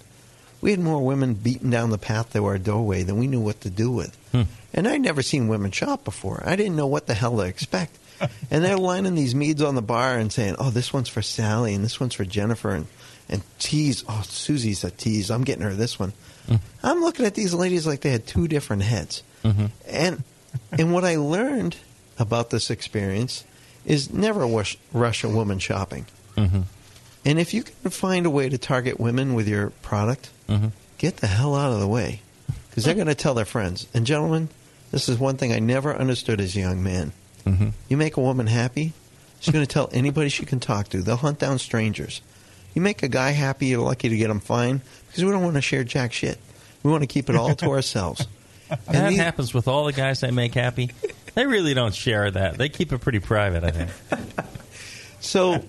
We 0.61 0.70
had 0.70 0.80
more 0.80 1.04
women 1.04 1.34
beating 1.34 1.70
down 1.70 1.90
the 1.90 1.98
path 1.98 2.32
to 2.32 2.44
our 2.44 2.59
doorway 2.59 3.02
than 3.02 3.18
we 3.18 3.26
knew 3.26 3.40
what 3.40 3.61
to 3.62 3.70
do 3.70 3.90
with. 3.90 4.16
Hmm. 4.32 4.42
And 4.72 4.88
I'd 4.88 5.00
never 5.00 5.22
seen 5.22 5.48
women 5.48 5.70
shop 5.70 6.04
before. 6.04 6.42
I 6.44 6.57
didn't 6.57 6.76
know 6.76 6.86
what 6.86 7.07
the 7.07 7.14
hell 7.14 7.36
to 7.36 7.42
expect. 7.42 7.98
and 8.50 8.64
they're 8.64 8.78
lining 8.78 9.14
these 9.14 9.34
meads 9.34 9.62
on 9.62 9.74
the 9.74 9.82
bar 9.82 10.16
and 10.16 10.32
saying, 10.32 10.57
"Oh, 10.59 10.70
this 10.70 10.92
one's 10.92 11.09
for 11.09 11.22
Sally, 11.22 11.74
and 11.74 11.84
this 11.84 12.00
one's 12.00 12.14
for 12.14 12.24
Jennifer, 12.24 12.70
and 12.70 12.86
and 13.28 13.42
tease. 13.59 14.04
Oh, 14.09 14.22
Susie's 14.24 14.84
a 14.84 14.90
tease. 14.90 15.30
I'm 15.30 15.44
getting 15.44 15.64
her 15.64 15.74
this 15.74 15.98
one." 15.98 16.12
Hmm. 16.46 16.57
I'm 16.82 17.00
looking 17.00 17.26
at 17.26 17.34
these 17.34 17.52
ladies 17.52 17.86
like 17.86 18.00
they 18.00 18.11
had 18.11 18.26
two 18.26 18.48
different 18.48 18.82
heads. 18.82 19.22
Mm-hmm. 19.44 19.66
And 19.88 20.24
and 20.72 20.92
what 20.92 21.04
I 21.04 21.16
learned 21.16 21.76
about 22.18 22.50
this 22.50 22.70
experience 22.70 23.44
is 23.84 24.12
never 24.12 24.46
rush, 24.46 24.76
rush 24.92 25.22
a 25.24 25.28
woman 25.28 25.59
shopping. 25.59 26.07
Mm-hmm. 26.36 26.62
And 27.27 27.39
if 27.39 27.53
you 27.53 27.62
can 27.64 27.91
find 27.91 28.24
a 28.24 28.31
way 28.31 28.49
to 28.49 28.57
target 28.57 28.99
women 28.99 29.35
with 29.35 29.47
your 29.49 29.70
product, 29.83 30.31
Mm-hmm. 30.49 30.68
get 30.99 31.16
the 31.16 31.27
hell 31.27 31.57
out 31.57 31.72
of 31.72 31.81
the 31.81 31.89
way 31.89 32.20
because 32.70 32.85
they're 32.85 32.95
going 32.95 33.09
to 33.09 33.16
tell 33.16 33.35
their 33.35 33.45
friends. 33.45 33.89
And 33.93 34.07
gentlemen, 34.07 34.49
this 34.93 35.09
is 35.09 35.18
one 35.18 35.37
thing 35.37 35.53
I 35.53 35.59
never 35.59 35.93
understood 35.93 36.41
as 36.41 36.55
a 36.55 36.61
young 36.61 36.85
man. 36.85 37.11
Mm-hmm. 37.45 37.70
You 37.89 37.97
make 37.97 38.16
a 38.16 38.20
woman 38.20 38.47
happy, 38.47 38.93
she's 39.41 39.53
going 39.53 39.66
to 39.66 39.72
tell 39.72 39.89
anybody 39.93 40.29
she 40.29 40.47
can 40.47 40.61
talk 40.61 40.89
to. 40.91 41.03
They'll 41.03 41.16
hunt 41.16 41.41
down 41.41 41.59
strangers. 41.59 42.20
You 42.74 42.81
make 42.83 43.03
a 43.03 43.09
guy 43.09 43.31
happy, 43.33 43.66
you're 43.66 43.83
lucky 43.83 44.09
to 44.09 44.16
get 44.16 44.31
him 44.31 44.39
fine 44.39 44.83
because 45.09 45.24
we 45.24 45.33
don't 45.33 45.43
want 45.43 45.57
to 45.57 45.62
share 45.62 45.83
jack 45.83 46.12
shit. 46.12 46.39
We 46.85 46.93
want 46.93 47.03
to 47.03 47.09
keep 47.09 47.29
it 47.29 47.35
all 47.35 47.53
to 47.57 47.66
ourselves. 47.70 48.24
That 48.87 49.12
happens 49.14 49.53
with 49.53 49.66
all 49.66 49.85
the 49.87 49.93
guys 49.93 50.20
they 50.20 50.31
make 50.31 50.55
happy. 50.55 50.93
They 51.35 51.45
really 51.47 51.74
don't 51.74 51.95
share 51.95 52.31
that. 52.31 52.57
They 52.57 52.68
keep 52.68 52.93
it 52.93 53.01
pretty 53.01 53.18
private, 53.18 53.64
I 53.64 53.70
think. 53.72 53.91
So, 55.20 55.64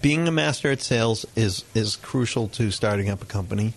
being 0.00 0.28
a 0.28 0.32
master 0.32 0.70
at 0.70 0.80
sales 0.82 1.24
is 1.36 1.64
is 1.74 1.96
crucial 1.96 2.48
to 2.48 2.70
starting 2.70 3.08
up 3.08 3.22
a 3.22 3.26
company. 3.26 3.74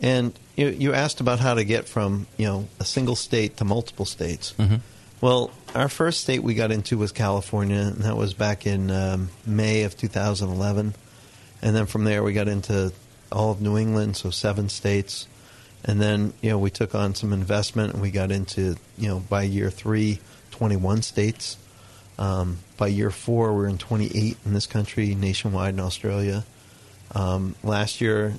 And 0.00 0.38
you, 0.56 0.68
you 0.68 0.92
asked 0.94 1.20
about 1.20 1.40
how 1.40 1.54
to 1.54 1.64
get 1.64 1.88
from 1.88 2.26
you 2.36 2.46
know 2.46 2.68
a 2.78 2.84
single 2.84 3.16
state 3.16 3.56
to 3.58 3.64
multiple 3.64 4.04
states. 4.04 4.54
Well, 5.20 5.50
our 5.74 5.88
first 5.88 6.20
state 6.20 6.42
we 6.44 6.54
got 6.54 6.70
into 6.70 6.96
was 6.96 7.10
California, 7.12 7.80
and 7.80 8.04
that 8.04 8.16
was 8.16 8.34
back 8.34 8.66
in 8.66 8.90
um, 8.90 9.30
May 9.44 9.82
of 9.82 9.96
2011. 9.96 10.94
And 11.60 11.74
then 11.74 11.86
from 11.86 12.04
there, 12.04 12.22
we 12.22 12.32
got 12.32 12.46
into 12.46 12.92
all 13.32 13.50
of 13.50 13.60
New 13.60 13.76
England, 13.76 14.16
so 14.16 14.30
seven 14.30 14.68
states. 14.68 15.26
And 15.84 16.00
then 16.00 16.32
you 16.40 16.50
know 16.50 16.58
we 16.58 16.70
took 16.70 16.94
on 16.94 17.14
some 17.14 17.32
investment, 17.32 17.94
and 17.94 18.02
we 18.02 18.10
got 18.10 18.30
into 18.30 18.76
you 18.96 19.08
know 19.08 19.20
by 19.20 19.42
year 19.42 19.70
three, 19.70 20.20
21 20.52 21.02
states. 21.02 21.56
Um, 22.18 22.58
by 22.76 22.88
year 22.88 23.10
four, 23.10 23.54
we're 23.54 23.68
in 23.68 23.78
28 23.78 24.36
in 24.44 24.52
this 24.52 24.66
country, 24.66 25.14
nationwide 25.14 25.74
in 25.74 25.80
Australia. 25.80 26.44
Um, 27.14 27.54
last 27.62 28.00
year, 28.00 28.34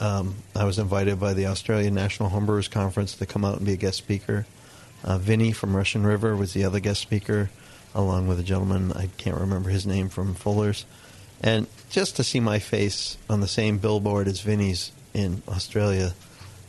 um, 0.00 0.34
I 0.56 0.64
was 0.64 0.78
invited 0.78 1.20
by 1.20 1.34
the 1.34 1.46
Australian 1.46 1.94
National 1.94 2.30
Homebrewers 2.30 2.70
Conference 2.70 3.14
to 3.16 3.26
come 3.26 3.44
out 3.44 3.58
and 3.58 3.66
be 3.66 3.74
a 3.74 3.76
guest 3.76 3.98
speaker. 3.98 4.46
Uh, 5.04 5.18
Vinnie 5.18 5.52
from 5.52 5.76
Russian 5.76 6.04
River 6.04 6.34
was 6.36 6.52
the 6.52 6.64
other 6.64 6.80
guest 6.80 7.00
speaker, 7.00 7.50
along 7.94 8.26
with 8.26 8.40
a 8.40 8.42
gentleman, 8.42 8.92
I 8.92 9.08
can't 9.16 9.38
remember 9.38 9.70
his 9.70 9.86
name, 9.86 10.08
from 10.08 10.34
Fuller's. 10.34 10.84
And 11.42 11.66
just 11.88 12.16
to 12.16 12.24
see 12.24 12.40
my 12.40 12.58
face 12.58 13.16
on 13.28 13.40
the 13.40 13.48
same 13.48 13.78
billboard 13.78 14.28
as 14.28 14.40
Vinnie's 14.40 14.92
in 15.14 15.42
Australia 15.48 16.12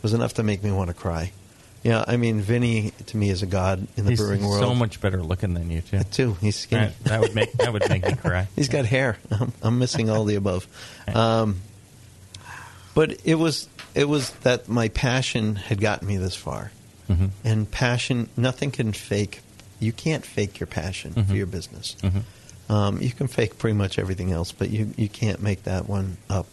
was 0.02 0.14
enough 0.14 0.34
to 0.34 0.42
make 0.42 0.62
me 0.62 0.72
want 0.72 0.88
to 0.88 0.94
cry. 0.94 1.32
Yeah, 1.82 2.04
I 2.06 2.16
mean, 2.16 2.40
Vinnie 2.40 2.92
to 3.06 3.16
me 3.16 3.28
is 3.30 3.42
a 3.42 3.46
god 3.46 3.86
in 3.96 4.04
the 4.04 4.10
He's 4.10 4.20
brewing 4.20 4.46
world. 4.46 4.60
so 4.62 4.72
much 4.74 5.00
better 5.00 5.20
looking 5.22 5.54
than 5.54 5.68
you, 5.70 5.80
too. 5.80 6.00
Too. 6.12 6.36
He's 6.40 6.54
skinny. 6.56 6.82
Right, 6.86 7.04
that 7.04 7.20
would 7.20 7.34
make 7.34 7.52
that 7.54 7.72
would 7.72 7.88
make 7.88 8.06
me 8.06 8.14
cry. 8.14 8.46
He's 8.56 8.68
got 8.68 8.86
hair. 8.86 9.18
I'm, 9.32 9.52
I'm 9.62 9.78
missing 9.80 10.08
all 10.08 10.24
the 10.24 10.36
above. 10.36 10.66
Um, 11.12 11.60
but 12.94 13.16
it 13.24 13.34
was 13.34 13.68
it 13.94 14.08
was 14.08 14.30
that 14.42 14.68
my 14.68 14.88
passion 14.88 15.56
had 15.56 15.80
gotten 15.80 16.06
me 16.06 16.16
this 16.18 16.34
far, 16.36 16.70
Mhm. 17.10 17.30
and 17.44 17.70
passion 17.70 18.28
nothing 18.36 18.70
can 18.70 18.92
fake. 18.92 19.40
You 19.80 19.92
can't 19.92 20.24
fake 20.24 20.60
your 20.60 20.68
passion 20.68 21.14
Mhm. 21.14 21.26
for 21.26 21.34
your 21.34 21.46
business. 21.46 21.96
Mhm. 22.02 22.22
Um, 22.72 23.02
you 23.02 23.10
can 23.10 23.26
fake 23.26 23.58
pretty 23.58 23.76
much 23.76 23.98
everything 23.98 24.30
else, 24.30 24.52
but 24.52 24.70
you 24.70 24.94
you 24.96 25.08
can't 25.08 25.42
make 25.42 25.64
that 25.64 25.88
one 25.88 26.16
up. 26.30 26.46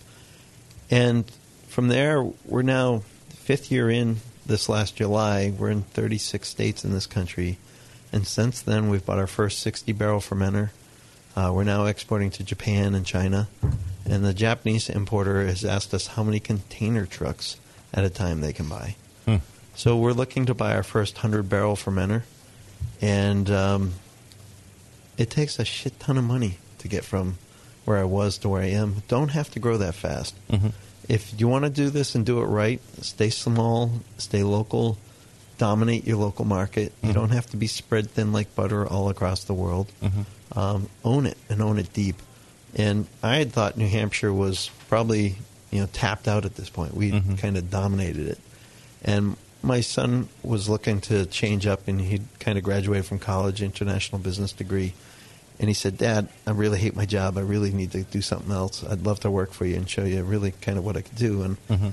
And 0.90 1.26
from 1.68 1.88
there, 1.90 2.24
we're 2.46 2.64
now 2.64 3.04
fifth 3.44 3.72
year 3.72 3.90
in. 3.92 4.18
This 4.50 4.68
last 4.68 4.96
July, 4.96 5.54
we're 5.56 5.70
in 5.70 5.84
36 5.84 6.48
states 6.48 6.84
in 6.84 6.92
this 6.92 7.06
country, 7.06 7.60
and 8.12 8.26
since 8.26 8.64
then, 8.64 8.90
we've 8.90 9.06
bought 9.06 9.20
our 9.20 9.28
first 9.28 9.60
60 9.60 9.92
barrel 9.94 10.20
fermenter. 10.20 10.72
Uh, 11.36 11.52
we're 11.54 11.64
now 11.64 11.86
exporting 11.86 12.32
to 12.32 12.44
Japan 12.44 12.96
and 12.96 13.06
China, 13.06 13.48
and 14.06 14.26
the 14.26 14.34
Japanese 14.34 14.90
importer 14.90 15.46
has 15.46 15.64
asked 15.64 15.94
us 15.94 16.08
how 16.08 16.24
many 16.24 16.40
container 16.40 17.06
trucks 17.06 17.58
at 17.94 18.04
a 18.04 18.10
time 18.10 18.42
they 18.42 18.52
can 18.52 18.68
buy. 18.68 18.96
Hmm. 19.26 19.36
So 19.76 19.96
we're 19.96 20.14
looking 20.14 20.48
to 20.48 20.56
buy 20.56 20.74
our 20.74 20.82
first 20.82 21.18
100 21.18 21.48
barrel 21.48 21.76
fermenter, 21.76 22.24
and 23.02 23.52
um, 23.52 23.94
it 25.16 25.30
takes 25.30 25.60
a 25.60 25.64
shit 25.64 26.00
ton 26.00 26.18
of 26.18 26.24
money 26.24 26.58
to 26.80 26.88
get 26.88 27.06
from 27.06 27.38
where 27.86 28.00
I 28.00 28.04
was 28.04 28.40
to 28.40 28.50
where 28.50 28.64
I 28.64 28.72
am. 28.72 29.04
Don't 29.08 29.30
have 29.30 29.52
to 29.52 29.60
grow 29.60 29.78
that 29.78 29.94
fast. 29.94 30.34
Mhm. 30.50 30.72
If 31.10 31.34
you 31.40 31.48
want 31.48 31.66
to 31.66 31.70
do 31.72 31.90
this 31.90 32.16
and 32.16 32.26
do 32.26 32.40
it 32.40 32.46
right, 32.46 32.80
stay 33.02 33.30
small, 33.32 33.92
stay 34.18 34.44
local, 34.44 34.98
dominate 35.58 36.06
your 36.08 36.18
local 36.18 36.46
market. 36.46 36.94
You 37.02 37.10
Mhm. 37.10 37.14
don't 37.16 37.30
have 37.32 37.50
to 37.50 37.58
be 37.58 37.68
spread 37.68 38.12
thin 38.12 38.32
like 38.32 38.56
butter 38.56 38.88
all 38.88 39.10
across 39.10 39.44
the 39.44 39.54
world. 39.56 39.92
Mhm. 40.02 40.26
Um, 40.56 40.90
own 41.04 41.26
it 41.26 41.38
and 41.50 41.62
own 41.62 41.78
it 41.80 41.92
deep. 41.94 42.16
And 42.76 43.08
I 43.24 43.38
had 43.38 43.52
thought 43.52 43.76
New 43.76 43.88
Hampshire 43.90 44.32
was 44.32 44.70
probably 44.88 45.36
you 45.72 45.82
know 45.82 45.88
tapped 45.92 46.28
out 46.28 46.46
at 46.46 46.56
this 46.56 46.70
point. 46.70 46.96
We 46.96 47.12
Mhm. 47.12 47.38
kind 47.40 47.58
of 47.58 47.70
dominated 47.70 48.28
it. 48.28 48.40
And 49.04 49.36
my 49.62 49.82
son 49.82 50.30
was 50.44 50.70
looking 50.70 51.02
to 51.02 51.26
change 51.26 51.66
up, 51.68 51.88
and 51.88 52.00
he 52.00 52.22
kind 52.40 52.58
of 52.58 52.64
graduated 52.64 53.06
from 53.06 53.20
college, 53.20 53.62
international 53.62 54.20
business 54.20 54.52
degree. 54.52 54.94
And 55.60 55.68
he 55.68 55.74
said, 55.74 55.98
Dad, 55.98 56.30
I 56.48 56.52
really 56.52 56.80
hate 56.80 56.96
my 56.96 57.06
job. 57.06 57.38
I 57.38 57.42
really 57.42 57.72
need 57.72 57.92
to 57.92 58.04
do 58.04 58.22
something 58.22 58.52
else. 58.52 58.84
I'd 58.84 59.06
love 59.06 59.20
to 59.22 59.32
work 59.32 59.52
for 59.52 59.66
you 59.66 59.76
and 59.76 59.90
show 59.90 60.06
you 60.06 60.24
really 60.24 60.52
kind 60.52 60.78
of 60.78 60.86
what 60.86 60.96
I 60.96 61.02
could 61.02 61.18
do. 61.18 61.42
And 61.44 61.58
Mhm. 61.68 61.92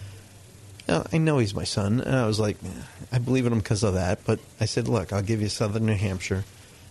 uh, 0.88 1.02
I 1.12 1.18
know 1.18 1.38
he's 1.38 1.54
my 1.54 1.64
son. 1.64 2.00
And 2.00 2.14
I 2.14 2.26
was 2.26 2.38
like, 2.38 2.56
"Eh, 2.64 2.68
I 3.12 3.18
believe 3.18 3.44
in 3.44 3.52
him 3.52 3.58
because 3.58 3.82
of 3.82 3.94
that. 3.94 4.20
But 4.24 4.38
I 4.60 4.66
said, 4.66 4.86
Look, 4.86 5.12
I'll 5.12 5.22
give 5.22 5.42
you 5.42 5.48
Southern 5.48 5.84
New 5.86 5.96
Hampshire 5.96 6.44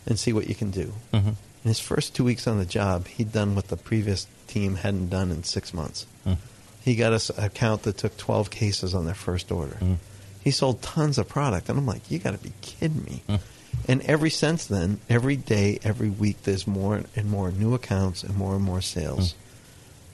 and 0.05 0.19
see 0.19 0.34
what 0.34 0.49
you 0.49 0.55
can 0.55 0.69
do. 0.69 0.93
Mhm. 1.13 1.28
In 1.63 1.69
his 1.69 1.80
first 1.80 2.13
two 2.13 2.23
weeks 2.26 2.45
on 2.45 2.59
the 2.59 2.65
job, 2.65 3.07
he'd 3.07 3.32
done 3.32 3.55
what 3.55 3.69
the 3.69 3.78
previous 3.78 4.28
team 4.47 4.76
hadn't 4.76 5.09
done 5.09 5.32
in 5.32 5.43
six 5.43 5.73
months. 5.73 6.05
Mm. 6.28 6.38
He 6.84 6.95
got 6.95 7.13
us 7.13 7.32
an 7.32 7.43
account 7.43 7.84
that 7.84 7.97
took 7.97 8.15
12 8.17 8.51
cases 8.51 8.93
on 8.93 9.05
their 9.05 9.15
first 9.15 9.51
order. 9.51 9.78
Mm. 9.82 9.97
He 10.43 10.51
sold 10.51 10.84
tons 10.84 11.17
of 11.17 11.28
product. 11.28 11.69
And 11.69 11.80
I'm 11.80 11.88
like, 11.88 12.11
you 12.11 12.19
got 12.19 12.32
to 12.32 12.38
be 12.38 12.51
kidding 12.61 13.03
me. 13.03 13.23
Mm. 13.28 13.39
And 13.88 14.01
every 14.01 14.30
since 14.30 14.65
then, 14.65 14.99
every 15.09 15.36
day, 15.36 15.80
every 15.84 16.09
week, 16.09 16.43
there's 16.43 16.65
more 16.65 17.03
and 17.15 17.30
more 17.30 17.51
new 17.51 17.73
accounts 17.73 18.23
and 18.23 18.36
more 18.36 18.55
and 18.55 18.63
more 18.63 18.82
sales. 18.82 19.36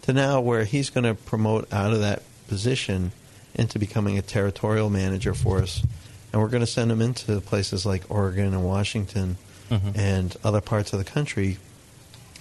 To 0.03 0.13
now 0.13 0.41
where 0.41 0.65
he's 0.65 0.89
going 0.89 1.03
to 1.03 1.13
promote 1.13 1.71
out 1.71 1.93
of 1.93 1.99
that 2.01 2.23
position 2.47 3.11
into 3.53 3.79
becoming 3.79 4.17
a 4.17 4.21
territorial 4.21 4.89
manager 4.89 5.33
for 5.33 5.59
us. 5.61 5.83
And 6.33 6.41
we're 6.41 6.47
going 6.49 6.61
to 6.61 6.67
send 6.67 6.91
him 6.91 7.01
into 7.01 7.39
places 7.41 7.85
like 7.85 8.03
Oregon 8.09 8.47
and 8.53 8.63
Washington 8.63 9.37
Mhm. 9.69 9.97
and 9.97 10.35
other 10.43 10.59
parts 10.61 10.91
of 10.91 10.99
the 10.99 11.05
country 11.05 11.57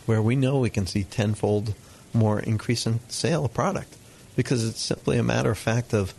where 0.06 0.22
we 0.22 0.34
know 0.34 0.58
we 0.58 0.70
can 0.70 0.86
see 0.86 1.04
tenfold 1.04 1.74
more 2.12 2.40
increase 2.40 2.86
in 2.86 2.98
sale 3.08 3.44
of 3.44 3.54
product 3.54 3.94
because 4.34 4.64
it's 4.64 4.80
simply 4.80 5.16
a 5.18 5.22
matter 5.22 5.50
of 5.50 5.58
fact 5.58 5.92
of 5.94 6.12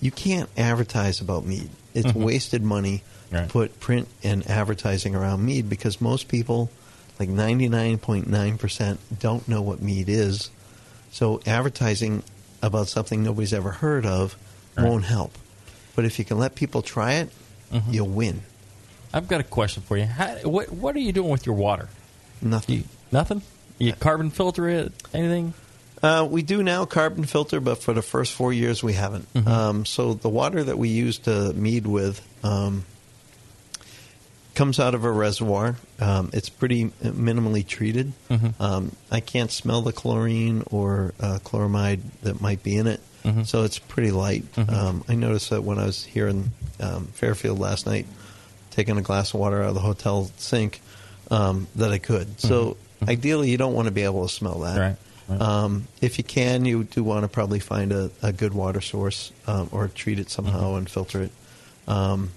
you 0.00 0.10
can't 0.10 0.50
advertise 0.58 1.20
about 1.20 1.46
meat. 1.46 1.70
It's 1.94 2.08
Mhm. 2.08 2.14
wasted 2.22 2.62
money 2.62 3.02
Right. 3.32 3.48
put 3.48 3.80
print 3.80 4.08
and 4.22 4.46
advertising 4.48 5.14
around 5.14 5.44
mead 5.44 5.68
because 5.70 6.00
most 6.00 6.28
people, 6.28 6.70
like 7.18 7.28
99.9%, 7.30 8.98
don't 9.20 9.48
know 9.48 9.62
what 9.62 9.80
mead 9.80 10.08
is. 10.08 10.50
So 11.12 11.40
advertising 11.46 12.22
about 12.62 12.88
something 12.88 13.22
nobody's 13.22 13.52
ever 13.52 13.70
heard 13.70 14.06
of 14.06 14.36
Right. 14.76 14.86
won't 14.88 15.04
help. 15.04 15.36
But 15.94 16.04
if 16.06 16.18
you 16.18 16.24
can 16.24 16.38
let 16.38 16.54
people 16.54 16.80
try 16.82 17.14
it, 17.14 17.30
Mhm. 17.72 17.92
you'll 17.92 18.08
win. 18.08 18.42
I've 19.12 19.28
got 19.28 19.40
a 19.40 19.44
question 19.44 19.82
for 19.86 19.96
you. 19.98 20.06
How, 20.06 20.28
what 20.44 20.70
What 20.72 20.96
are 20.96 21.00
you 21.00 21.12
doing 21.12 21.28
with 21.30 21.44
your 21.44 21.54
water? 21.54 21.88
Nothing. 22.40 22.84
Nothing. 23.10 23.42
You 23.78 23.92
carbon 23.94 24.30
filter 24.30 24.68
it? 24.68 24.92
Anything? 25.12 25.52
Uh, 26.02 26.26
we 26.28 26.42
do 26.42 26.62
now 26.62 26.84
carbon 26.86 27.24
filter, 27.24 27.60
but 27.60 27.82
for 27.82 27.92
the 27.92 28.02
first 28.02 28.32
four 28.32 28.52
years 28.52 28.82
we 28.82 28.94
haven't. 28.94 29.32
Mhm. 29.34 29.46
Um, 29.46 29.86
so 29.86 30.14
the 30.14 30.28
water 30.30 30.64
that 30.64 30.78
we 30.78 30.88
use 30.88 31.18
to 31.18 31.52
mead 31.52 31.86
with 31.86 32.20
um, 32.42 32.84
comes 34.54 34.78
out 34.78 34.94
of 34.94 35.04
a 35.04 35.10
reservoir. 35.10 35.76
Um, 36.00 36.30
it's 36.32 36.48
pretty 36.48 36.86
minimally 37.02 37.66
treated. 37.66 38.12
Mhm. 38.30 38.60
Um, 38.60 38.92
I 39.10 39.20
can't 39.20 39.50
smell 39.50 39.82
the 39.82 39.92
chlorine 39.92 40.62
or 40.70 41.14
uh, 41.20 41.38
chloramine 41.44 42.00
that 42.22 42.40
might 42.40 42.62
be 42.62 42.76
in 42.76 42.86
it, 42.86 43.00
Mhm. 43.24 43.46
so 43.46 43.62
it's 43.64 43.78
pretty 43.78 44.10
light. 44.10 44.44
Mhm. 44.56 44.72
Um, 44.72 45.04
I 45.08 45.14
noticed 45.14 45.50
that 45.50 45.64
when 45.64 45.78
I 45.78 45.86
was 45.86 46.04
here 46.04 46.28
in 46.28 46.52
um, 46.80 47.06
Fairfield 47.14 47.58
last 47.58 47.86
night, 47.86 48.06
taking 48.70 48.98
a 48.98 49.02
glass 49.02 49.32
of 49.34 49.40
water 49.40 49.62
out 49.62 49.68
of 49.70 49.74
the 49.74 49.80
hotel 49.80 50.30
sink 50.36 50.80
um, 51.30 51.66
that 51.76 51.92
I 51.92 51.98
could. 51.98 52.40
So 52.40 52.76
ideally, 53.06 53.50
you 53.50 53.56
don't 53.56 53.72
want 53.74 53.86
to 53.86 53.92
be 53.92 54.02
able 54.02 54.26
to 54.26 54.32
smell 54.34 54.58
that. 54.60 54.78
Right. 54.78 54.96
Um, 55.40 55.86
if 56.02 56.18
you 56.18 56.24
can, 56.24 56.64
you 56.66 56.84
do 56.84 57.02
want 57.02 57.22
to 57.22 57.28
probably 57.28 57.60
find 57.60 57.90
a, 57.92 58.10
a 58.22 58.32
good 58.32 58.52
water 58.52 58.80
source 58.82 59.30
um, 59.46 59.68
or 59.72 59.88
treat 59.88 60.18
it 60.18 60.28
somehow 60.30 60.74
and 60.74 60.86
filter 60.90 61.22
it. 61.22 61.30
Um, 61.88 62.30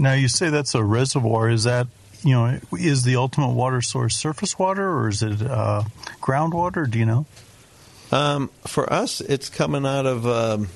Now 0.00 0.14
you 0.14 0.28
say 0.28 0.48
that's 0.48 0.74
a 0.74 0.82
reservoir. 0.82 1.50
Is 1.50 1.64
that 1.64 1.86
you 2.24 2.32
know 2.32 2.58
is 2.72 3.04
the 3.04 3.16
ultimate 3.16 3.52
water 3.52 3.82
source 3.82 4.16
surface 4.16 4.58
water 4.58 4.88
or 4.88 5.08
is 5.08 5.22
it 5.22 5.42
uh, 5.42 5.82
groundwater? 6.20 6.90
Do 6.90 6.98
you 6.98 7.06
know? 7.06 7.26
Um, 8.10 8.50
for 8.66 8.90
us, 8.92 9.20
it's 9.20 9.48
coming 9.48 9.84
out 9.86 10.06
of. 10.06 10.26
Um, 10.26 10.68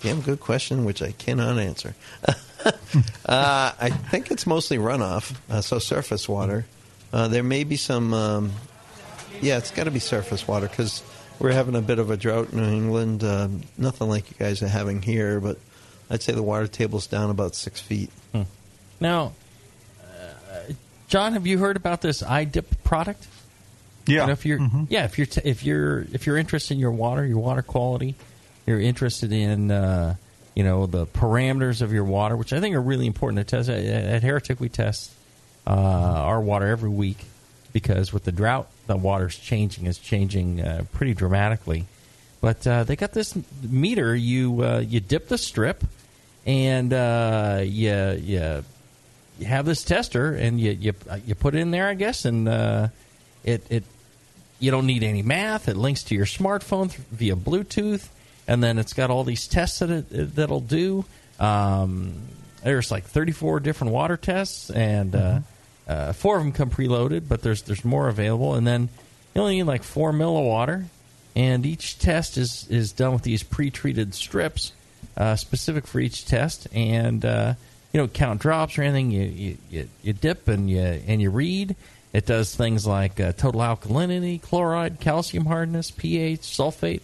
damn 0.00 0.20
good 0.20 0.40
question, 0.40 0.84
which 0.84 1.00
I 1.00 1.12
cannot 1.12 1.58
answer. 1.58 1.94
uh, 2.26 2.72
I 3.26 3.90
think 3.90 4.30
it's 4.30 4.46
mostly 4.46 4.78
runoff, 4.78 5.36
uh, 5.48 5.60
so 5.60 5.78
surface 5.78 6.28
water. 6.28 6.66
Uh, 7.12 7.28
there 7.28 7.42
may 7.42 7.64
be 7.64 7.76
some. 7.76 8.14
Um, 8.14 8.52
yeah, 9.40 9.58
it's 9.58 9.70
got 9.70 9.84
to 9.84 9.90
be 9.90 9.98
surface 9.98 10.48
water 10.48 10.68
because 10.68 11.02
we're 11.38 11.52
having 11.52 11.74
a 11.74 11.82
bit 11.82 11.98
of 11.98 12.10
a 12.10 12.16
drought 12.16 12.52
in 12.52 12.60
New 12.60 12.72
England. 12.72 13.24
Um, 13.24 13.62
nothing 13.76 14.08
like 14.08 14.30
you 14.30 14.36
guys 14.38 14.62
are 14.62 14.68
having 14.68 15.02
here, 15.02 15.38
but 15.38 15.58
I'd 16.12 16.22
say 16.22 16.32
the 16.34 16.42
water 16.42 16.66
table's 16.66 17.06
down 17.06 17.30
about 17.30 17.54
six 17.54 17.80
feet. 17.80 18.10
Now, 19.00 19.32
uh, 20.00 20.72
John, 21.08 21.32
have 21.32 21.46
you 21.46 21.58
heard 21.58 21.76
about 21.76 22.02
this 22.02 22.22
iDip 22.22 22.66
product? 22.84 23.26
Yeah. 24.06 24.20
You 24.20 24.26
know, 24.26 24.32
if 24.32 24.46
you're 24.46 24.60
yeah, 24.88 25.04
if 25.06 25.16
you're 25.16 25.26
t- 25.26 25.40
if 25.42 25.64
you're 25.64 26.02
if 26.12 26.26
you're 26.26 26.36
interested 26.36 26.74
in 26.74 26.80
your 26.80 26.90
water, 26.90 27.26
your 27.26 27.38
water 27.38 27.62
quality, 27.62 28.14
you're 28.66 28.80
interested 28.80 29.32
in 29.32 29.70
uh, 29.70 30.16
you 30.54 30.64
know 30.64 30.86
the 30.86 31.06
parameters 31.06 31.80
of 31.82 31.92
your 31.92 32.04
water, 32.04 32.36
which 32.36 32.52
I 32.52 32.60
think 32.60 32.76
are 32.76 32.80
really 32.80 33.06
important 33.06 33.46
to 33.46 33.56
test. 33.56 33.68
At, 33.68 33.82
at 33.82 34.22
Heretic, 34.22 34.60
we 34.60 34.68
test 34.68 35.12
uh, 35.66 35.70
our 35.70 36.40
water 36.40 36.66
every 36.66 36.90
week 36.90 37.24
because 37.72 38.12
with 38.12 38.24
the 38.24 38.32
drought, 38.32 38.68
the 38.86 38.96
water's 38.96 39.36
changing. 39.36 39.86
is 39.86 39.98
changing 39.98 40.60
uh, 40.60 40.84
pretty 40.92 41.14
dramatically. 41.14 41.86
But 42.40 42.66
uh, 42.66 42.84
they 42.84 42.96
got 42.96 43.12
this 43.12 43.36
meter. 43.62 44.14
You 44.14 44.62
uh, 44.62 44.78
you 44.80 45.00
dip 45.00 45.28
the 45.28 45.38
strip, 45.38 45.84
and 46.46 46.92
uh, 46.92 47.60
you 47.62 48.10
you 48.20 48.64
you 49.38 49.46
have 49.46 49.64
this 49.64 49.84
tester, 49.84 50.34
and 50.34 50.60
you 50.60 50.72
you 50.72 50.94
you 51.26 51.34
put 51.34 51.54
it 51.54 51.58
in 51.58 51.70
there, 51.70 51.88
I 51.88 51.94
guess, 51.94 52.24
and 52.24 52.48
uh, 52.48 52.88
it 53.44 53.64
it 53.70 53.84
you 54.58 54.70
don't 54.70 54.86
need 54.86 55.02
any 55.02 55.22
math. 55.22 55.68
It 55.68 55.76
links 55.76 56.04
to 56.04 56.14
your 56.14 56.26
smartphone 56.26 56.90
th- 56.90 57.02
via 57.10 57.36
Bluetooth, 57.36 58.08
and 58.46 58.62
then 58.62 58.78
it's 58.78 58.92
got 58.92 59.10
all 59.10 59.24
these 59.24 59.48
tests 59.48 59.80
that 59.80 59.90
it, 59.90 60.36
that'll 60.36 60.60
do. 60.60 61.04
Um, 61.40 62.14
there's 62.62 62.90
like 62.90 63.04
34 63.04 63.60
different 63.60 63.92
water 63.92 64.16
tests, 64.16 64.70
and 64.70 65.14
uh, 65.14 65.40
uh, 65.88 66.12
four 66.12 66.36
of 66.36 66.44
them 66.44 66.52
come 66.52 66.70
preloaded, 66.70 67.28
but 67.28 67.42
there's 67.42 67.62
there's 67.62 67.84
more 67.84 68.08
available. 68.08 68.54
And 68.54 68.66
then 68.66 68.88
you 69.34 69.40
only 69.40 69.56
need 69.56 69.64
like 69.64 69.82
four 69.82 70.12
mil 70.12 70.36
of 70.36 70.44
water, 70.44 70.86
and 71.34 71.66
each 71.66 71.98
test 71.98 72.36
is 72.36 72.66
is 72.68 72.92
done 72.92 73.12
with 73.12 73.22
these 73.22 73.42
pre-treated 73.42 74.14
strips, 74.14 74.72
uh, 75.16 75.36
specific 75.36 75.86
for 75.86 76.00
each 76.00 76.26
test, 76.26 76.68
and 76.72 77.24
uh, 77.24 77.54
you 77.92 77.98
don't 77.98 78.12
count 78.12 78.40
drops 78.40 78.78
or 78.78 78.82
anything. 78.82 79.10
You, 79.10 79.56
you 79.70 79.88
you 80.02 80.12
dip 80.12 80.48
and 80.48 80.68
you 80.70 80.80
and 80.80 81.20
you 81.20 81.30
read. 81.30 81.74
It 82.12 82.26
does 82.26 82.54
things 82.54 82.86
like 82.86 83.18
uh, 83.20 83.32
total 83.32 83.62
alkalinity, 83.62 84.40
chloride, 84.42 85.00
calcium 85.00 85.46
hardness, 85.46 85.90
pH, 85.90 86.40
sulfate, 86.40 87.00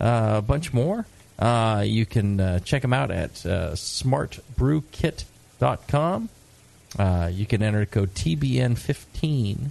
uh, 0.00 0.34
a 0.38 0.42
bunch 0.42 0.72
more. 0.74 1.06
Uh, 1.38 1.82
you 1.86 2.04
can 2.04 2.38
uh, 2.38 2.58
check 2.58 2.82
them 2.82 2.92
out 2.92 3.10
at 3.10 3.46
uh, 3.46 3.72
smartbrewkit.com. 3.72 6.28
Uh, 6.98 7.30
you 7.32 7.46
can 7.46 7.62
enter 7.62 7.86
code 7.86 8.12
TBN15 8.14 9.70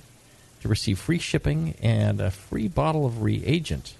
to 0.61 0.67
receive 0.67 0.97
free 0.99 1.19
shipping 1.19 1.75
and 1.81 2.19
a 2.21 2.31
free 2.31 2.67
bottle 2.67 3.05
of 3.05 3.21
reagent 3.21 3.93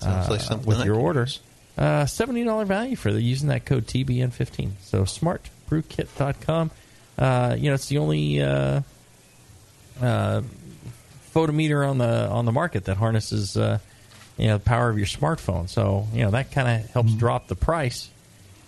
Sounds 0.00 0.28
like 0.28 0.40
something 0.40 0.66
with 0.66 0.84
your 0.84 0.96
orders. 0.96 1.38
order. 1.38 1.46
Uh, 1.78 2.04
$70 2.04 2.66
value 2.66 2.96
for 2.96 3.12
the, 3.12 3.22
using 3.22 3.48
that 3.48 3.64
code 3.64 3.86
TBN15. 3.86 4.72
So 4.82 5.04
smartbrewkit.com. 5.04 6.70
Uh, 7.16 7.56
you 7.58 7.68
know, 7.68 7.74
it's 7.74 7.88
the 7.88 7.98
only 7.98 8.42
uh, 8.42 8.82
uh, 10.00 10.42
photometer 11.34 11.88
on 11.88 11.98
the 11.98 12.28
on 12.28 12.44
the 12.44 12.52
market 12.52 12.84
that 12.84 12.96
harnesses 12.96 13.56
uh, 13.56 13.78
you 14.36 14.46
know 14.46 14.58
the 14.58 14.64
power 14.64 14.88
of 14.88 14.96
your 14.96 15.06
smartphone. 15.06 15.68
So 15.68 16.06
you 16.12 16.24
know 16.24 16.30
that 16.30 16.50
kind 16.50 16.82
of 16.82 16.90
helps 16.90 17.12
drop 17.14 17.48
the 17.48 17.56
price, 17.56 18.08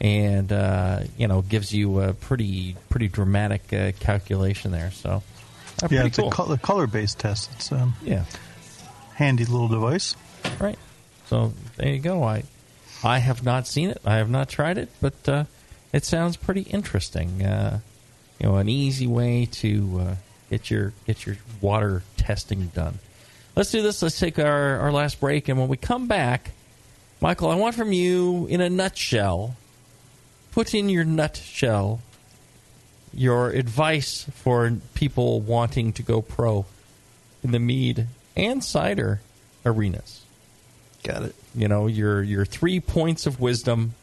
and 0.00 0.52
uh, 0.52 1.00
you 1.16 1.28
know 1.28 1.42
gives 1.42 1.72
you 1.72 2.00
a 2.00 2.12
pretty 2.12 2.76
pretty 2.90 3.08
dramatic 3.08 3.72
uh, 3.72 3.92
calculation 3.98 4.70
there. 4.70 4.90
So 4.90 5.22
yeah, 5.90 6.04
it's 6.04 6.18
cool. 6.18 6.28
a 6.28 6.30
color, 6.30 6.56
color-based 6.56 7.18
test. 7.18 7.50
It's 7.54 7.72
um, 7.72 7.94
yeah, 8.02 8.24
handy 9.14 9.44
little 9.44 9.68
device. 9.68 10.14
Right. 10.60 10.78
So 11.26 11.52
there 11.76 11.88
you 11.88 12.00
go. 12.00 12.22
I 12.22 12.44
I 13.04 13.18
have 13.18 13.42
not 13.44 13.66
seen 13.66 13.90
it. 13.90 14.00
I 14.04 14.16
have 14.16 14.30
not 14.30 14.48
tried 14.48 14.78
it, 14.78 14.88
but 15.00 15.28
uh, 15.28 15.44
it 15.92 16.04
sounds 16.04 16.36
pretty 16.36 16.62
interesting. 16.62 17.42
Uh, 17.42 17.80
you 18.38 18.46
know, 18.46 18.56
an 18.56 18.68
easy 18.68 19.06
way 19.06 19.46
to 19.46 20.00
uh, 20.00 20.14
get 20.50 20.70
your 20.70 20.92
get 21.06 21.26
your 21.26 21.36
water 21.60 22.02
testing 22.16 22.66
done. 22.68 22.98
Let's 23.56 23.70
do 23.70 23.82
this. 23.82 24.02
Let's 24.02 24.18
take 24.18 24.38
our, 24.38 24.78
our 24.78 24.92
last 24.92 25.20
break, 25.20 25.48
and 25.48 25.58
when 25.58 25.68
we 25.68 25.76
come 25.76 26.06
back, 26.06 26.52
Michael, 27.20 27.50
I 27.50 27.54
want 27.56 27.74
from 27.74 27.92
you 27.92 28.46
in 28.46 28.60
a 28.60 28.70
nutshell. 28.70 29.56
Put 30.52 30.74
in 30.74 30.88
your 30.88 31.04
nutshell 31.04 32.00
your 33.14 33.50
advice 33.50 34.26
for 34.34 34.72
people 34.94 35.40
wanting 35.40 35.92
to 35.92 36.02
go 36.02 36.22
pro 36.22 36.64
in 37.42 37.52
the 37.52 37.58
mead 37.58 38.06
and 38.36 38.62
cider 38.64 39.20
arenas. 39.64 40.22
Got 41.02 41.22
it. 41.24 41.34
You 41.54 41.68
know, 41.68 41.86
your 41.86 42.22
your 42.22 42.44
three 42.44 42.80
points 42.80 43.26
of 43.26 43.40
wisdom 43.40 43.94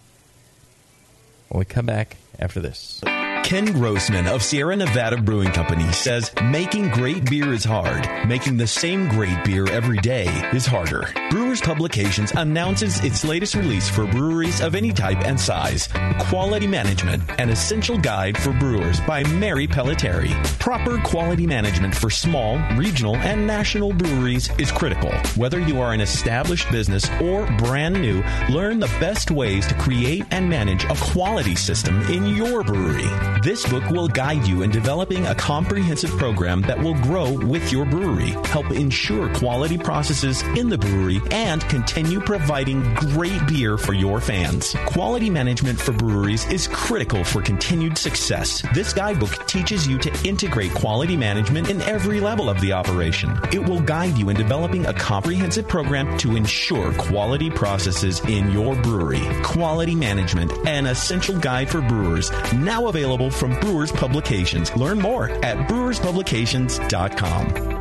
when 1.50 1.60
we 1.60 1.66
come 1.66 1.86
back 1.86 2.18
after 2.40 2.60
this. 2.60 3.02
Ken 3.50 3.66
Grossman 3.66 4.28
of 4.28 4.44
Sierra 4.44 4.76
Nevada 4.76 5.20
Brewing 5.20 5.50
Company 5.50 5.92
says 5.92 6.32
making 6.52 6.92
great 6.92 7.28
beer 7.28 7.52
is 7.52 7.64
hard. 7.64 8.08
Making 8.28 8.58
the 8.58 8.68
same 8.68 9.10
great 9.10 9.44
beer 9.44 9.68
every 9.72 9.98
day 9.98 10.28
is 10.54 10.68
harder. 10.68 11.12
Brewers 11.32 11.60
Publications 11.60 12.32
announces 12.34 13.04
its 13.04 13.24
latest 13.24 13.56
release 13.56 13.90
for 13.90 14.06
breweries 14.06 14.62
of 14.62 14.76
any 14.76 14.94
type 14.94 15.26
and 15.26 15.40
size. 15.40 15.90
Quality 16.20 16.68
Management, 16.68 17.24
an 17.40 17.50
essential 17.50 17.98
guide 17.98 18.38
for 18.38 18.54
brewers 18.54 19.00
by 19.00 19.24
Mary 19.24 19.66
Pellettieri. 19.66 20.30
Proper 20.60 21.00
quality 21.00 21.48
management 21.48 21.96
for 21.96 22.12
small, 22.12 22.60
regional, 22.76 23.16
and 23.16 23.48
national 23.48 23.94
breweries 23.94 24.52
is 24.60 24.72
critical. 24.72 25.10
Whether 25.36 25.60
you 25.60 25.82
are 25.82 25.94
an 25.94 26.02
established 26.02 26.70
business 26.72 27.10
or 27.20 27.48
brand 27.58 28.00
new, 28.00 28.24
learn 28.52 28.80
the 28.80 28.96
best 29.00 29.32
ways 29.32 29.66
to 29.66 29.74
create 29.74 30.24
and 30.30 30.48
manage 30.48 30.84
a 30.84 30.96
quality 30.98 31.56
system 31.56 32.00
in 32.12 32.28
your 32.28 32.64
brewery. 32.64 33.10
This 33.42 33.66
book 33.70 33.90
will 33.90 34.10
guide 34.10 34.46
you 34.46 34.64
in 34.64 34.70
developing 34.70 35.26
a 35.26 35.34
comprehensive 35.34 36.10
program 36.18 36.62
that 36.64 36.78
will 36.78 36.96
grow 36.96 37.32
with 37.32 37.72
your 37.72 37.86
brewery, 37.86 38.32
help 38.46 38.70
ensure 38.72 39.34
quality 39.34 39.78
processes 39.78 40.42
in 40.58 40.68
the 40.68 40.78
brewery, 40.78 41.22
and 41.32 41.62
continue 41.70 42.20
providing 42.20 42.94
great 42.96 43.40
beer 43.48 43.78
for 43.78 43.94
your 43.94 44.20
fans. 44.20 44.76
Quality 44.88 45.30
management 45.30 45.80
for 45.80 45.94
breweries 45.94 46.46
is 46.52 46.68
critical 46.68 47.24
for 47.24 47.42
continued 47.42 47.98
success. 47.98 48.62
This 48.74 48.92
guidebook 48.92 49.48
teaches 49.48 49.88
you 49.88 49.98
to 50.00 50.28
integrate 50.28 50.74
quality 50.74 51.16
management 51.16 51.70
in 51.70 51.82
every 51.84 52.20
level 52.20 52.50
of 52.50 52.60
the 52.60 52.74
operation. 52.74 53.40
It 53.54 53.64
will 53.64 53.80
guide 53.80 54.18
you 54.18 54.30
in 54.30 54.36
developing 54.36 54.86
a 54.86 54.94
comprehensive 54.94 55.68
program 55.68 56.18
to 56.18 56.36
ensure 56.36 56.92
quality 56.94 57.50
processes 57.50 58.20
in 58.22 58.52
your 58.52 58.76
brewery. 58.82 59.22
Quality 59.44 59.96
Management, 59.96 60.52
an 60.68 60.88
essential 60.88 61.38
guide 61.40 61.70
for 61.70 61.80
brewers, 61.82 62.32
now 62.54 62.88
available 62.88 63.29
from 63.32 63.60
Brewers 63.60 63.92
Publications. 63.92 64.76
Learn 64.76 65.00
more 65.00 65.30
at 65.44 65.70
brewerspublications.com. 65.70 67.80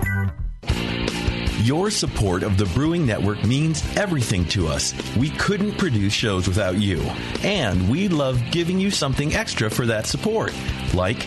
Your 1.64 1.90
support 1.90 2.44
of 2.44 2.56
the 2.56 2.64
Brewing 2.66 3.04
Network 3.04 3.44
means 3.44 3.84
everything 3.96 4.44
to 4.46 4.68
us. 4.68 4.94
We 5.16 5.30
couldn't 5.30 5.76
produce 5.76 6.12
shows 6.12 6.48
without 6.48 6.76
you. 6.76 7.00
And 7.42 7.90
we 7.90 8.08
love 8.08 8.40
giving 8.50 8.80
you 8.80 8.90
something 8.90 9.34
extra 9.34 9.68
for 9.68 9.84
that 9.86 10.06
support, 10.06 10.54
like 10.94 11.26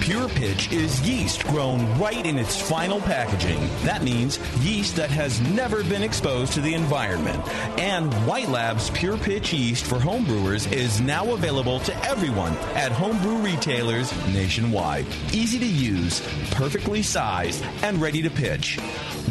Pure 0.00 0.28
Pitch 0.30 0.72
is 0.72 1.00
yeast 1.00 1.44
grown 1.44 1.98
right 1.98 2.24
in 2.24 2.38
its 2.38 2.60
final 2.60 3.00
packaging. 3.00 3.58
That 3.84 4.02
means 4.02 4.38
yeast 4.62 4.96
that 4.96 5.10
has 5.10 5.40
never 5.52 5.82
been 5.84 6.02
exposed 6.02 6.52
to 6.52 6.60
the 6.60 6.74
environment. 6.74 7.42
And 7.78 8.12
White 8.26 8.48
Labs 8.48 8.90
Pure 8.90 9.18
Pitch 9.18 9.52
yeast 9.52 9.84
for 9.84 9.96
homebrewers 9.96 10.70
is 10.72 11.00
now 11.00 11.32
available 11.32 11.80
to 11.80 12.04
everyone 12.04 12.52
at 12.74 12.92
homebrew 12.92 13.38
retailers 13.38 14.12
nationwide. 14.28 15.06
Easy 15.32 15.58
to 15.58 15.66
use, 15.66 16.20
perfectly 16.52 17.02
sized, 17.02 17.64
and 17.82 18.00
ready 18.00 18.22
to 18.22 18.30
pitch. 18.30 18.78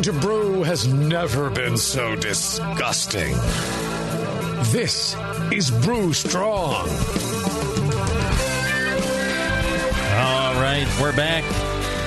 To 0.00 0.12
brew 0.12 0.62
has 0.62 0.88
never 0.88 1.50
been 1.50 1.76
so 1.76 2.16
disgusting. 2.16 3.34
This 4.72 5.14
is 5.52 5.70
Brew 5.70 6.14
Strong. 6.14 6.88
All 10.18 10.54
right, 10.54 10.88
we're 10.98 11.14
back. 11.14 11.44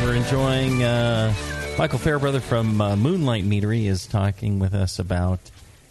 We're 0.03 0.15
enjoying. 0.15 0.83
Uh, 0.83 1.31
Michael 1.77 1.99
Fairbrother 1.99 2.41
from 2.41 2.81
uh, 2.81 2.95
Moonlight 2.95 3.43
Meadery 3.43 3.85
is 3.85 4.07
talking 4.07 4.57
with 4.57 4.73
us 4.73 4.97
about 4.97 5.39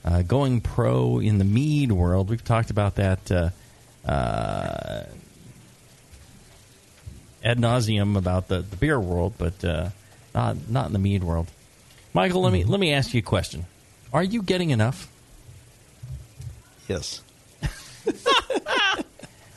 uh, 0.04 0.22
going 0.22 0.60
pro 0.60 1.20
in 1.20 1.38
the 1.38 1.44
mead 1.44 1.92
world. 1.92 2.28
We've 2.28 2.44
talked 2.44 2.70
about 2.70 2.96
that 2.96 3.30
uh, 3.30 3.50
uh, 4.06 5.04
ad 7.44 7.58
nauseum 7.58 8.18
about 8.18 8.48
the, 8.48 8.58
the 8.58 8.76
beer 8.76 8.98
world, 8.98 9.34
but 9.38 9.64
uh, 9.64 9.90
not 10.34 10.68
not 10.68 10.88
in 10.88 10.92
the 10.92 10.98
mead 10.98 11.22
world. 11.22 11.46
Michael, 12.14 12.42
let 12.42 12.52
me 12.52 12.64
let 12.64 12.80
me 12.80 12.92
ask 12.92 13.12
you 13.12 13.18
a 13.18 13.22
question: 13.22 13.66
Are 14.12 14.22
you 14.22 14.42
getting 14.42 14.70
enough? 14.70 15.08
Yes. 16.88 17.20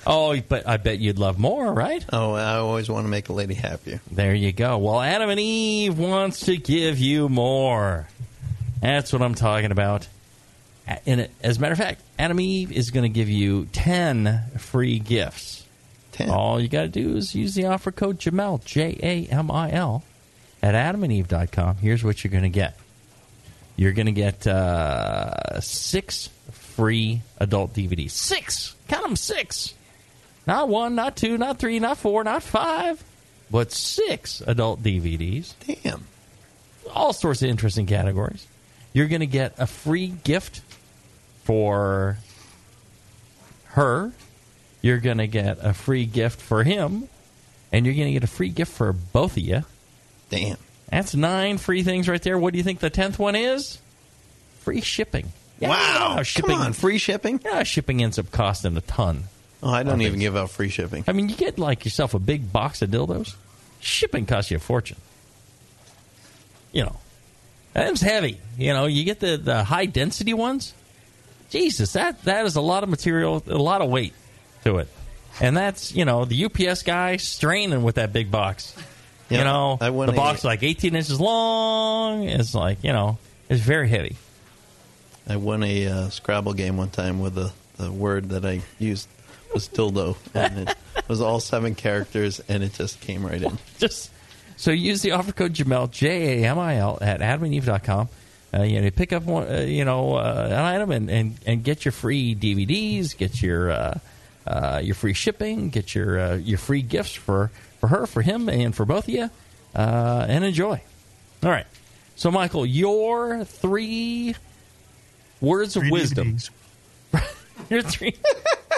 Oh, 0.09 0.39
but 0.39 0.65
I 0.65 0.77
bet 0.77 0.99
you'd 0.99 1.19
love 1.19 1.37
more, 1.37 1.73
right? 1.73 2.03
Oh, 2.13 2.31
I 2.31 2.55
always 2.55 2.89
want 2.89 3.03
to 3.03 3.09
make 3.09 3.27
a 3.27 3.33
lady 3.33 3.55
happier. 3.55 3.99
There 4.09 4.33
you 4.33 4.53
go. 4.53 4.77
Well, 4.77 5.01
Adam 5.01 5.29
and 5.29 5.37
Eve 5.37 5.99
wants 5.99 6.45
to 6.45 6.55
give 6.55 6.97
you 6.97 7.27
more. 7.27 8.07
That's 8.81 9.11
what 9.11 9.21
I'm 9.21 9.35
talking 9.35 9.71
about. 9.71 10.07
And 11.05 11.27
as 11.43 11.57
a 11.57 11.59
matter 11.59 11.73
of 11.73 11.79
fact, 11.79 12.01
Adam 12.17 12.37
and 12.37 12.47
Eve 12.47 12.71
is 12.71 12.91
going 12.91 13.03
to 13.03 13.09
give 13.09 13.27
you 13.27 13.65
10 13.73 14.43
free 14.57 14.99
gifts. 14.99 15.65
10. 16.13 16.29
All 16.29 16.61
you 16.61 16.69
got 16.69 16.83
to 16.83 16.87
do 16.87 17.17
is 17.17 17.35
use 17.35 17.53
the 17.53 17.65
offer 17.65 17.91
code 17.91 18.17
Jamil, 18.17 18.63
J 18.63 18.97
A 19.03 19.25
M 19.25 19.51
I 19.51 19.73
L, 19.73 20.03
at 20.61 20.73
adamandeve.com. 20.73 21.77
Here's 21.77 22.03
what 22.03 22.23
you're 22.23 22.31
going 22.31 22.43
to 22.43 22.49
get 22.49 22.77
you're 23.77 23.91
going 23.91 24.07
to 24.07 24.11
get 24.11 24.47
uh, 24.47 25.61
six 25.61 26.29
free 26.51 27.21
adult 27.37 27.73
DVDs. 27.73 28.11
Six! 28.11 28.75
Count 28.87 29.03
them 29.03 29.15
six! 29.15 29.75
Not 30.47 30.67
one, 30.67 30.95
not 30.95 31.15
two, 31.15 31.37
not 31.37 31.59
three, 31.59 31.79
not 31.79 31.97
four, 31.97 32.23
not 32.23 32.41
five, 32.41 33.03
but 33.51 33.71
six 33.71 34.41
adult 34.41 34.81
DVDs. 34.81 35.53
Damn. 35.67 36.05
All 36.93 37.13
sorts 37.13 37.41
of 37.41 37.49
interesting 37.49 37.85
categories. 37.85 38.47
You're 38.93 39.07
going 39.07 39.19
to 39.19 39.27
get 39.27 39.53
a 39.59 39.67
free 39.67 40.07
gift 40.07 40.61
for 41.43 42.17
her. 43.65 44.11
You're 44.81 44.99
going 44.99 45.17
to 45.17 45.27
get 45.27 45.59
a 45.61 45.73
free 45.73 46.05
gift 46.05 46.41
for 46.41 46.63
him. 46.63 47.09
And 47.71 47.85
you're 47.85 47.95
going 47.95 48.07
to 48.07 48.13
get 48.13 48.23
a 48.23 48.27
free 48.27 48.49
gift 48.49 48.71
for 48.71 48.93
both 48.93 49.33
of 49.33 49.43
you. 49.43 49.63
Damn. 50.29 50.57
That's 50.89 51.15
nine 51.15 51.57
free 51.57 51.83
things 51.83 52.07
right 52.07 52.21
there. 52.21 52.37
What 52.37 52.53
do 52.53 52.57
you 52.57 52.63
think 52.63 52.79
the 52.79 52.89
tenth 52.89 53.19
one 53.19 53.35
is? 53.35 53.79
Free 54.59 54.81
shipping. 54.81 55.31
Yeah, 55.59 55.69
Wow. 55.69 56.23
shipping. 56.23 56.51
Come 56.51 56.61
on, 56.61 56.73
free 56.73 56.97
shipping? 56.97 57.39
Yeah, 57.43 57.63
shipping 57.63 58.03
ends 58.03 58.19
up 58.19 58.31
costing 58.31 58.77
a 58.77 58.81
ton. 58.81 59.23
Oh, 59.63 59.69
I 59.71 59.83
don't 59.83 60.01
even 60.01 60.13
things. 60.13 60.21
give 60.21 60.35
out 60.37 60.51
free 60.51 60.69
shipping. 60.69 61.03
I 61.07 61.13
mean, 61.13 61.29
you 61.29 61.35
get 61.35 61.57
like 61.57 61.83
yourself 61.83 62.13
a 62.13 62.19
big 62.19 62.51
box 62.53 62.81
of 62.81 62.89
dildos. 62.91 63.35
Shipping 63.79 64.25
costs 64.25 64.51
you 64.51 64.57
a 64.57 64.59
fortune. 64.59 64.97
You 66.71 66.83
know, 66.83 66.95
that's 67.73 68.01
heavy. 68.01 68.39
You 68.57 68.73
know, 68.73 68.85
you 68.85 69.03
get 69.03 69.19
the, 69.19 69.37
the 69.37 69.63
high 69.63 69.85
density 69.87 70.33
ones. 70.33 70.73
Jesus, 71.49 71.93
that 71.93 72.23
that 72.25 72.45
is 72.45 72.55
a 72.55 72.61
lot 72.61 72.83
of 72.83 72.89
material, 72.89 73.41
a 73.47 73.57
lot 73.57 73.81
of 73.81 73.89
weight 73.89 74.13
to 74.65 74.77
it, 74.79 74.89
and 75.39 75.55
that's 75.55 75.95
you 75.95 76.03
know 76.03 76.25
the 76.25 76.45
UPS 76.45 76.83
guy 76.83 77.15
straining 77.17 77.83
with 77.83 77.95
that 77.95 78.11
big 78.11 78.29
box. 78.29 78.75
You 79.29 79.37
know, 79.37 79.77
the 79.79 80.13
box 80.13 80.39
is 80.39 80.45
like 80.45 80.63
18 80.63 80.95
inches 80.95 81.19
long. 81.19 82.23
It's 82.23 82.55
like 82.55 82.83
you 82.83 82.93
know, 82.93 83.17
it's 83.49 83.61
very 83.61 83.89
heavy. 83.89 84.15
I 85.29 85.35
won 85.35 85.63
a 85.63 85.87
uh, 85.87 86.09
Scrabble 86.09 86.53
game 86.53 86.77
one 86.77 86.89
time 86.89 87.19
with 87.19 87.35
the, 87.35 87.51
the 87.75 87.91
word 87.91 88.29
that 88.29 88.45
I 88.45 88.61
used 88.79 89.09
was 89.53 89.67
dildo. 89.67 90.15
And 90.33 90.69
it 90.69 90.77
was 91.09 91.19
all 91.21 91.39
seven 91.39 91.75
characters, 91.75 92.39
and 92.47 92.63
it 92.63 92.73
just 92.73 93.01
came 93.01 93.25
right 93.25 93.41
in. 93.41 93.57
just 93.77 94.11
so 94.55 94.71
use 94.71 95.01
the 95.01 95.11
offer 95.11 95.33
code 95.33 95.53
Jamil 95.53 95.91
J 95.91 96.43
A 96.43 96.49
M 96.49 96.57
I 96.57 96.77
L 96.77 96.97
at 97.01 97.19
adamandeve.com. 97.19 98.09
Uh, 98.53 98.63
you 98.63 98.81
know, 98.81 98.89
pick 98.91 99.11
up 99.11 99.23
one, 99.23 99.51
uh, 99.51 99.59
you 99.59 99.83
know, 99.83 100.15
uh, 100.15 100.47
an 100.49 100.53
item 100.53 100.89
and, 100.91 101.09
and, 101.09 101.35
and 101.45 101.63
get 101.65 101.83
your 101.83 101.91
free 101.91 102.33
DVDs, 102.33 103.15
get 103.17 103.41
your 103.41 103.69
uh, 103.71 103.99
uh, 104.47 104.79
your 104.81 104.95
free 104.95 105.13
shipping, 105.13 105.69
get 105.69 105.93
your 105.93 106.19
uh, 106.19 106.35
your 106.35 106.57
free 106.57 106.81
gifts 106.81 107.13
for, 107.13 107.51
for 107.79 107.87
her, 107.87 108.05
for 108.05 108.21
him, 108.21 108.49
and 108.49 108.75
for 108.75 108.85
both 108.85 109.07
of 109.07 109.13
you, 109.13 109.29
uh, 109.75 110.25
and 110.27 110.43
enjoy. 110.43 110.81
All 111.43 111.49
right. 111.49 111.67
So, 112.15 112.31
Michael, 112.31 112.65
your 112.65 113.43
three 113.43 114.35
words 115.39 115.75
of 115.75 115.83
Three 115.83 115.91
wisdom. 115.91 116.37
your 117.69 117.81
three 117.81 118.15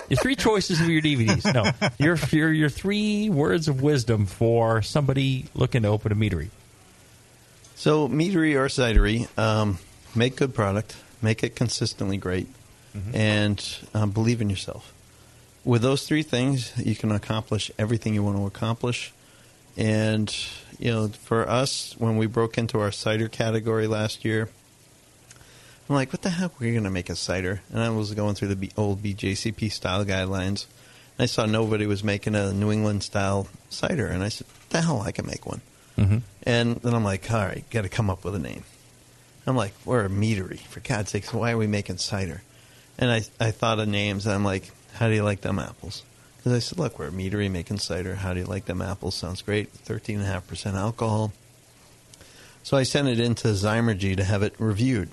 your 0.09 0.17
three 0.17 0.35
choices 0.35 0.81
of 0.81 0.89
your 0.89 1.01
DVDs. 1.01 1.53
No, 1.53 1.71
your 1.97 2.17
your 2.31 2.51
your 2.51 2.69
three 2.69 3.29
words 3.29 3.67
of 3.67 3.81
wisdom 3.81 4.25
for 4.25 4.81
somebody 4.81 5.45
looking 5.53 5.83
to 5.83 5.87
open 5.87 6.11
a 6.11 6.15
meadery. 6.15 6.49
So, 7.75 8.09
meadery 8.09 8.55
or 8.55 8.67
cidery, 8.67 9.27
um, 9.37 9.77
make 10.13 10.35
good 10.35 10.53
product, 10.53 10.97
make 11.21 11.43
it 11.43 11.55
consistently 11.55 12.17
great, 12.17 12.47
and 13.13 13.63
um, 13.93 14.11
believe 14.11 14.41
in 14.41 14.49
yourself. 14.49 14.93
With 15.65 15.81
those 15.81 16.07
three 16.07 16.23
things, 16.23 16.71
you 16.77 16.95
can 16.95 17.11
accomplish 17.11 17.69
everything 17.77 18.13
you 18.13 18.23
want 18.23 18.37
to 18.37 18.45
accomplish. 18.45 19.13
And, 19.77 20.33
you 20.79 20.91
know, 20.91 21.07
for 21.09 21.47
us, 21.47 21.95
when 21.97 22.17
we 22.17 22.25
broke 22.27 22.57
into 22.57 22.79
our 22.79 22.91
cider 22.91 23.27
category 23.27 23.87
last 23.87 24.25
year, 24.25 24.49
I'm 25.87 25.95
like, 25.95 26.11
what 26.13 26.21
the 26.21 26.29
heck? 26.29 26.59
We're 26.59 26.71
going 26.73 26.83
to 26.83 26.89
make 26.89 27.09
a 27.09 27.15
cider. 27.15 27.61
And 27.71 27.81
I 27.81 27.89
was 27.89 28.13
going 28.13 28.35
through 28.35 28.53
the 28.55 28.71
old 28.77 29.01
BJCP 29.03 29.71
style 29.71 30.05
guidelines. 30.05 30.65
And 31.17 31.23
I 31.23 31.25
saw 31.25 31.45
nobody 31.45 31.85
was 31.85 32.03
making 32.03 32.35
a 32.35 32.53
New 32.53 32.71
England 32.71 33.03
style 33.03 33.47
cider. 33.69 34.07
And 34.07 34.23
I 34.23 34.29
said, 34.29 34.47
the 34.69 34.81
hell, 34.81 35.01
I 35.01 35.11
can 35.11 35.25
make 35.25 35.45
one. 35.45 35.61
Mhm. 35.97 36.21
And 36.43 36.75
then 36.77 36.93
I'm 36.93 37.03
like, 37.03 37.29
all 37.31 37.45
right, 37.45 37.67
got 37.69 37.81
to 37.81 37.89
come 37.89 38.09
up 38.09 38.23
with 38.23 38.35
a 38.35 38.39
name. 38.39 38.63
I'm 39.47 39.55
like, 39.55 39.73
we're 39.83 40.05
a 40.05 40.09
meadery. 40.09 40.59
For 40.59 40.79
God's 40.79 41.09
sakes, 41.11 41.33
why 41.33 41.51
are 41.51 41.57
we 41.57 41.67
making 41.67 41.97
cider? 41.97 42.43
And 42.97 43.09
I, 43.09 43.23
I 43.39 43.51
thought 43.51 43.79
of 43.79 43.87
names, 43.87 44.25
and 44.25 44.35
I'm 44.35 44.43
like, 44.43 44.71
how 44.99 45.07
do 45.07 45.15
you 45.15 45.23
like 45.23 45.39
them 45.39 45.59
apples? 45.59 46.03
Because 46.35 46.51
I 46.51 46.59
said, 46.59 46.77
look, 46.77 46.99
we're 46.99 47.07
a 47.07 47.11
meadery 47.11 47.49
making 47.49 47.77
cider. 47.77 48.15
How 48.15 48.33
do 48.33 48.41
you 48.41 48.45
like 48.45 48.65
them 48.65 48.81
apples? 48.81 49.15
Sounds 49.15 49.41
great. 49.41 49.73
13.5% 49.85 50.73
alcohol. 50.73 51.31
So 52.63 52.75
I 52.75 52.83
sent 52.83 53.07
it 53.07 53.17
into 53.17 53.47
Zymurgy 53.47 54.17
to 54.17 54.25
have 54.25 54.43
it 54.43 54.55
reviewed. 54.59 55.07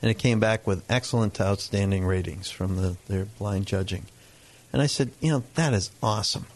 And 0.00 0.08
it 0.08 0.20
came 0.20 0.38
back 0.38 0.68
with 0.68 0.84
excellent 0.88 1.34
to 1.34 1.46
outstanding 1.46 2.06
ratings 2.06 2.48
from 2.48 2.76
the, 2.76 2.96
their 3.08 3.24
blind 3.24 3.66
judging. 3.66 4.04
And 4.72 4.80
I 4.80 4.86
said, 4.86 5.10
you 5.20 5.32
know, 5.32 5.42
that 5.56 5.72
is 5.72 5.90
awesome. 6.00 6.46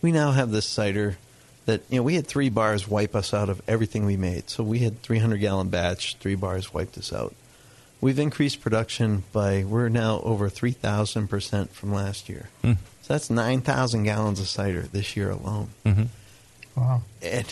We 0.00 0.12
now 0.12 0.30
have 0.30 0.52
this 0.52 0.66
cider 0.66 1.18
that, 1.66 1.82
you 1.88 1.96
know, 1.96 2.04
we 2.04 2.14
had 2.14 2.28
three 2.28 2.50
bars 2.50 2.86
wipe 2.86 3.16
us 3.16 3.34
out 3.34 3.48
of 3.48 3.62
everything 3.66 4.06
we 4.06 4.16
made. 4.16 4.48
So 4.48 4.62
we 4.62 4.78
had 4.78 5.02
300 5.02 5.38
gallon 5.38 5.70
batch, 5.70 6.16
three 6.20 6.36
bars 6.36 6.72
wiped 6.72 6.98
us 6.98 7.12
out. 7.12 7.34
We've 8.00 8.18
increased 8.18 8.60
production 8.60 9.24
by, 9.32 9.64
we're 9.64 9.88
now 9.88 10.20
over 10.20 10.48
3,000% 10.48 11.70
from 11.70 11.92
last 11.92 12.28
year. 12.28 12.48
Hmm. 12.62 12.74
So 13.02 13.14
that's 13.14 13.30
9,000 13.30 14.04
gallons 14.04 14.38
of 14.38 14.48
cider 14.48 14.82
this 14.82 15.16
year 15.16 15.30
alone. 15.30 15.70
Mm-hmm. 15.84 16.04
Wow. 16.76 17.02
And 17.22 17.46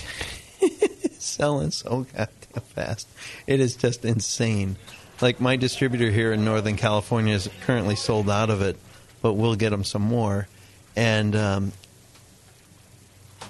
it's 0.60 1.24
selling 1.24 1.70
so 1.72 2.06
goddamn 2.14 2.62
fast. 2.74 3.08
It 3.46 3.58
is 3.58 3.74
just 3.74 4.04
insane. 4.04 4.76
Like 5.20 5.40
my 5.40 5.56
distributor 5.56 6.10
here 6.10 6.32
in 6.32 6.44
Northern 6.44 6.76
California 6.76 7.34
is 7.34 7.48
currently 7.64 7.96
sold 7.96 8.30
out 8.30 8.50
of 8.50 8.62
it, 8.62 8.76
but 9.22 9.32
we'll 9.32 9.56
get 9.56 9.70
them 9.70 9.82
some 9.82 10.02
more. 10.02 10.46
And 10.94 11.34
um, 11.34 11.72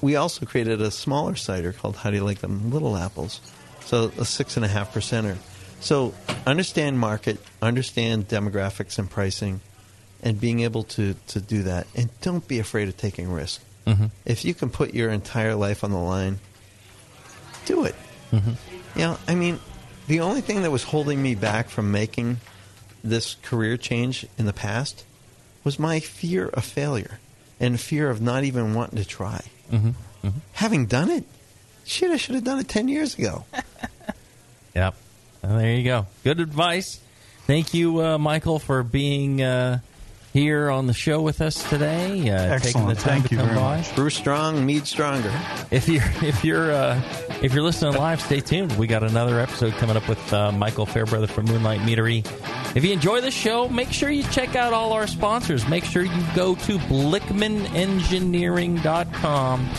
we 0.01 0.16
also 0.16 0.47
created 0.47 0.81
a 0.81 0.90
smaller 0.90 1.35
cider 1.35 1.73
called 1.73 1.97
How 1.97 2.10
Do 2.10 2.16
You 2.16 2.24
Like 2.24 2.39
Them 2.39 2.70
Little 2.70 2.97
Apples? 2.97 3.40
So 3.85 4.12
a 4.18 4.24
six 4.24 4.56
and 4.56 4.64
a 4.64 4.68
half 4.68 4.94
percenter. 4.94 5.36
So 5.81 6.15
understand 6.47 6.98
market, 6.98 7.39
understand 7.62 8.28
demographics 8.28 8.98
and 8.98 9.09
pricing, 9.09 9.61
and 10.23 10.40
being 10.40 10.61
able 10.61 10.85
to, 10.85 11.15
to 11.28 11.40
do 11.40 11.62
that. 11.65 11.86
And 11.94 12.11
don't 12.20 12.47
be 12.48 12.59
afraid 12.59 12.89
of 12.89 12.97
taking 12.97 13.31
risk. 13.31 13.61
Mhm. 13.86 14.11
If 14.24 14.44
you 14.44 14.55
can 14.55 14.70
put 14.70 14.94
your 14.94 15.11
entire 15.11 15.55
life 15.55 15.85
on 15.85 15.90
the 15.93 15.98
line, 15.98 16.40
do 17.66 17.85
it. 17.85 17.94
Mhm. 18.32 18.57
You 18.97 19.01
know, 19.03 19.19
I 19.28 19.35
mean, 19.35 19.61
the 20.09 20.20
only 20.20 20.40
thing 20.40 20.62
that 20.62 20.70
was 20.70 20.82
holding 20.85 21.23
me 21.23 21.35
back 21.35 21.69
from 21.69 21.93
making 21.93 22.40
this 23.05 23.36
career 23.43 23.77
change 23.77 24.27
in 24.39 24.47
the 24.47 24.53
past 24.53 25.05
was 25.62 25.78
my 25.78 26.01
fear 26.01 26.48
of 26.48 26.65
failure 26.65 27.20
and 27.61 27.81
fear 27.81 28.11
of 28.11 28.20
not 28.20 28.43
even 28.44 28.74
wanting 28.74 28.98
to 28.98 29.05
try. 29.05 29.43
Mhm. 29.70 29.94
Mhm. 30.24 30.32
Having 30.55 30.86
done 30.86 31.11
it, 31.11 31.24
shit, 31.85 32.11
I 32.11 32.16
should 32.16 32.35
have 32.35 32.44
done 32.44 32.59
it 32.59 32.69
10 32.69 32.89
years 32.89 33.15
ago. 33.16 33.44
Yep. 34.74 34.94
Well, 35.47 35.59
there 35.59 35.74
you 35.74 35.85
go. 35.85 36.06
Good 36.24 36.40
advice. 36.40 36.98
Thank 37.47 37.73
you, 37.74 38.02
uh, 38.05 38.18
Michael, 38.18 38.59
for 38.59 38.82
being 38.82 39.40
uh, 39.40 39.78
here 40.32 40.68
on 40.70 40.89
the 40.89 40.93
show 40.93 41.23
with 41.23 41.40
us 41.40 41.62
today. 41.70 42.28
Uh, 42.28 42.59
Taking 42.59 42.86
the 42.86 42.94
Excellent. 42.94 42.98
time 42.98 43.23
Thank 43.23 43.28
to 43.28 43.35
you 43.35 43.39
come 43.39 43.47
very 43.51 43.60
by. 43.60 43.77
much. 43.78 43.94
Brew 43.94 44.10
strong, 44.10 44.66
mead 44.66 44.85
stronger. 44.89 45.31
If 45.70 45.86
you're 45.89 46.02
if 46.23 46.44
you're 46.44 46.73
uh, 46.73 47.01
if 47.43 47.55
you're 47.55 47.62
listening 47.62 47.94
live, 47.94 48.20
stay 48.20 48.40
tuned. 48.40 48.77
We 48.77 48.89
got 48.89 49.05
another 49.05 49.39
episode 49.39 49.74
coming 49.74 49.97
up 49.97 50.09
with 50.09 50.32
uh, 50.32 50.51
Michael 50.51 50.86
Fairbrother 50.86 51.28
from 51.28 51.44
Moonlight 51.47 51.82
Meadery. 51.82 52.27
If 52.77 52.85
you 52.85 52.93
enjoy 52.93 53.20
the 53.20 53.31
show, 53.31 53.68
make 53.68 53.93
sure 53.93 54.10
you 54.10 54.24
check 54.24 54.56
out 54.56 54.73
all 54.73 54.93
our 54.93 55.06
sponsors. 55.06 55.68
Make 55.68 55.85
sure 55.85 56.02
you 56.02 56.24
go 56.35 56.56
to 56.56 56.78
BlickmanEngineering.com. 56.78 59.70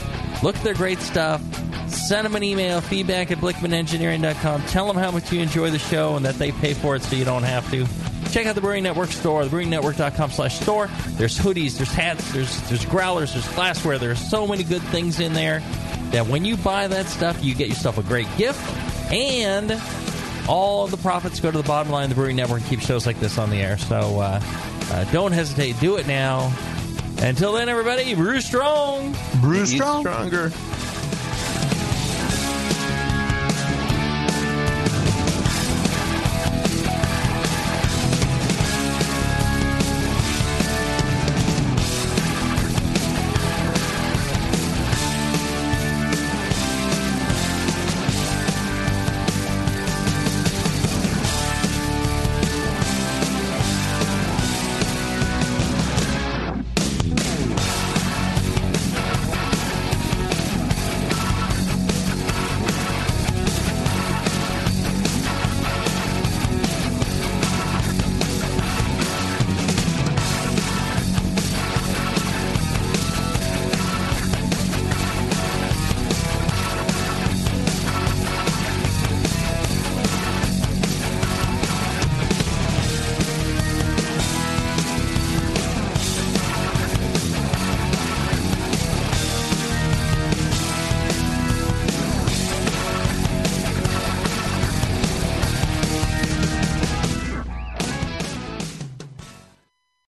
Look 0.44 0.56
at 0.56 0.64
their 0.64 0.74
great 0.74 1.00
stuff. 1.00 1.42
Send 1.90 2.26
them 2.26 2.36
an 2.36 2.44
email, 2.44 2.82
feedback 2.82 3.32
at 3.32 3.38
BlickmanEngineering.com. 3.40 4.64
Tell 4.64 4.88
them 4.88 4.98
how 4.98 5.12
much 5.12 5.32
you 5.32 5.42
enjoy 5.42 5.72
the 5.72 5.80
show 5.80 6.16
and 6.16 6.26
that 6.26 6.36
they 6.36 6.52
pay 6.52 6.74
for 6.74 6.96
it 6.96 7.02
so 7.04 7.16
you 7.16 7.26
don't 7.26 7.44
have 7.44 7.70
to. 7.72 7.86
Check 8.32 8.46
out 8.46 8.56
the 8.56 8.62
Brewing 8.62 8.84
Network 8.84 9.10
store, 9.12 9.44
thebrewingnetwork.com 9.44 10.32
slash 10.32 10.60
store. 10.60 10.90
There's 11.12 11.38
hoodies, 11.40 11.78
there's 11.78 11.92
hats, 11.92 12.32
there's 12.34 12.62
there's 12.70 12.86
growlers, 12.86 13.34
there's 13.34 13.48
glassware. 13.54 13.98
There's 13.98 14.20
so 14.20 14.46
many 14.46 14.64
good 14.64 14.82
things 14.84 15.20
in 15.20 15.34
there 15.34 15.62
that 16.12 16.28
when 16.28 16.46
you 16.46 16.58
buy 16.58 16.88
that 16.88 17.06
stuff, 17.08 17.44
you 17.44 17.56
get 17.56 17.70
yourself 17.70 17.98
a 17.98 18.04
great 18.04 18.28
gift 18.38 18.60
and 19.12 19.80
all 20.48 20.84
of 20.84 20.92
the 20.92 20.98
profits 20.98 21.40
go 21.40 21.52
to 21.52 21.58
the 21.58 21.68
bottom 21.68 21.92
line 21.92 22.06
of 22.06 22.10
the 22.10 22.16
Brewing 22.16 22.36
Network 22.36 22.62
and 22.62 22.70
keep 22.70 22.80
shows 22.82 23.06
like 23.06 23.20
this 23.20 23.38
on 23.38 23.50
the 23.50 23.58
air. 23.58 23.78
So 23.78 24.20
uh, 24.20 24.42
uh, 24.92 25.04
don't 25.12 25.32
hesitate. 25.32 25.80
Do 25.80 25.98
it 25.98 26.08
now. 26.08 26.54
Until 27.20 27.54
then, 27.54 27.68
everybody, 27.68 28.14
brew 28.14 28.40
strong. 28.42 29.16
Brew 29.42 29.64
Mead 29.64 29.82
stronger. 29.82 30.52